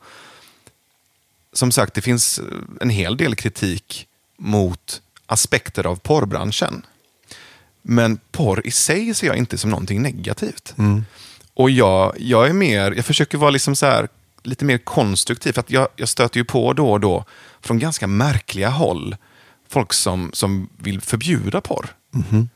som 1.53 1.73
sagt, 1.73 1.95
det 1.95 2.01
finns 2.01 2.41
en 2.81 2.91
hel 2.91 3.17
del 3.17 3.35
kritik 3.35 4.07
mot 4.37 5.03
aspekter 5.27 5.87
av 5.87 5.97
porrbranschen. 5.97 6.87
Men 7.83 8.19
porr 8.33 8.67
i 8.67 8.71
sig 8.71 9.15
ser 9.15 9.27
jag 9.27 9.37
inte 9.37 9.59
som 9.59 9.71
någonting 9.71 10.03
negativt. 10.03 10.75
Mm. 10.79 11.05
Och 11.57 11.71
jag, 11.71 12.15
jag 12.19 12.49
är 12.49 12.53
mer, 12.53 12.93
jag 12.93 13.05
försöker 13.05 13.39
vara 13.39 13.51
liksom 13.51 13.77
så 13.77 13.87
här, 13.87 14.09
lite 14.43 14.65
mer 14.65 14.79
konstruktiv. 14.79 15.53
För 15.53 15.61
att 15.61 15.71
jag, 15.71 15.89
jag 15.97 16.09
stöter 16.09 16.39
ju 16.39 16.45
på 16.45 16.73
då 16.73 16.93
och 16.93 17.01
då, 17.01 17.25
från 17.61 17.79
ganska 17.79 18.07
märkliga 18.07 18.69
håll, 18.69 19.17
folk 19.69 19.93
som, 19.93 20.31
som 20.33 20.69
vill 20.77 21.01
förbjuda 21.01 21.61
porr. 21.61 21.87
Mm. 22.15 22.49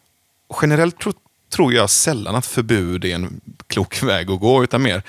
Generellt 0.63 0.99
tro, 0.99 1.13
tror 1.53 1.73
jag 1.73 1.91
sällan 1.91 2.35
att 2.35 2.47
förbud 2.47 3.05
är 3.05 3.15
en 3.15 3.41
klok 3.67 4.03
väg 4.03 4.31
att 4.31 4.41
gå, 4.41 4.65
utan 4.65 4.83
mer, 4.83 5.03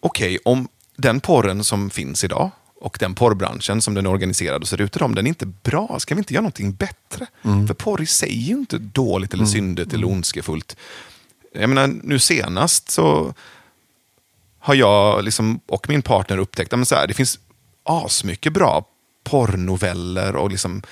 okej, 0.00 0.38
okay, 0.38 0.52
om 0.52 0.68
den 0.96 1.20
porren 1.20 1.64
som 1.64 1.90
finns 1.90 2.24
idag, 2.24 2.50
och 2.80 2.96
den 3.00 3.14
porrbranschen 3.14 3.82
som 3.82 3.94
den 3.94 4.06
är 4.06 4.10
organiserad 4.10 4.62
och 4.62 4.68
ser 4.68 4.80
ut 4.80 4.96
idag, 4.96 5.14
den 5.14 5.26
är 5.26 5.28
inte 5.28 5.46
bra. 5.46 5.96
Ska 5.98 6.14
vi 6.14 6.18
inte 6.18 6.34
göra 6.34 6.42
någonting 6.42 6.72
bättre? 6.72 7.26
Mm. 7.42 7.66
För 7.66 7.74
porr 7.74 8.02
i 8.02 8.06
sig 8.06 8.28
är 8.28 8.48
ju 8.48 8.54
inte 8.54 8.78
dåligt 8.78 9.34
eller 9.34 9.42
mm. 9.42 9.52
syndigt 9.52 9.92
eller 9.92 10.04
mm. 10.04 10.14
ondskefullt. 10.14 10.76
Jag 11.52 11.68
menar, 11.68 12.00
nu 12.02 12.18
senast 12.18 12.90
så 12.90 13.34
har 14.58 14.74
jag 14.74 15.24
liksom, 15.24 15.60
och 15.66 15.88
min 15.88 16.02
partner 16.02 16.38
upptäckt 16.38 16.72
att 16.72 17.08
det 17.08 17.14
finns 17.14 17.38
asmycket 17.82 18.52
bra 18.52 18.86
porrnoveller 19.24 20.36
och 20.36 20.50
liksom, 20.50 20.82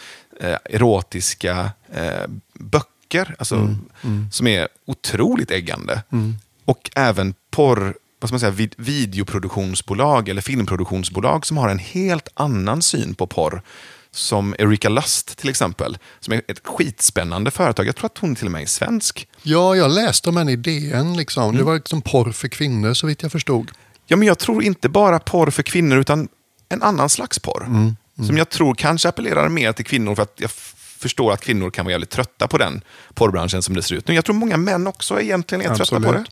eh, 0.41 0.57
erotiska 0.65 1.71
eh, 1.93 2.25
böcker 2.53 3.35
alltså, 3.39 3.55
mm. 3.55 3.79
Mm. 4.03 4.31
som 4.33 4.47
är 4.47 4.69
otroligt 4.87 5.51
äggande. 5.51 6.03
Mm. 6.13 6.37
Och 6.65 6.91
även 6.95 7.35
porr 7.51 7.95
vad 8.21 8.29
ska 8.29 8.33
man 8.33 8.41
säga, 8.41 8.51
vid, 8.51 8.75
videoproduktionsbolag 8.77 10.29
eller 10.29 10.43
filmproduktionsbolag 10.43 11.47
som 11.47 11.57
har 11.57 11.69
en 11.69 11.79
helt 11.79 12.29
annan 12.35 12.83
syn 12.83 13.15
på 13.15 13.27
porr. 13.27 13.63
Som 14.11 14.55
Erika 14.59 14.89
Lust 14.89 15.39
till 15.39 15.49
exempel, 15.49 15.99
som 16.21 16.35
är 16.35 16.43
ett 16.49 16.67
skitspännande 16.67 17.51
företag. 17.51 17.87
Jag 17.87 17.97
tror 17.97 18.07
att 18.07 18.19
hon 18.19 18.35
till 18.35 18.47
och 18.47 18.53
med 18.53 18.63
är 18.63 18.67
svensk. 18.67 19.29
Ja, 19.43 19.77
jag 19.77 19.91
läste 19.91 20.29
om 20.29 20.37
henne 20.37 20.53
i 20.53 20.57
DN. 20.57 21.17
Liksom. 21.17 21.43
Mm. 21.43 21.57
Det 21.57 21.63
var 21.63 21.75
liksom 21.75 22.03
porr 22.03 22.33
för 22.33 22.49
kvinnor 22.49 22.95
så 22.95 23.07
vitt 23.07 23.23
jag 23.23 23.33
förstod. 23.33 23.71
Ja, 24.07 24.17
men 24.17 24.29
jag 24.29 24.39
tror 24.39 24.65
inte 24.65 24.89
bara 24.89 25.19
porr 25.19 25.51
för 25.51 25.63
kvinnor 25.63 25.99
utan 25.99 26.29
en 26.69 26.83
annan 26.83 27.09
slags 27.09 27.39
porr. 27.39 27.65
Mm. 27.67 27.97
Mm. 28.19 28.29
Som 28.29 28.37
jag 28.37 28.49
tror 28.49 28.75
kanske 28.75 29.09
appellerar 29.09 29.49
mer 29.49 29.73
till 29.73 29.85
kvinnor 29.85 30.15
för 30.15 30.23
att 30.23 30.35
jag 30.37 30.51
förstår 30.99 31.33
att 31.33 31.41
kvinnor 31.41 31.71
kan 31.71 31.85
vara 31.85 31.93
jävligt 31.93 32.11
trötta 32.11 32.49
på 32.49 32.59
den 32.59 32.81
porrbranschen 33.15 33.63
som 33.63 33.75
det 33.75 33.83
ser 33.83 33.95
ut 33.95 34.09
nu. 34.09 34.15
Jag 34.15 34.25
tror 34.25 34.35
många 34.35 34.57
män 34.57 34.87
också 34.87 35.21
egentligen 35.21 35.65
är 35.65 35.71
Absolut. 35.71 35.89
trötta 35.89 36.07
på 36.07 36.13
det. 36.13 36.25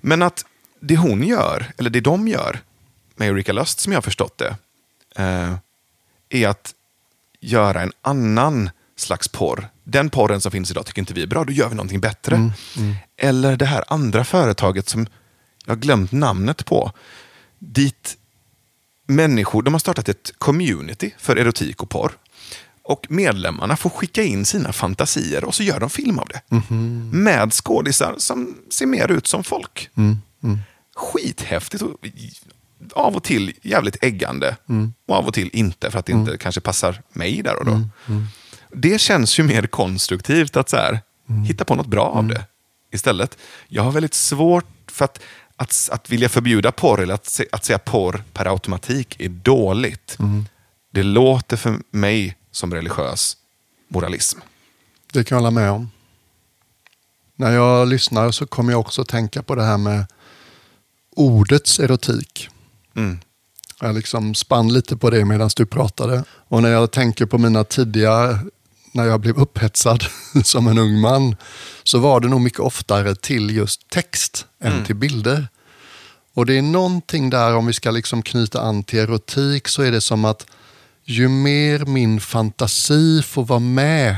Men 0.00 0.22
att 0.22 0.44
det 0.80 0.96
hon 0.96 1.22
gör, 1.22 1.72
eller 1.76 1.90
det 1.90 2.00
de 2.00 2.28
gör, 2.28 2.60
med 3.16 3.28
Erika 3.28 3.52
Lust 3.52 3.80
som 3.80 3.92
jag 3.92 3.96
har 3.96 4.02
förstått 4.02 4.38
det, 4.38 4.56
eh, 5.16 5.54
är 6.28 6.48
att 6.48 6.74
göra 7.40 7.82
en 7.82 7.92
annan 8.02 8.70
slags 8.96 9.28
porr. 9.28 9.68
den 9.84 10.10
porren 10.10 10.40
som 10.40 10.52
finns 10.52 10.70
idag 10.70 10.86
tycker 10.86 11.02
inte 11.02 11.14
vi 11.14 11.22
är 11.22 11.26
bra, 11.26 11.44
då 11.44 11.52
gör 11.52 11.68
vi 11.68 11.74
någonting 11.74 12.00
bättre. 12.00 12.34
Mm, 12.36 12.50
Eller 13.16 13.56
det 13.56 13.66
här 13.66 13.84
andra 13.88 14.24
företaget 14.24 14.88
som 14.88 15.06
jag 15.66 15.72
har 15.74 15.80
glömt 15.80 16.12
namnet 16.12 16.64
på. 16.66 16.92
Dit 17.58 18.16
människor, 19.06 19.62
de 19.62 19.74
har 19.74 19.78
startat 19.78 20.08
ett 20.08 20.32
community 20.38 21.14
för 21.18 21.36
erotik 21.36 21.82
och 21.82 21.90
porr. 21.90 22.12
Och 22.82 23.06
medlemmarna 23.10 23.76
får 23.76 23.90
skicka 23.90 24.22
in 24.22 24.44
sina 24.44 24.72
fantasier 24.72 25.44
och 25.44 25.54
så 25.54 25.62
gör 25.62 25.80
de 25.80 25.90
film 25.90 26.18
av 26.18 26.28
det. 26.28 26.40
Mhm. 26.48 27.10
Med 27.12 27.52
skådisar 27.52 28.14
som 28.18 28.56
ser 28.70 28.86
mer 28.86 29.10
ut 29.10 29.26
som 29.26 29.44
folk. 29.44 29.88
Mm, 29.96 30.18
Skithäftigt 30.94 31.82
och 31.82 31.96
av 32.92 33.16
och 33.16 33.24
till 33.24 33.52
jävligt 33.62 34.04
äggande. 34.04 34.56
Mm. 34.68 34.92
Och 35.06 35.16
av 35.16 35.26
och 35.26 35.34
till 35.34 35.50
inte 35.52 35.90
för 35.90 35.98
att 35.98 36.06
det 36.06 36.12
inte 36.12 36.38
kanske 36.38 36.60
passar 36.60 37.02
mig 37.12 37.42
där 37.42 37.56
och 37.56 37.66
Mm, 37.66 37.88
då. 38.06 38.14
Det 38.74 39.00
känns 39.00 39.38
ju 39.38 39.42
mer 39.42 39.66
konstruktivt 39.66 40.56
att 40.56 40.68
så 40.68 40.76
här, 40.76 41.00
Mm. 41.28 41.42
hitta 41.42 41.64
på 41.64 41.74
något 41.74 41.86
bra 41.86 42.04
av 42.06 42.26
det 42.26 42.44
istället. 42.92 43.38
Jag 43.68 43.82
har 43.82 43.90
väldigt 43.92 44.14
svårt 44.14 44.66
för 44.90 45.04
att, 45.04 45.20
att, 45.56 45.88
att 45.92 46.10
vilja 46.10 46.28
förbjuda 46.28 46.72
porr 46.72 47.00
eller 47.02 47.14
att, 47.14 47.40
att 47.52 47.64
säga 47.64 47.78
porr 47.78 48.22
per 48.32 48.46
automatik 48.46 49.20
är 49.20 49.28
dåligt. 49.28 50.16
Mm. 50.18 50.46
Det 50.92 51.02
låter 51.02 51.56
för 51.56 51.78
mig 51.90 52.36
som 52.50 52.74
religiös 52.74 53.36
moralism. 53.88 54.38
Det 55.12 55.24
kan 55.24 55.36
jag 55.36 55.42
hålla 55.42 55.50
med 55.50 55.70
om. 55.70 55.90
När 57.36 57.50
jag 57.52 57.88
lyssnar 57.88 58.30
så 58.30 58.46
kommer 58.46 58.72
jag 58.72 58.80
också 58.80 59.04
tänka 59.04 59.42
på 59.42 59.54
det 59.54 59.62
här 59.62 59.78
med 59.78 60.06
ordets 61.16 61.80
erotik. 61.80 62.48
Mm. 62.96 63.18
Jag 63.80 63.94
liksom 63.94 64.34
spann 64.34 64.72
lite 64.72 64.96
på 64.96 65.10
det 65.10 65.24
medan 65.24 65.50
du 65.56 65.66
pratade. 65.66 66.24
Och 66.48 66.62
när 66.62 66.70
jag 66.70 66.90
tänker 66.90 67.26
på 67.26 67.38
mina 67.38 67.64
tidiga, 67.64 68.38
när 68.92 69.04
jag 69.04 69.20
blev 69.20 69.38
upphetsad 69.38 70.04
som 70.44 70.68
en 70.68 70.78
ung 70.78 71.00
man, 71.00 71.36
så 71.82 71.98
var 71.98 72.20
det 72.20 72.28
nog 72.28 72.40
mycket 72.40 72.60
oftare 72.60 73.14
till 73.14 73.50
just 73.50 73.90
text 73.90 74.46
än 74.62 74.84
till 74.84 74.96
bilder. 74.96 75.48
Och 76.34 76.46
det 76.46 76.58
är 76.58 76.62
någonting 76.62 77.30
där, 77.30 77.56
om 77.56 77.66
vi 77.66 77.72
ska 77.72 77.90
liksom 77.90 78.22
knyta 78.22 78.60
an 78.60 78.84
till 78.84 78.98
erotik, 78.98 79.68
så 79.68 79.82
är 79.82 79.92
det 79.92 80.00
som 80.00 80.24
att 80.24 80.46
ju 81.04 81.28
mer 81.28 81.84
min 81.84 82.20
fantasi 82.20 83.22
får 83.22 83.44
vara 83.44 83.58
med 83.58 84.16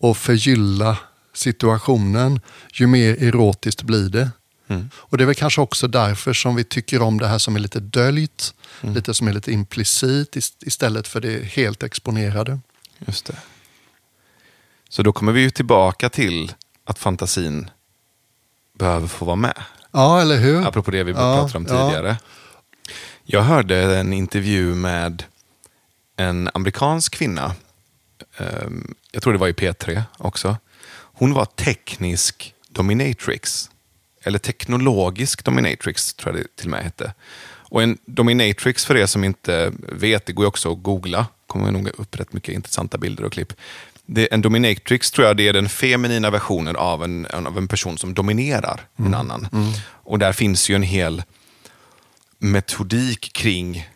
och 0.00 0.16
förgylla 0.16 0.98
situationen, 1.34 2.40
ju 2.72 2.86
mer 2.86 3.22
erotiskt 3.22 3.82
blir 3.82 4.08
det. 4.08 4.30
Och 4.94 5.18
det 5.18 5.24
är 5.24 5.26
väl 5.26 5.34
kanske 5.34 5.60
också 5.60 5.88
därför 5.88 6.32
som 6.32 6.54
vi 6.56 6.64
tycker 6.64 7.02
om 7.02 7.18
det 7.18 7.26
här 7.26 7.38
som 7.38 7.56
är 7.56 7.60
lite 7.60 7.80
döljt, 7.80 8.54
lite 8.80 9.14
som 9.14 9.28
är 9.28 9.32
lite 9.32 9.52
implicit 9.52 10.36
ist- 10.36 10.56
istället 10.66 11.08
för 11.08 11.20
det 11.20 11.44
helt 11.44 11.82
exponerade. 11.82 12.58
Just 13.06 13.26
det. 13.26 13.36
Så 14.88 15.02
då 15.02 15.12
kommer 15.12 15.32
vi 15.32 15.40
ju 15.40 15.50
tillbaka 15.50 16.08
till 16.08 16.52
att 16.84 16.98
fantasin 16.98 17.70
behöver 18.78 19.06
få 19.08 19.24
vara 19.24 19.36
med. 19.36 19.62
Ja, 19.92 20.20
eller 20.20 20.36
hur? 20.36 20.66
Apropå 20.66 20.90
det 20.90 21.04
vi 21.04 21.12
Ja, 21.12 21.16
pratade 21.16 21.58
om 21.58 21.66
ja. 21.78 21.86
tidigare. 21.88 22.16
Jag 23.24 23.42
hörde 23.42 23.96
en 23.98 24.12
intervju 24.12 24.74
med 24.74 25.24
en 26.16 26.50
amerikansk 26.54 27.14
kvinna. 27.14 27.54
Ehm, 28.38 28.94
Jag 29.12 29.22
tror 29.22 29.32
det 29.32 29.38
var 29.38 29.48
i 29.48 29.52
P3 29.52 30.02
också. 30.18 30.56
Hon 30.96 31.32
var 31.34 31.44
teknisk 31.44 32.54
dominatrix. 32.68 33.70
Eller 34.24 34.38
teknologisk 34.38 35.44
dominatrix 35.44 36.14
tror 36.14 36.34
jag 36.34 36.44
det 36.44 36.56
till 36.56 36.66
och 36.66 36.70
med 36.70 36.84
hette. 36.84 37.12
Och 37.74 37.82
en 37.82 37.98
dominatrix 38.06 38.84
för 38.84 38.96
er 38.96 39.06
som 39.06 39.24
inte 39.24 39.72
vet, 39.92 40.26
det 40.26 40.32
går 40.32 40.44
ju 40.44 40.48
också 40.48 40.72
att 40.72 40.82
googla. 40.82 41.26
kommer 41.46 41.70
nog 41.70 41.88
upp 41.88 42.16
rätt 42.20 42.32
mycket 42.32 42.54
intressanta 42.54 42.98
bilder 42.98 43.24
och 43.24 43.32
klipp. 43.32 43.52
Det, 44.06 44.34
en 44.34 44.42
dominatrix 44.42 45.10
tror 45.10 45.26
jag 45.26 45.36
det 45.36 45.48
är 45.48 45.52
den 45.52 45.68
feminina 45.68 46.30
versionen 46.30 46.76
av 46.76 47.04
en, 47.04 47.26
av 47.26 47.58
en 47.58 47.68
person 47.68 47.98
som 47.98 48.14
dominerar 48.14 48.80
en 48.96 49.14
annan. 49.14 49.48
Och 49.86 50.18
där 50.18 50.32
finns 50.32 50.70
ju 50.70 50.74
en 50.74 50.82
hel 50.82 51.22
metodik 52.38 53.32
kring 53.32 53.88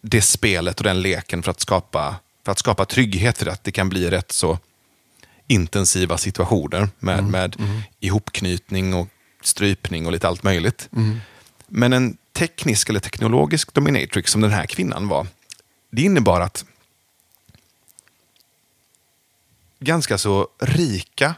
det 0.00 0.22
spelet 0.22 0.80
och 0.80 0.84
den 0.84 1.02
leken 1.02 1.42
för 1.42 1.50
att 1.50 1.60
skapa, 1.60 2.16
för 2.44 2.52
att 2.52 2.58
skapa 2.58 2.84
trygghet 2.84 3.38
för 3.38 3.46
att 3.46 3.64
det 3.64 3.72
kan 3.72 3.88
bli 3.88 4.10
rätt 4.10 4.32
så 4.32 4.58
intensiva 5.46 6.18
situationer 6.18 6.88
med, 6.98 7.24
med 7.24 7.56
ihopknytning 8.00 8.94
och 8.94 9.08
strypning 9.42 10.06
och 10.06 10.12
lite 10.12 10.28
allt 10.28 10.42
möjligt. 10.42 10.88
Men 11.66 11.92
en 11.92 12.16
teknisk 12.32 12.88
eller 12.88 13.00
teknologisk 13.00 13.74
dominatrix 13.74 14.32
som 14.32 14.40
den 14.40 14.50
här 14.50 14.66
kvinnan 14.66 15.08
var, 15.08 15.26
det 15.90 16.02
innebar 16.02 16.40
att 16.40 16.64
ganska 19.78 20.18
så 20.18 20.48
rika 20.58 21.34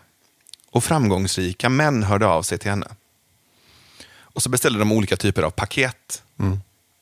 och 0.70 0.84
framgångsrika 0.84 1.68
män 1.68 2.02
hörde 2.02 2.26
av 2.26 2.42
sig 2.42 2.58
till 2.58 2.70
henne. 2.70 2.86
Och 4.34 4.42
så 4.42 4.48
beställde 4.48 4.78
de 4.78 4.92
olika 4.92 5.16
typer 5.16 5.42
av 5.42 5.50
paket, 5.50 6.22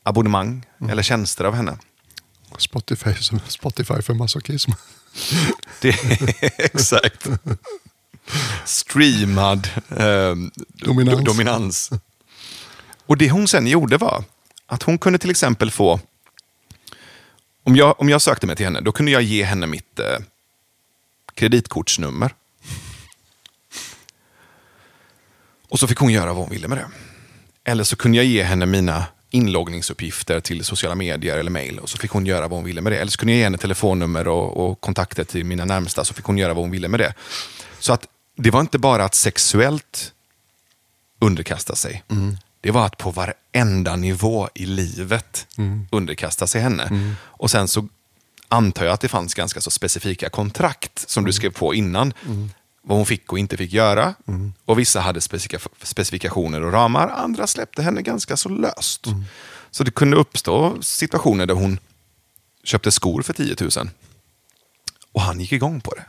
abonnemang 0.02 0.66
eller 0.90 1.02
tjänster 1.02 1.44
av 1.44 1.54
henne. 1.54 1.78
Spotify, 2.58 3.14
Spotify 3.48 4.02
för 4.02 4.14
masochism. 4.14 4.72
Det, 5.80 5.88
exakt. 6.58 7.28
Streamad 8.64 9.68
eh, 9.90 10.34
Dominans. 10.72 11.20
do- 11.20 11.24
dominans. 11.24 11.90
Och 13.06 13.16
det 13.16 13.30
hon 13.30 13.48
sen 13.48 13.66
gjorde 13.66 13.96
var 13.96 14.24
att 14.66 14.82
hon 14.82 14.98
kunde 14.98 15.18
till 15.18 15.30
exempel 15.30 15.70
få... 15.70 16.00
Om 17.64 17.76
jag, 17.76 18.00
om 18.00 18.08
jag 18.08 18.22
sökte 18.22 18.46
mig 18.46 18.56
till 18.56 18.66
henne, 18.66 18.80
då 18.80 18.92
kunde 18.92 19.12
jag 19.12 19.22
ge 19.22 19.44
henne 19.44 19.66
mitt 19.66 19.98
eh, 19.98 20.18
kreditkortsnummer. 21.34 22.34
Och 25.68 25.78
så 25.78 25.86
fick 25.86 25.98
hon 25.98 26.12
göra 26.12 26.26
vad 26.32 26.36
hon 26.42 26.50
ville 26.50 26.68
med 26.68 26.78
det. 26.78 26.86
Eller 27.64 27.84
så 27.84 27.96
kunde 27.96 28.16
jag 28.16 28.26
ge 28.26 28.42
henne 28.42 28.66
mina 28.66 29.04
inloggningsuppgifter 29.30 30.40
till 30.40 30.64
sociala 30.64 30.94
medier 30.94 31.36
eller 31.38 31.50
mail 31.50 31.78
och 31.78 31.88
så 31.90 31.98
fick 31.98 32.10
hon 32.10 32.26
göra 32.26 32.48
vad 32.48 32.58
hon 32.58 32.64
ville 32.64 32.80
med 32.80 32.92
det. 32.92 32.98
Eller 32.98 33.10
så 33.10 33.18
kunde 33.18 33.32
jag 33.32 33.38
ge 33.38 33.44
henne 33.44 33.58
telefonnummer 33.58 34.28
och, 34.28 34.56
och 34.70 34.80
kontakter 34.80 35.24
till 35.24 35.44
mina 35.44 35.64
närmsta 35.64 36.04
så 36.04 36.14
fick 36.14 36.24
hon 36.24 36.38
göra 36.38 36.54
vad 36.54 36.64
hon 36.64 36.70
ville 36.70 36.88
med 36.88 37.00
det. 37.00 37.14
Så 37.80 37.92
att 37.92 38.06
det 38.36 38.50
var 38.50 38.60
inte 38.60 38.78
bara 38.78 39.04
att 39.04 39.14
sexuellt 39.14 40.12
underkasta 41.18 41.76
sig. 41.76 42.04
Det 42.60 42.70
var 42.70 42.86
att 42.86 42.96
på 42.98 43.10
varenda 43.10 43.96
nivå 43.96 44.48
i 44.54 44.66
livet 44.66 45.46
underkasta 45.90 46.46
sig 46.46 46.60
henne. 46.60 47.14
Och 47.20 47.50
sen 47.50 47.68
så 47.68 47.88
antar 48.48 48.84
jag 48.84 48.94
att 48.94 49.00
det 49.00 49.08
fanns 49.08 49.34
ganska 49.34 49.60
så 49.60 49.70
specifika 49.70 50.30
kontrakt 50.30 51.08
som 51.10 51.24
du 51.24 51.32
skrev 51.32 51.50
på 51.50 51.74
innan. 51.74 52.12
Vad 52.82 52.98
hon 52.98 53.06
fick 53.06 53.32
och 53.32 53.38
inte 53.38 53.56
fick 53.56 53.72
göra. 53.72 54.14
Och 54.64 54.78
vissa 54.78 55.00
hade 55.00 55.20
specifika, 55.20 55.58
specifikationer 55.82 56.62
och 56.64 56.72
ramar. 56.72 57.08
Andra 57.08 57.46
släppte 57.46 57.82
henne 57.82 58.02
ganska 58.02 58.36
så 58.36 58.48
löst. 58.48 59.06
Så 59.70 59.84
det 59.84 59.90
kunde 59.90 60.16
uppstå 60.16 60.82
situationer 60.82 61.46
där 61.46 61.54
hon 61.54 61.78
köpte 62.64 62.90
skor 62.90 63.22
för 63.22 63.32
10 63.32 63.56
000. 63.60 63.70
Och 65.12 65.20
han 65.20 65.40
gick 65.40 65.52
igång 65.52 65.80
på 65.80 65.94
det. 65.94 66.04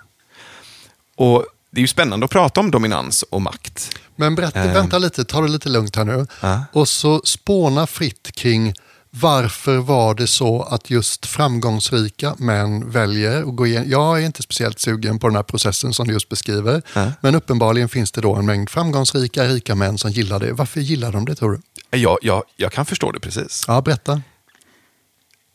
Och 1.15 1.45
Det 1.71 1.79
är 1.79 1.81
ju 1.81 1.87
spännande 1.87 2.25
att 2.25 2.31
prata 2.31 2.59
om 2.59 2.71
dominans 2.71 3.23
och 3.23 3.41
makt. 3.41 3.97
Men 4.15 4.35
berätta, 4.35 4.63
Eh. 4.63 4.73
vänta 4.73 4.97
lite, 4.97 5.23
ta 5.25 5.41
det 5.41 5.47
lite 5.47 5.69
lugnt 5.69 5.95
här 5.95 6.05
nu. 6.05 6.27
Ja. 6.41 6.63
Och 6.73 6.87
så 6.89 7.21
spåna 7.25 7.87
fritt 7.87 8.31
kring 8.35 8.73
varför 9.09 9.77
var 9.77 10.13
det 10.15 10.27
så 10.27 10.61
att 10.63 10.89
just 10.89 11.25
framgångsrika 11.25 12.35
män 12.37 12.89
väljer 12.91 13.41
att 13.49 13.55
gå 13.55 13.67
igenom. 13.67 13.89
Jag 13.89 14.21
är 14.21 14.25
inte 14.25 14.43
speciellt 14.43 14.79
sugen 14.79 15.19
på 15.19 15.27
den 15.27 15.35
här 15.35 15.43
processen 15.43 15.93
som 15.93 16.07
du 16.07 16.13
just 16.13 16.29
beskriver. 16.29 16.81
Ja. 16.93 17.11
Men 17.21 17.35
uppenbarligen 17.35 17.89
finns 17.89 18.11
det 18.11 18.21
då 18.21 18.35
en 18.35 18.45
mängd 18.45 18.69
framgångsrika, 18.69 19.43
rika 19.45 19.75
män 19.75 19.97
som 19.97 20.11
gillar 20.11 20.39
det. 20.39 20.53
Varför 20.53 20.79
gillar 20.81 21.11
de 21.11 21.25
det 21.25 21.35
tror 21.35 21.51
du? 21.89 21.97
Jag, 21.97 22.17
jag, 22.21 22.43
jag 22.55 22.71
kan 22.71 22.85
förstå 22.85 23.11
det 23.11 23.19
precis. 23.19 23.63
Ja, 23.67 23.81
berätta. 23.81 24.21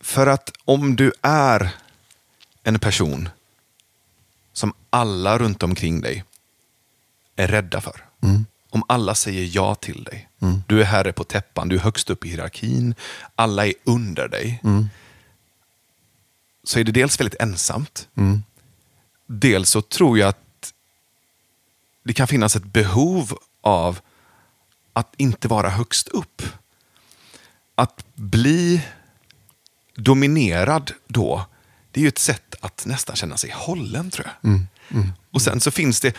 För 0.00 0.26
att 0.26 0.52
om 0.64 0.96
du 0.96 1.12
är 1.22 1.70
en 2.64 2.78
person 2.78 3.28
som 4.56 4.72
alla 4.90 5.38
runt 5.38 5.62
omkring 5.62 6.00
dig 6.00 6.24
är 7.36 7.48
rädda 7.48 7.80
för. 7.80 8.04
Om 8.70 8.82
alla 8.88 9.14
säger 9.14 9.50
ja 9.56 9.74
till 9.74 10.04
dig. 10.04 10.28
Du 10.66 10.80
är 10.80 10.84
herre 10.84 11.12
på 11.12 11.24
täppan, 11.24 11.68
du 11.68 11.76
är 11.76 11.80
högst 11.80 12.10
upp 12.10 12.24
i 12.24 12.28
hierarkin. 12.28 12.94
Alla 13.34 13.66
är 13.66 13.74
under 13.84 14.28
dig. 14.28 14.60
Så 16.64 16.78
är 16.78 16.84
det 16.84 16.92
dels 16.92 17.20
väldigt 17.20 17.40
ensamt. 17.40 18.08
Dels 19.26 19.70
så 19.70 19.82
tror 19.82 20.18
jag 20.18 20.28
att 20.28 20.72
det 22.02 22.12
kan 22.12 22.28
finnas 22.28 22.56
ett 22.56 22.64
behov 22.64 23.38
av 23.60 24.00
att 24.92 25.14
inte 25.16 25.48
vara 25.48 25.68
högst 25.68 26.08
upp. 26.08 26.42
Att 27.74 28.04
bli 28.14 28.82
dominerad 29.94 30.92
då, 31.06 31.46
det 31.96 32.00
är 32.00 32.02
ju 32.02 32.08
ett 32.08 32.18
sätt 32.18 32.54
att 32.60 32.86
nästan 32.86 33.16
känna 33.16 33.36
sig 33.36 33.50
hållen 33.54 34.10
tror 34.10 34.26
jag. 34.26 34.60
Och 35.32 35.42
sen 35.42 35.60
så 35.60 35.70
finns 35.70 36.00
det, 36.00 36.16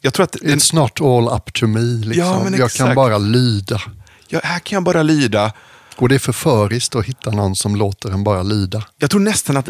jag 0.00 0.14
tror 0.14 0.24
att 0.24 0.32
den, 0.32 0.58
It's 0.58 0.74
not 0.74 1.00
all 1.00 1.36
up 1.36 1.52
to 1.52 1.66
me. 1.66 1.80
Liksom. 1.80 2.52
Ja, 2.52 2.58
jag 2.58 2.70
kan 2.70 2.94
bara 2.94 3.18
lyda. 3.18 3.82
ja, 4.28 4.40
här 4.44 4.58
kan 4.58 4.76
jag 4.76 4.82
bara 4.82 5.02
lyda. 5.02 5.52
Och 5.96 6.08
det 6.08 6.14
är 6.14 6.18
förföriskt 6.18 6.94
att 6.94 7.04
hitta 7.04 7.30
någon 7.30 7.56
som 7.56 7.76
låter 7.76 8.10
en 8.10 8.24
bara 8.24 8.42
lyda. 8.42 8.86
Jag 8.98 9.10
tror 9.10 9.20
nästan 9.20 9.56
att 9.56 9.68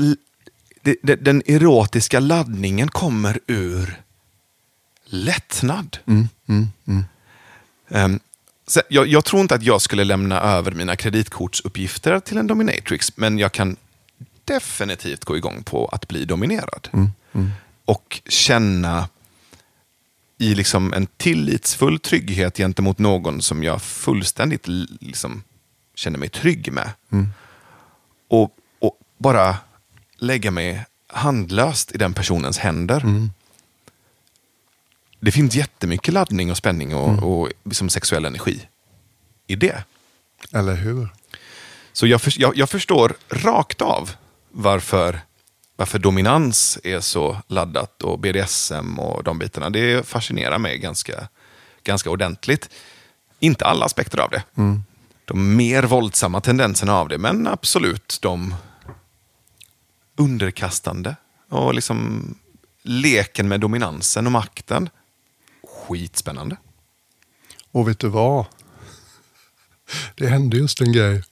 det, 0.83 0.97
det, 1.03 1.17
den 1.17 1.43
erotiska 1.47 2.21
laddningen 2.21 2.89
kommer 2.89 3.41
ur 3.47 4.03
lättnad. 5.07 5.99
Mm, 6.07 6.29
mm, 6.49 6.69
mm. 7.89 8.21
Så 8.67 8.81
jag, 8.89 9.07
jag 9.07 9.25
tror 9.25 9.43
inte 9.43 9.55
att 9.55 9.63
jag 9.63 9.83
skulle 9.83 10.05
lämna 10.05 10.41
över 10.41 10.71
mina 10.71 10.97
kreditkortsuppgifter 10.97 12.21
till 12.21 12.37
en 12.37 12.47
dominatrix, 12.47 13.17
men 13.17 13.39
jag 13.39 13.53
kan 13.53 13.77
definitivt 14.45 15.25
gå 15.25 15.37
igång 15.37 15.63
på 15.63 15.87
att 15.87 16.09
bli 16.09 16.25
dominerad. 16.25 16.89
Och 17.85 18.21
känna 18.29 19.09
i 20.39 20.55
liksom 20.55 20.93
en 20.93 21.07
tillitsfull 21.07 21.99
trygghet 21.99 22.57
gentemot 22.57 22.99
någon 22.99 23.43
som 23.43 23.65
jag 23.65 23.83
fullständigt 23.83 24.69
liksom, 25.01 25.43
känner 25.95 26.19
mig 26.19 26.29
trygg 26.29 26.73
med. 26.73 26.91
Och, 28.29 28.57
och 28.79 28.99
bara 29.19 29.57
lägga 30.17 30.51
mig 30.51 30.85
handlöst 31.07 31.93
i 31.93 31.99
den 31.99 32.15
personens 32.15 32.59
händer. 32.59 33.29
Det 35.21 35.33
finns 35.33 35.55
jättemycket 35.55 36.15
laddning 36.15 36.51
och 36.51 36.57
spänning 36.57 36.95
och, 36.95 37.23
och 37.23 37.53
liksom 37.65 37.89
sexuell 37.89 38.25
energi 38.25 38.69
i 39.47 39.57
det. 39.57 39.85
Eller 40.53 40.75
hur? 40.75 41.09
Så 41.93 42.07
jag, 42.07 42.23
för, 42.23 42.41
jag, 42.41 42.57
jag 42.57 42.71
förstår 42.71 43.15
rakt 43.31 43.83
av 43.83 44.11
varför, 44.53 45.21
varför 45.77 45.99
dominans 45.99 46.79
är 46.85 47.01
så 47.01 47.37
laddat 47.49 48.03
och 48.03 48.19
BDSM 48.19 48.99
och 48.99 49.25
de 49.25 49.39
bitarna. 49.39 49.71
Det 49.71 50.07
fascinerar 50.07 50.59
mig 50.59 50.79
ganska, 50.79 51.29
ganska 51.83 52.11
ordentligt. 52.11 52.69
Inte 53.41 53.65
alla 53.65 53.85
aspekter 53.85 54.21
av 54.21 54.31
det. 54.31 54.43
De 55.25 55.57
mer 55.57 55.83
våldsamma 55.83 56.41
tendenserna 56.41 56.95
av 56.95 57.09
det, 57.09 57.19
men 57.19 57.47
absolut 57.47 58.19
de 58.23 58.55
underkastande 60.17 61.17
och 61.49 61.75
liksom 61.75 62.29
leken 62.83 63.49
med 63.49 63.61
dominansen 63.61 64.27
och 64.27 64.33
makten. 64.33 64.89
Skitspännande. 65.63 66.57
Och 67.71 67.89
vet 67.89 67.99
du 67.99 68.09
vad? 68.09 68.47
Det 70.15 70.27
hände 70.27 70.57
just 70.57 70.81
en 70.81 70.93
grej. 70.93 71.23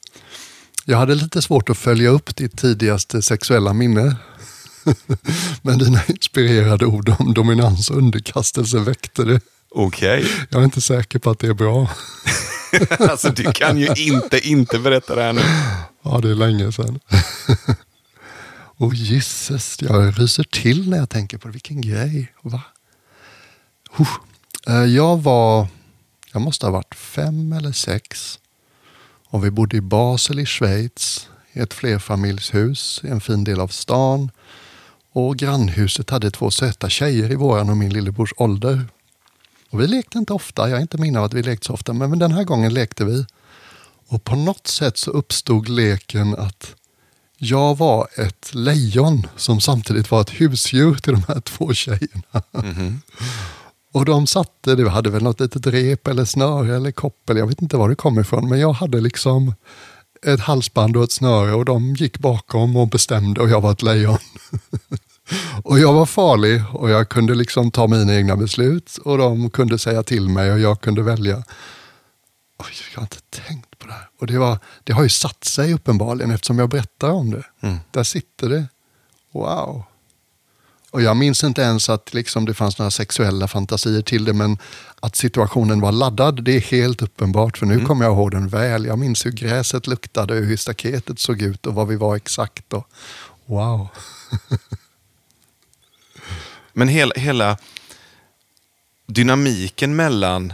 Jag 0.91 0.99
hade 0.99 1.15
lite 1.15 1.43
svårt 1.43 1.71
att 1.71 1.79
följa 1.79 2.09
upp 2.11 2.37
ditt 2.37 2.59
tidigaste 2.59 3.23
sexuella 3.23 3.73
minne. 3.73 4.17
Men 5.63 5.79
dina 5.79 6.01
inspirerade 6.07 6.87
ord 6.87 7.15
om 7.19 7.35
dominans 7.35 7.91
och 7.91 7.97
underkastelse 7.97 8.79
väckte 8.79 9.25
det. 9.25 9.41
Okej. 9.71 10.27
Jag 10.49 10.61
är 10.61 10.65
inte 10.65 10.81
säker 10.81 11.19
på 11.19 11.31
att 11.31 11.39
det 11.39 11.47
är 11.47 11.55
bra. 11.55 11.91
alltså 13.11 13.31
du 13.31 13.53
kan 13.53 13.79
ju 13.79 13.89
inte 13.97 14.49
inte 14.49 14.79
berätta 14.79 15.15
det 15.15 15.23
här 15.23 15.33
nu. 15.33 15.41
Ja, 16.03 16.19
det 16.23 16.31
är 16.31 16.35
länge 16.35 16.73
sedan. 16.73 17.01
Och 18.77 18.95
gisses, 18.95 19.83
jag 19.83 20.21
ryser 20.21 20.45
till 20.45 20.91
när 20.91 20.97
jag 20.99 21.11
tänker 21.11 21.39
på 21.39 21.49
det. 21.49 21.53
Vilken 21.53 21.81
grej. 21.81 22.33
Va? 22.43 22.63
Eh, 24.67 24.75
Jag 24.85 25.23
var, 25.23 25.67
jag 26.33 26.43
måste 26.43 26.67
ha 26.67 26.71
varit 26.71 26.95
fem 26.95 27.53
eller 27.53 27.73
sex. 27.73 28.40
Och 29.31 29.45
vi 29.45 29.51
bodde 29.51 29.77
i 29.77 29.81
Basel 29.81 30.39
i 30.39 30.47
Schweiz. 30.47 31.29
I 31.53 31.61
ett 31.61 31.75
flerfamiljshus 31.75 33.01
i 33.05 33.09
en 33.09 33.21
fin 33.21 33.45
del 33.45 33.61
av 33.61 33.69
stan. 33.69 34.31
Och 35.13 35.37
grannhuset 35.37 36.11
hade 36.11 36.31
två 36.31 36.51
söta 36.51 36.89
tjejer 36.89 37.33
i 37.33 37.35
våran 37.35 37.71
och 37.71 37.77
min 37.77 37.93
lillebrors 37.93 38.33
ålder. 38.37 38.85
Och 39.71 39.81
vi 39.81 39.87
lekte 39.87 40.19
inte 40.19 40.33
ofta, 40.33 40.69
jag 40.69 40.77
är 40.77 40.83
inte 40.83 40.99
minne 40.99 41.19
av 41.19 41.25
att 41.25 41.35
vi 41.35 41.43
lekte 41.43 41.67
så 41.67 41.73
ofta, 41.73 41.93
men 41.93 42.19
den 42.19 42.33
här 42.33 42.45
gången 42.45 42.75
lekte 42.75 43.05
vi. 43.05 43.27
Och 44.09 44.25
på 44.25 44.37
något 44.37 44.67
sätt 44.67 44.99
så 44.99 45.11
uppstod 45.11 45.69
leken 45.69 46.35
att 46.35 46.75
jag 47.37 47.79
var 47.79 48.09
ett 48.17 48.51
lejon 48.55 49.27
som 49.37 49.61
samtidigt 49.61 50.11
var 50.11 50.21
ett 50.21 50.31
husdjur 50.31 50.95
till 50.95 51.13
de 51.13 51.23
här 51.29 51.41
två 51.41 51.75
tjejerna. 51.75 52.43
Mhm. 52.53 53.01
Och 53.93 54.05
de 54.05 54.27
satte, 54.27 54.75
det 54.75 54.91
hade 54.91 55.11
väl 55.11 55.23
något 55.23 55.41
litet 55.41 55.67
rep 55.67 56.09
eller 56.09 56.25
snöre 56.25 56.77
eller 56.77 56.93
koppel, 56.93 57.37
jag 57.37 57.47
vet 57.47 57.63
inte 57.63 57.77
var 57.77 57.89
det 57.89 57.95
kom 57.95 58.21
ifrån, 58.21 58.49
men 58.49 58.61
jag 58.61 58.73
hade 58.73 59.01
liksom 59.01 59.55
ett 60.27 60.41
halsband 60.41 60.97
och 60.97 61.05
ett 61.05 61.13
snöre 61.13 61.55
och 61.55 61.65
de 61.65 61.95
gick 61.95 62.19
bakom 62.19 62.77
och 62.77 62.89
bestämde 62.89 63.41
och 63.41 63.51
jag 63.51 63.61
var 63.61 63.73
ett 63.73 63.83
lejon. 63.83 64.19
och 65.65 65.79
jag 65.79 65.93
var 65.93 66.07
farlig 66.07 66.63
och 66.73 66.91
jag 66.91 67.09
kunde 67.09 67.35
liksom 67.35 67.71
ta 67.71 67.87
mina 67.87 68.15
egna 68.15 68.37
beslut 68.37 68.97
och 69.05 69.19
de 69.19 69.51
kunde 69.51 69.79
säga 69.79 70.03
till 70.03 70.29
mig 70.29 70.53
och 70.53 70.61
jag 70.61 70.81
kunde 70.81 71.03
välja. 71.03 71.37
Oj, 72.59 72.75
jag 72.95 73.01
har 73.01 73.05
inte 73.05 73.21
tänkt 73.21 73.79
på 73.79 73.87
det 73.87 73.93
här. 73.93 74.09
Och 74.21 74.27
det, 74.27 74.39
var, 74.39 74.59
det 74.85 74.93
har 74.93 75.03
ju 75.03 75.09
satt 75.09 75.45
sig 75.45 75.75
uppenbarligen 75.75 76.31
eftersom 76.31 76.59
jag 76.59 76.69
berättar 76.69 77.11
om 77.11 77.31
det. 77.31 77.45
Där 77.91 78.05
sitter 78.05 78.49
det. 78.49 78.67
Wow. 79.33 79.85
Och 80.91 81.03
jag 81.03 81.17
minns 81.17 81.45
inte 81.45 81.63
ens 81.63 81.89
att 81.89 82.15
liksom 82.15 82.45
det 82.45 82.55
fanns 82.55 82.79
några 82.79 82.91
sexuella 82.91 83.49
fantasier 83.49 84.03
till 84.03 84.25
det, 84.25 84.33
men 84.33 84.59
att 85.01 85.17
situationen 85.17 85.81
var 85.81 85.93
laddad, 85.93 86.45
det 86.45 86.57
är 86.57 86.61
helt 86.61 87.03
uppenbart. 87.03 87.59
För 87.59 87.67
nu 87.67 87.85
kommer 87.85 88.05
jag 88.05 88.15
ihåg 88.15 88.31
den 88.31 88.49
väl. 88.49 88.87
Jag 88.87 88.99
minns 88.99 89.27
hur 89.27 89.31
gräset 89.31 89.87
luktade, 89.87 90.35
hur 90.35 90.57
staketet 90.57 91.19
såg 91.19 91.43
ut 91.43 91.67
och 91.67 91.75
vad 91.75 91.89
vi 91.89 91.97
var 91.97 92.17
exakt. 92.17 92.73
Och, 92.73 92.89
wow. 93.47 93.89
Men 96.73 96.89
hela, 96.89 97.15
hela 97.17 97.59
dynamiken 99.07 99.97
mellan 99.97 100.53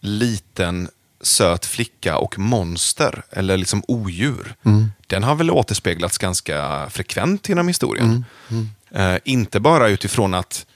liten 0.00 0.88
söt 1.20 1.66
flicka 1.66 2.18
och 2.18 2.38
monster, 2.38 3.22
eller 3.30 3.56
liksom 3.56 3.82
odjur, 3.88 4.54
den 5.06 5.22
har 5.22 5.34
väl 5.34 5.50
återspeglats 5.50 6.18
ganska 6.18 6.86
frekvent 6.90 7.48
genom 7.48 7.68
historien. 7.68 8.24
Eh, 8.90 9.16
inte 9.24 9.60
bara 9.60 9.88
utifrån 9.88 10.34
att 10.34 10.66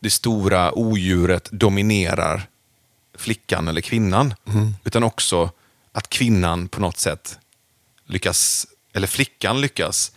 det 0.00 0.10
stora 0.10 0.78
odjuret 0.78 1.48
dominerar 1.52 2.46
flickan 3.18 3.68
eller 3.68 3.80
kvinnan, 3.80 4.34
utan 4.84 5.02
också 5.02 5.50
att 5.92 6.08
kvinnan 6.08 6.68
på 6.68 6.80
något 6.80 6.98
sätt 6.98 7.38
lyckas, 8.06 8.66
eller 8.92 9.06
flickan 9.06 9.60
lyckas 9.60 10.12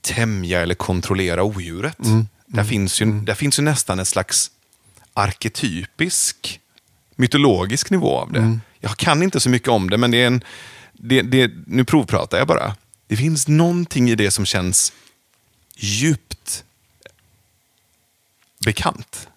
tämja 0.00 0.60
eller 0.60 0.74
kontrollera 0.74 1.42
odjuret. 1.42 1.98
Där, 2.46 2.64
finns 2.64 3.00
ju, 3.02 3.20
där 3.20 3.34
finns 3.34 3.58
ju 3.58 3.62
nästan 3.62 3.98
en 3.98 4.06
slags 4.06 4.50
arketypisk, 5.14 6.60
mytologisk 7.16 7.90
nivå 7.90 8.18
av 8.18 8.32
det. 8.32 8.58
Jag 8.80 8.96
kan 8.96 9.22
inte 9.22 9.40
så 9.40 9.48
mycket 9.50 9.68
om 9.68 9.90
det, 9.90 9.96
men 9.98 10.10
det 10.10 10.22
är 10.22 10.26
en, 10.26 10.44
det, 10.92 11.22
det, 11.22 11.50
nu 11.66 11.84
provpratar 11.84 12.38
jag 12.38 12.46
bara. 12.46 12.76
Det 13.06 13.16
finns 13.16 13.48
någonting 13.48 14.10
i 14.10 14.14
det 14.14 14.30
som 14.30 14.44
känns 14.46 14.92
djupt 15.76 16.64
bekant. 18.64 19.28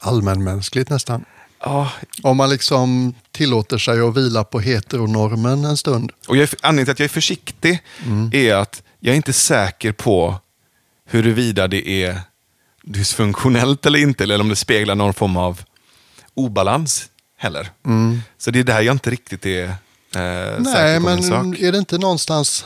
Allmänmänskligt 0.00 0.90
nästan. 0.90 1.24
Ja, 1.60 1.92
Om 2.22 2.36
man 2.36 2.50
liksom 2.50 3.14
tillåter 3.30 3.78
sig 3.78 4.00
att 4.00 4.16
vila 4.16 4.44
på 4.44 4.60
heteronormen 4.60 5.64
en 5.64 5.76
stund. 5.76 6.12
och 6.28 6.36
jag 6.36 6.48
anledningen 6.62 6.86
till 6.86 6.92
att 6.92 6.98
jag 6.98 7.04
är 7.04 7.08
försiktig 7.08 7.82
är 8.32 8.54
att 8.54 8.82
jag 9.00 9.12
är 9.12 9.16
inte 9.16 9.32
säker 9.32 9.92
på 9.92 10.40
huruvida 11.04 11.68
det 11.68 11.88
är 12.04 12.20
dysfunktionellt 12.82 13.86
eller 13.86 13.98
inte, 13.98 14.24
eller 14.24 14.40
om 14.40 14.48
det 14.48 14.56
speglar 14.56 14.94
någon 14.94 15.14
form 15.14 15.36
av 15.36 15.62
obalans 16.34 17.08
heller. 17.36 17.70
Så 18.38 18.50
det 18.50 18.58
är 18.58 18.64
där 18.64 18.80
jag 18.80 18.94
inte 18.94 19.10
riktigt 19.10 19.46
är 19.46 19.64
eh, 19.64 19.70
Nej, 20.14 20.64
säker 20.64 20.96
på 21.00 21.04
men 21.04 21.14
min 21.14 21.24
sak. 21.28 21.58
är 21.58 21.72
det 21.72 21.78
inte 21.78 21.98
någonstans... 21.98 22.64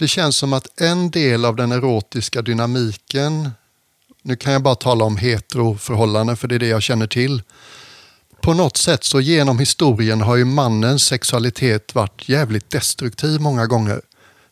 Det 0.00 0.08
känns 0.08 0.36
som 0.36 0.52
att 0.52 0.80
en 0.80 1.10
del 1.10 1.44
av 1.44 1.56
den 1.56 1.72
erotiska 1.72 2.42
dynamiken, 2.42 3.50
nu 4.22 4.36
kan 4.36 4.52
jag 4.52 4.62
bara 4.62 4.74
tala 4.74 5.04
om 5.04 5.16
heteroförhållanden 5.16 6.36
för 6.36 6.48
det 6.48 6.54
är 6.54 6.58
det 6.58 6.66
jag 6.66 6.82
känner 6.82 7.06
till. 7.06 7.42
På 8.40 8.54
något 8.54 8.76
sätt 8.76 9.04
så 9.04 9.20
genom 9.20 9.58
historien 9.58 10.20
har 10.20 10.36
ju 10.36 10.44
mannens 10.44 11.02
sexualitet 11.02 11.94
varit 11.94 12.28
jävligt 12.28 12.70
destruktiv 12.70 13.40
många 13.40 13.66
gånger. 13.66 14.00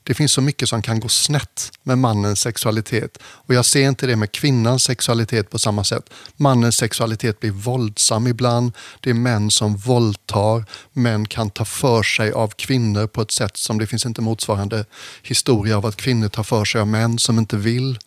Det 0.09 0.15
finns 0.15 0.33
så 0.33 0.41
mycket 0.41 0.69
som 0.69 0.83
kan 0.83 1.01
gå 1.01 1.09
snett 1.09 1.71
med 1.83 1.99
mannens 1.99 2.41
sexualitet. 2.41 3.19
Och 3.23 3.55
jag 3.55 3.65
ser 3.65 3.89
inte 3.89 4.07
det 4.07 4.17
med 4.17 4.33
kvinnans 4.33 4.85
sexualitet 4.85 5.51
på 5.51 5.59
samma 5.59 5.85
sätt. 5.85 6.11
Mannens 6.37 6.77
sexualitet 6.77 7.41
blir 7.41 7.51
våldsam 7.51 8.27
ibland. 8.27 8.73
Det 9.01 9.11
är 9.11 9.15
män 9.15 9.51
som 9.51 9.77
våldtar. 9.77 10.65
Män 10.93 11.27
kan 11.27 11.51
ta 11.51 11.65
för 11.65 12.03
sig 12.03 12.33
av 12.33 12.49
kvinnor 12.49 13.07
på 13.07 13.23
ett 13.23 13.31
sätt 13.31 13.57
som 13.57 13.79
det 13.79 13.87
finns 13.87 14.07
inte 14.07 14.21
motsvarande 14.21 14.85
historia 15.23 15.77
av 15.77 15.87
att 15.87 15.97
kvinnor 15.97 16.29
tar 16.29 16.43
för 16.43 16.65
sig 16.65 16.81
av 16.81 16.87
män 16.87 17.19
som 17.19 17.39
inte 17.39 17.57
vill. 17.57 17.99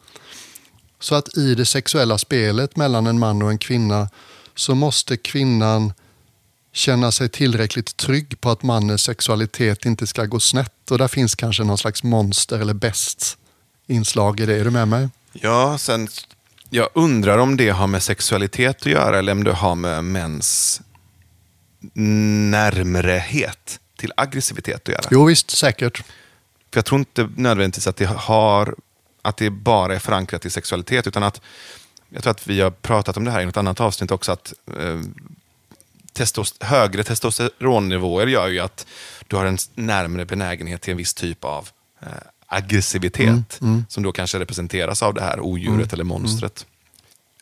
Så 1.00 1.16
att 1.16 1.38
i 1.38 1.56
det 1.56 1.66
sexuella 1.66 2.18
spelet 2.18 2.76
mellan 2.76 3.08
en 3.08 3.20
man 3.20 3.42
och 3.42 3.50
en 3.50 3.58
kvinna 3.58 4.10
så 4.56 4.76
måste 4.76 5.18
kvinnan 5.18 5.94
känna 6.74 7.12
sig 7.12 7.30
tillräckligt 7.30 7.98
trygg 7.98 8.42
på 8.42 8.50
att 8.50 8.64
mannens 8.64 9.04
sexualitet 9.04 9.86
inte 9.86 10.08
ska 10.08 10.26
gå 10.26 10.40
snett. 10.40 10.92
Och 10.92 10.98
där 10.98 11.08
finns 11.08 11.36
kanske 11.36 11.64
någon 11.64 11.78
slags 11.78 12.04
monster 12.04 12.60
eller 12.60 12.74
bäst 12.74 13.38
inslag 13.88 14.40
i 14.40 14.46
det. 14.46 14.56
Är 14.56 14.64
du 14.64 14.72
med 14.72 14.88
mig? 14.88 15.10
Ja, 15.34 15.78
sen, 15.78 16.08
jag 16.70 16.90
undrar 16.94 17.38
om 17.38 17.58
det 17.58 17.70
har 17.70 17.88
med 17.88 18.04
sexualitet 18.04 18.76
att 18.82 18.86
göra 18.86 19.20
eller 19.20 19.32
om 19.32 19.44
det 19.44 19.54
har 19.54 19.76
med 19.76 20.04
mäns 20.04 20.82
närmrehet 21.94 23.80
till 23.98 24.14
aggressivitet 24.18 24.82
att 24.82 24.88
göra. 24.88 25.08
Jo 25.12 25.26
visst, 25.26 25.50
säkert. 25.50 25.98
För 26.72 26.78
jag 26.78 26.86
tror 26.86 27.00
inte 27.00 27.30
nödvändigtvis 27.36 27.88
att 27.88 27.96
det, 27.96 28.06
har, 28.06 28.76
att 29.22 29.38
det 29.38 29.50
bara 29.50 29.96
är 29.96 30.00
förankrat 30.00 30.46
i 30.46 30.50
sexualitet, 30.50 31.08
utan 31.08 31.24
att 31.24 31.42
jag 32.10 32.24
tror 32.24 32.32
att 32.32 32.48
vi 32.48 32.62
har 32.62 32.72
pratat 32.72 33.18
om 33.18 33.26
det 33.26 33.32
här 33.32 33.42
i 33.42 33.46
något 33.46 33.58
annat 33.58 33.80
avsnitt 33.80 34.12
också, 34.12 34.32
att 34.32 34.54
eh, 34.78 35.00
testos, 36.14 36.56
högre 36.60 37.04
testosteronnivåer 37.04 38.28
gör 38.28 38.48
ju 38.48 38.60
att 38.60 38.86
du 39.28 39.36
har 39.36 39.46
en 39.46 39.58
närmare 39.76 40.26
benägenhet 40.26 40.82
till 40.82 40.92
en 40.92 40.98
viss 40.98 41.14
typ 41.14 41.46
av 41.46 41.70
eh, 42.02 42.08
aggressivitet, 42.48 43.62
mm, 43.62 43.74
mm. 43.74 43.86
som 43.90 44.04
då 44.04 44.12
kanske 44.12 44.40
representeras 44.40 45.04
av 45.04 45.14
det 45.14 45.22
här 45.22 45.40
odjuret 45.40 45.76
mm, 45.76 45.90
eller 45.94 46.04
monstret. 46.04 46.66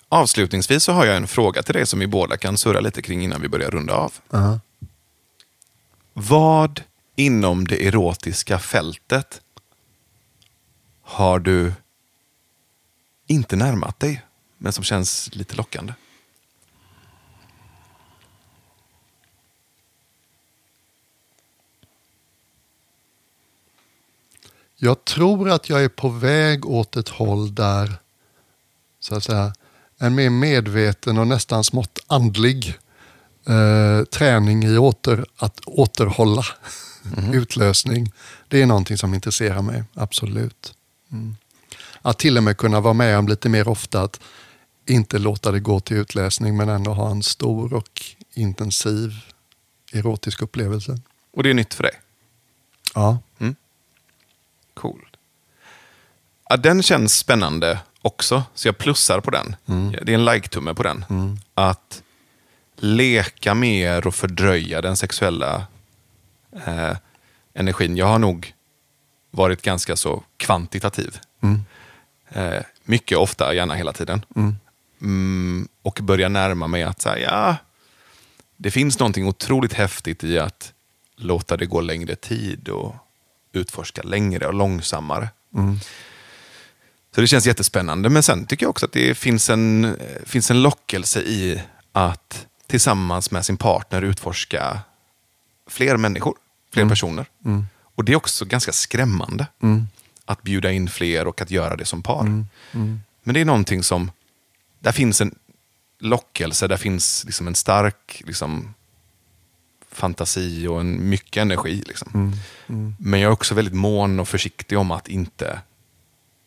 Avslutningsvis 0.09 0.83
så 0.83 0.91
har 0.91 1.05
jag 1.05 1.17
en 1.17 1.27
fråga 1.27 1.63
till 1.63 1.73
dig 1.73 1.85
som 1.85 1.99
vi 1.99 2.07
båda 2.07 2.37
kan 2.37 2.57
surra 2.57 2.79
lite 2.79 3.01
kring 3.01 3.23
innan 3.23 3.41
vi 3.41 3.47
börjar 3.47 3.71
runda 3.71 3.93
av. 3.93 4.13
Uh 4.33 4.39
-huh. 4.39 4.59
Vad 6.13 6.81
inom 7.15 7.67
det 7.67 7.87
erotiska 7.87 8.59
fältet 8.59 9.41
har 11.01 11.39
du 11.39 11.73
inte 13.27 13.55
närmat 13.55 13.99
dig, 13.99 14.21
men 14.57 14.73
som 14.73 14.83
känns 14.83 15.35
lite 15.35 15.55
lockande? 15.55 15.93
Jag 24.81 25.05
tror 25.05 25.49
att 25.49 25.69
jag 25.69 25.83
är 25.83 25.89
på 25.89 26.09
väg 26.09 26.65
åt 26.65 26.97
ett 26.97 27.09
håll 27.09 27.55
där 27.55 27.97
så 28.99 29.15
att 29.15 29.23
säga, 29.23 29.53
en 29.97 30.15
mer 30.15 30.29
medveten 30.29 31.17
och 31.17 31.27
nästan 31.27 31.63
smått 31.63 31.99
andlig 32.07 32.77
eh, 33.47 34.03
träning 34.03 34.63
i 34.63 34.77
åter, 34.77 35.25
att 35.37 35.59
återhålla 35.65 36.45
mm. 37.17 37.33
utlösning. 37.41 38.11
Det 38.47 38.61
är 38.61 38.65
någonting 38.65 38.97
som 38.97 39.13
intresserar 39.13 39.61
mig, 39.61 39.83
absolut. 39.93 40.73
Mm. 41.11 41.35
Att 42.01 42.19
till 42.19 42.37
och 42.37 42.43
med 42.43 42.57
kunna 42.57 42.81
vara 42.81 42.93
med 42.93 43.17
om 43.17 43.27
lite 43.27 43.49
mer 43.49 43.67
ofta 43.67 44.01
att 44.01 44.19
inte 44.85 45.19
låta 45.19 45.51
det 45.51 45.59
gå 45.59 45.79
till 45.79 45.97
utläsning 45.97 46.57
men 46.57 46.69
ändå 46.69 46.93
ha 46.93 47.11
en 47.11 47.23
stor 47.23 47.73
och 47.73 48.01
intensiv 48.33 49.13
erotisk 49.93 50.41
upplevelse. 50.41 50.99
Och 51.33 51.43
det 51.43 51.49
är 51.49 51.53
nytt 51.53 51.73
för 51.73 51.83
dig? 51.83 51.93
Ja. 52.93 53.17
Mm. 53.39 53.55
Cool. 54.79 55.07
Ja, 56.49 56.57
den 56.57 56.83
känns 56.83 57.17
spännande 57.17 57.79
också, 58.01 58.43
så 58.53 58.67
jag 58.67 58.77
plussar 58.77 59.19
på 59.19 59.31
den. 59.31 59.55
Mm. 59.65 59.91
Det 59.91 60.11
är 60.11 60.15
en 60.15 60.25
like-tumme 60.25 60.73
på 60.73 60.83
den. 60.83 61.05
Mm. 61.09 61.37
Att 61.53 62.03
leka 62.75 63.53
mer 63.53 64.07
och 64.07 64.15
fördröja 64.15 64.81
den 64.81 64.97
sexuella 64.97 65.67
eh, 66.65 66.97
energin. 67.53 67.97
Jag 67.97 68.05
har 68.05 68.19
nog 68.19 68.53
varit 69.31 69.61
ganska 69.61 69.95
så 69.95 70.23
kvantitativ. 70.37 71.17
Mm. 71.41 71.61
Eh, 72.29 72.63
mycket, 72.83 73.17
ofta, 73.17 73.53
gärna 73.53 73.73
hela 73.73 73.93
tiden. 73.93 74.25
Mm. 74.35 74.55
Mm, 75.01 75.67
och 75.81 75.99
börja 76.01 76.29
närma 76.29 76.67
mig 76.67 76.83
att 76.83 77.01
säga, 77.01 77.31
ja, 77.31 77.55
det 78.57 78.71
finns 78.71 78.99
någonting 78.99 79.27
otroligt 79.27 79.73
häftigt 79.73 80.23
i 80.23 80.39
att 80.39 80.73
låta 81.15 81.57
det 81.57 81.65
gå 81.65 81.81
längre 81.81 82.15
tid 82.15 82.69
och 82.69 82.95
utforska 83.53 84.01
längre 84.01 84.47
och 84.47 84.53
långsammare. 84.53 85.29
Mm. 85.55 85.79
Så 87.15 87.21
det 87.21 87.27
känns 87.27 87.47
jättespännande. 87.47 88.09
Men 88.09 88.23
sen 88.23 88.45
tycker 88.45 88.63
jag 88.63 88.69
också 88.69 88.85
att 88.85 88.91
det 88.91 89.15
finns 89.15 89.49
en, 89.49 89.97
finns 90.25 90.51
en 90.51 90.61
lockelse 90.61 91.21
i 91.21 91.61
att 91.91 92.47
tillsammans 92.67 93.31
med 93.31 93.45
sin 93.45 93.57
partner 93.57 94.01
utforska 94.01 94.79
fler 95.67 95.97
människor, 95.97 96.35
fler 96.73 96.81
mm. 96.81 96.89
personer. 96.89 97.25
Mm. 97.45 97.65
Och 97.95 98.03
det 98.05 98.11
är 98.11 98.15
också 98.15 98.45
ganska 98.45 98.71
skrämmande. 98.71 99.47
Mm. 99.61 99.87
Att 100.25 100.41
bjuda 100.41 100.71
in 100.71 100.89
fler 100.89 101.27
och 101.27 101.41
att 101.41 101.51
göra 101.51 101.75
det 101.75 101.85
som 101.85 102.03
par. 102.03 102.21
Mm. 102.21 102.45
Mm. 102.71 102.99
Men 103.23 103.33
det 103.33 103.41
är 103.41 103.45
någonting 103.45 103.83
som, 103.83 104.11
där 104.79 104.91
finns 104.91 105.21
en 105.21 105.35
lockelse, 105.99 106.67
där 106.67 106.77
finns 106.77 107.23
liksom 107.25 107.47
en 107.47 107.55
stark 107.55 108.21
liksom, 108.25 108.73
fantasi 109.99 110.67
och 110.67 110.79
en, 110.79 111.09
mycket 111.09 111.41
energi. 111.41 111.83
Liksom. 111.87 112.33
Mm. 112.67 112.95
Men 112.99 113.19
jag 113.19 113.29
är 113.29 113.33
också 113.33 113.55
väldigt 113.55 113.73
mån 113.73 114.19
och 114.19 114.27
försiktig 114.27 114.77
om 114.77 114.91
att 114.91 115.07
inte 115.07 115.59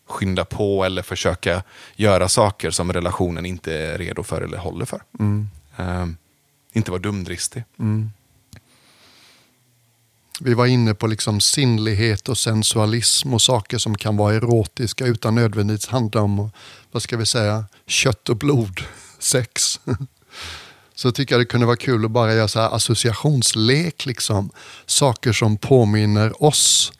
skynda 0.08 0.44
på 0.44 0.84
eller 0.84 1.02
försöka 1.02 1.62
göra 1.96 2.28
saker 2.28 2.70
som 2.70 2.92
relationen 2.92 3.46
inte 3.46 3.74
är 3.74 3.98
redo 3.98 4.22
för 4.22 4.42
eller 4.42 4.58
håller 4.58 4.84
för. 4.84 5.02
Mm. 5.18 5.48
Uh, 5.80 6.06
inte 6.72 6.90
vara 6.90 7.00
dumdristig. 7.00 7.64
Mm. 7.78 8.10
Vi 10.40 10.54
var 10.54 10.66
inne 10.66 10.94
på 10.94 11.06
liksom 11.06 11.40
sinnlighet 11.40 12.28
och 12.28 12.38
sensualism 12.38 13.34
och 13.34 13.42
saker 13.42 13.78
som 13.78 13.96
kan 13.96 14.16
vara 14.16 14.34
erotiska 14.34 15.06
utan 15.06 15.34
nödvändigtvis 15.34 15.88
handla 15.88 16.20
om, 16.20 16.50
vad 16.92 17.02
ska 17.02 17.16
vi 17.16 17.26
säga, 17.26 17.64
kött 17.86 18.28
och 18.28 18.36
blod, 18.36 18.80
sex. 19.18 19.80
Så 20.94 21.12
tycker 21.12 21.34
jag 21.34 21.40
det 21.40 21.46
kunde 21.46 21.66
vara 21.66 21.76
kul 21.76 22.04
att 22.04 22.10
bara 22.10 22.34
göra 22.34 22.48
så 22.48 22.60
associationslek, 22.60 24.06
liksom. 24.06 24.50
saker 24.86 25.32
som 25.32 25.56
påminner 25.56 26.42
oss 26.42 26.92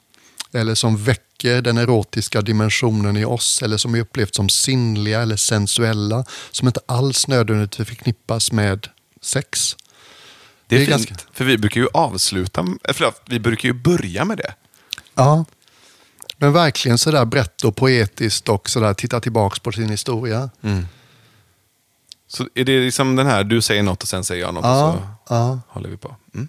eller 0.52 0.74
som 0.74 0.96
väcker 0.96 1.62
den 1.62 1.78
erotiska 1.78 2.42
dimensionen 2.42 3.16
i 3.16 3.24
oss 3.24 3.62
eller 3.62 3.76
som 3.76 3.94
är 3.94 4.00
upplevt 4.00 4.34
som 4.34 4.48
sinnliga 4.48 5.22
eller 5.22 5.36
sensuella 5.36 6.24
som 6.50 6.68
inte 6.68 6.80
alls 6.86 7.28
nödvändigtvis 7.28 7.88
förknippas 7.88 8.52
med 8.52 8.88
sex. 9.20 9.76
Det 10.66 10.76
är, 10.76 10.78
det 10.78 10.84
är 10.84 10.86
fint, 10.86 11.08
ganska... 11.08 11.26
för 11.32 11.44
vi 11.44 11.58
brukar 11.58 11.80
ju 11.80 11.88
avsluta, 11.94 12.60
eh, 12.60 12.94
förlåt, 12.94 13.22
vi 13.26 13.40
brukar 13.40 13.68
ju 13.68 13.72
börja 13.72 14.24
med 14.24 14.38
det. 14.38 14.54
Ja, 15.14 15.44
men 16.36 16.52
verkligen 16.52 16.98
sådär 16.98 17.24
brett 17.24 17.64
och 17.64 17.76
poetiskt 17.76 18.48
och 18.48 18.70
sådär 18.70 18.94
titta 18.94 19.20
tillbaks 19.20 19.58
på 19.58 19.72
sin 19.72 19.90
historia. 19.90 20.50
Mm. 20.62 20.86
Så 22.32 22.48
är 22.54 22.64
det 22.64 22.80
liksom 22.80 23.16
den 23.16 23.26
här, 23.26 23.44
du 23.44 23.62
säger 23.62 23.82
något 23.82 24.02
och 24.02 24.08
sen 24.08 24.24
säger 24.24 24.42
jag 24.42 24.54
något 24.54 24.64
ja, 24.64 24.92
och 24.92 24.98
så 24.98 25.34
ja. 25.34 25.60
håller 25.68 25.88
vi 25.88 25.96
på. 25.96 26.16
Mm. 26.34 26.48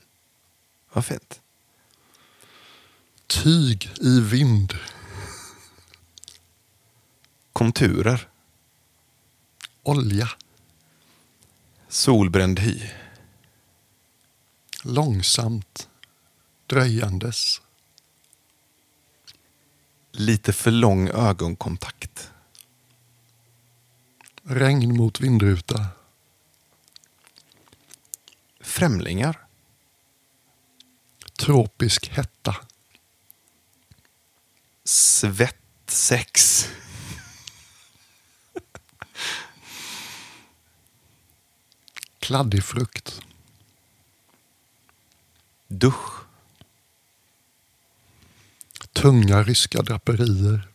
Vad 0.93 1.05
fint. 1.05 1.41
Tyg 3.27 3.91
i 4.01 4.19
vind. 4.19 4.73
Konturer. 7.53 8.27
Olja. 9.83 10.29
Solbränd 11.87 12.59
hy. 12.59 12.89
Långsamt. 14.83 15.89
Dröjandes. 16.67 17.61
Lite 20.11 20.53
för 20.53 20.71
lång 20.71 21.09
ögonkontakt. 21.09 22.32
Regn 24.45 24.97
mot 24.97 25.21
vindruta. 25.21 25.87
Främlingar. 28.59 29.47
Tropisk 31.37 32.07
hetta. 32.09 32.55
Svettsex. 34.83 36.67
Kladdig 42.19 42.63
frukt. 42.63 43.21
Dusch. 45.67 46.23
Tunga 48.93 49.43
ryska 49.43 49.81
draperier. 49.81 50.67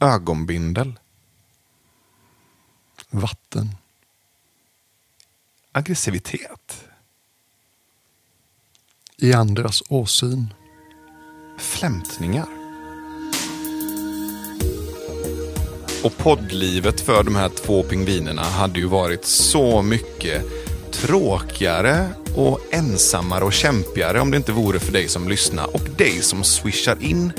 Ögonbindel. 0.00 0.98
Vatten. 3.10 3.70
Aggressivitet. 5.72 6.84
I 9.16 9.32
andras 9.32 9.82
åsyn. 9.88 10.54
Flämtningar. 11.58 12.48
Och 16.04 16.16
poddlivet 16.16 17.00
för 17.00 17.22
de 17.22 17.36
här 17.36 17.48
två 17.48 17.82
pingvinerna 17.82 18.42
hade 18.42 18.78
ju 18.78 18.86
varit 18.86 19.24
så 19.24 19.82
mycket 19.82 20.44
tråkigare 20.92 22.08
och 22.36 22.60
ensammare 22.70 23.44
och 23.44 23.52
kämpigare 23.52 24.20
om 24.20 24.30
det 24.30 24.36
inte 24.36 24.52
vore 24.52 24.80
för 24.80 24.92
dig 24.92 25.08
som 25.08 25.28
lyssnar 25.28 25.74
och 25.74 25.88
dig 25.96 26.22
som 26.22 26.44
swishar 26.44 27.02
in 27.02 27.32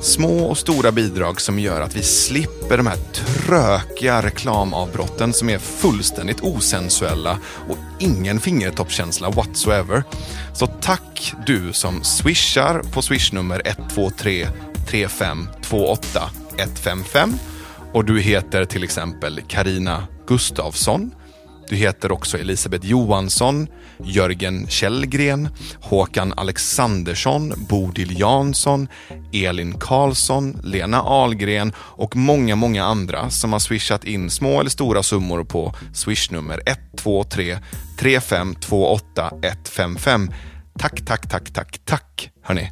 små 0.00 0.46
och 0.46 0.58
stora 0.58 0.92
bidrag 0.92 1.40
som 1.40 1.58
gör 1.58 1.80
att 1.80 1.96
vi 1.96 2.02
slipper 2.02 2.76
de 2.76 2.86
här 2.86 2.98
trökiga 3.14 4.22
reklamavbrotten 4.22 5.32
som 5.32 5.50
är 5.50 5.58
fullständigt 5.58 6.40
osensuella 6.40 7.38
och 7.68 7.78
ingen 7.98 8.40
fingertoppskänsla 8.40 9.30
whatsoever. 9.30 10.02
Så 10.54 10.66
tack 10.66 11.32
du 11.46 11.72
som 11.72 12.04
swishar 12.04 12.82
på 12.92 13.02
swishnummer 13.02 13.62
123 13.64 14.48
35 14.86 15.48
28 15.70 16.30
155 16.58 17.34
och 17.92 18.04
du 18.04 18.20
heter 18.20 18.64
till 18.64 18.84
exempel 18.84 19.40
Karina 19.48 20.06
Gustavsson 20.26 21.10
du 21.68 21.76
heter 21.76 22.12
också 22.12 22.38
Elisabeth 22.38 22.86
Johansson, 22.86 23.66
Jörgen 24.04 24.66
Källgren, 24.68 25.48
Håkan 25.80 26.32
Alexandersson, 26.36 27.52
Bodil 27.68 28.20
Jansson, 28.20 28.88
Elin 29.32 29.78
Karlsson, 29.78 30.60
Lena 30.62 31.02
Ahlgren 31.02 31.72
och 31.78 32.16
många, 32.16 32.56
många 32.56 32.84
andra 32.84 33.30
som 33.30 33.52
har 33.52 33.60
swishat 33.60 34.04
in 34.04 34.30
små 34.30 34.60
eller 34.60 34.70
stora 34.70 35.02
summor 35.02 35.44
på 35.44 35.74
swishnummer 35.94 36.60
123 36.66 37.58
3528 37.98 39.30
155. 39.42 40.30
Tack, 40.78 41.04
tack, 41.06 41.28
tack, 41.28 41.50
tack, 41.52 41.78
tack, 41.84 42.30
hörni. 42.42 42.70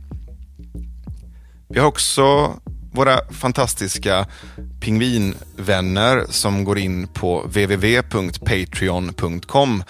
Vi 1.69 1.81
har 1.81 1.87
också 1.87 2.55
våra 2.95 3.21
fantastiska 3.31 4.27
pingvinvänner 4.81 6.25
som 6.29 6.65
går 6.65 6.79
in 6.79 7.07
på 7.07 7.41
www.patreon.com 7.41 9.83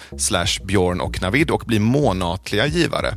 björn 0.63 1.01
och 1.01 1.21
Navid 1.21 1.51
och 1.51 1.63
blir 1.65 1.79
månatliga 1.79 2.65
givare. 2.65 3.15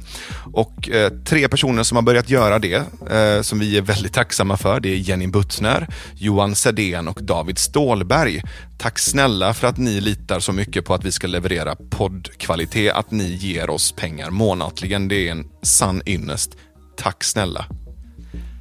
Och 0.52 0.90
eh, 0.90 1.12
tre 1.24 1.48
personer 1.48 1.82
som 1.82 1.96
har 1.96 2.02
börjat 2.02 2.30
göra 2.30 2.58
det, 2.58 2.82
eh, 3.10 3.42
som 3.42 3.58
vi 3.58 3.78
är 3.78 3.82
väldigt 3.82 4.12
tacksamma 4.12 4.56
för, 4.56 4.80
det 4.80 4.88
är 4.88 4.96
Jenny 4.96 5.26
Buttner, 5.26 5.88
Johan 6.14 6.54
Sedén 6.54 7.08
och 7.08 7.22
David 7.22 7.58
Stålberg. 7.58 8.42
Tack 8.78 8.98
snälla 8.98 9.54
för 9.54 9.66
att 9.66 9.78
ni 9.78 10.00
litar 10.00 10.40
så 10.40 10.52
mycket 10.52 10.84
på 10.84 10.94
att 10.94 11.04
vi 11.04 11.12
ska 11.12 11.26
leverera 11.26 11.76
poddkvalitet, 11.90 12.92
att 12.92 13.10
ni 13.10 13.34
ger 13.34 13.70
oss 13.70 13.92
pengar 13.92 14.30
månatligen. 14.30 15.08
Det 15.08 15.28
är 15.28 15.32
en 15.32 15.46
sann 15.62 16.02
ynnest. 16.06 16.50
Tack 16.96 17.24
snälla. 17.24 17.66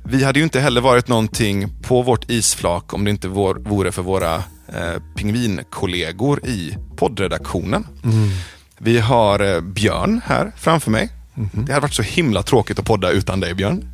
Vi 0.10 0.24
hade 0.24 0.40
ju 0.40 0.44
inte 0.44 0.60
heller 0.60 0.82
varit 0.82 1.08
någonting 1.08 1.70
på 1.82 2.02
vårt 2.02 2.32
isflak 2.32 2.94
om 2.94 3.04
det 3.04 3.12
inte 3.12 3.28
vår, 3.28 3.56
vore 3.56 3.92
för 3.92 4.02
våra 4.02 4.36
eh, 4.68 5.02
pingvinkollegor 5.16 6.48
i 6.48 6.78
poddredaktionen. 6.96 7.88
Mm. 8.04 8.30
Vi 8.78 9.00
har 9.00 9.56
eh, 9.56 9.62
Björn 9.62 10.22
här 10.26 10.52
framför 10.58 10.92
mig. 10.92 11.10
Mm. 11.36 11.50
Det 11.54 11.74
hade 11.74 11.82
varit 11.82 11.94
så 11.94 12.04
himla 12.04 12.44
tråkigt 12.44 12.80
att 12.80 12.86
podda 12.86 13.12
utan 13.12 13.40
dig 13.40 13.54
Björn. 13.54 13.90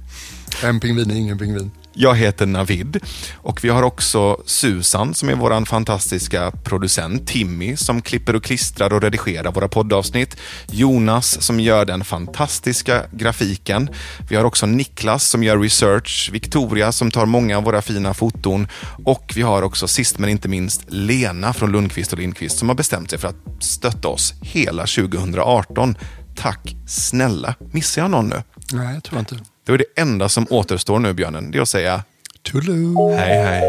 En 0.63 0.79
pingvin 0.79 1.11
är 1.11 1.15
ingen 1.15 1.37
pingvin. 1.37 1.71
Jag 1.95 2.15
heter 2.15 2.45
Navid 2.45 2.99
och 3.35 3.63
vi 3.63 3.69
har 3.69 3.83
också 3.83 4.41
Susan 4.45 5.13
som 5.13 5.29
är 5.29 5.35
vår 5.35 5.65
fantastiska 5.65 6.51
producent. 6.51 7.27
Timmy 7.27 7.77
som 7.77 8.01
klipper 8.01 8.35
och 8.35 8.43
klistrar 8.43 8.93
och 8.93 9.01
redigerar 9.01 9.51
våra 9.51 9.67
poddavsnitt. 9.67 10.37
Jonas 10.71 11.41
som 11.41 11.59
gör 11.59 11.85
den 11.85 12.03
fantastiska 12.03 13.03
grafiken. 13.11 13.89
Vi 14.29 14.35
har 14.35 14.43
också 14.43 14.65
Niklas 14.65 15.23
som 15.23 15.43
gör 15.43 15.59
research. 15.59 16.29
Victoria 16.33 16.91
som 16.91 17.11
tar 17.11 17.25
många 17.25 17.57
av 17.57 17.63
våra 17.63 17.81
fina 17.81 18.13
foton. 18.13 18.67
Och 19.05 19.33
vi 19.35 19.41
har 19.41 19.61
också 19.61 19.87
sist 19.87 20.19
men 20.19 20.29
inte 20.29 20.47
minst 20.47 20.81
Lena 20.87 21.53
från 21.53 21.71
Lundqvist 21.71 22.13
och 22.13 22.19
Lindqvist 22.19 22.57
som 22.57 22.69
har 22.69 22.75
bestämt 22.75 23.09
sig 23.09 23.19
för 23.19 23.27
att 23.27 23.63
stötta 23.63 24.07
oss 24.07 24.33
hela 24.41 24.85
2018. 24.85 25.97
Tack 26.35 26.75
snälla. 26.87 27.55
Missar 27.71 28.01
jag 28.01 28.11
någon 28.11 28.29
nu? 28.29 28.43
Nej, 28.71 28.93
jag 28.93 29.03
tror 29.03 29.19
inte. 29.19 29.52
Då 29.65 29.73
är 29.73 29.77
det 29.77 30.01
enda 30.01 30.29
som 30.29 30.47
återstår 30.49 30.99
nu, 30.99 31.13
björnen, 31.13 31.51
det 31.51 31.57
är 31.57 31.61
att 31.61 31.69
säga 31.69 32.03
Toodaloo. 32.41 33.15
hej 33.15 33.43
hej. 33.43 33.63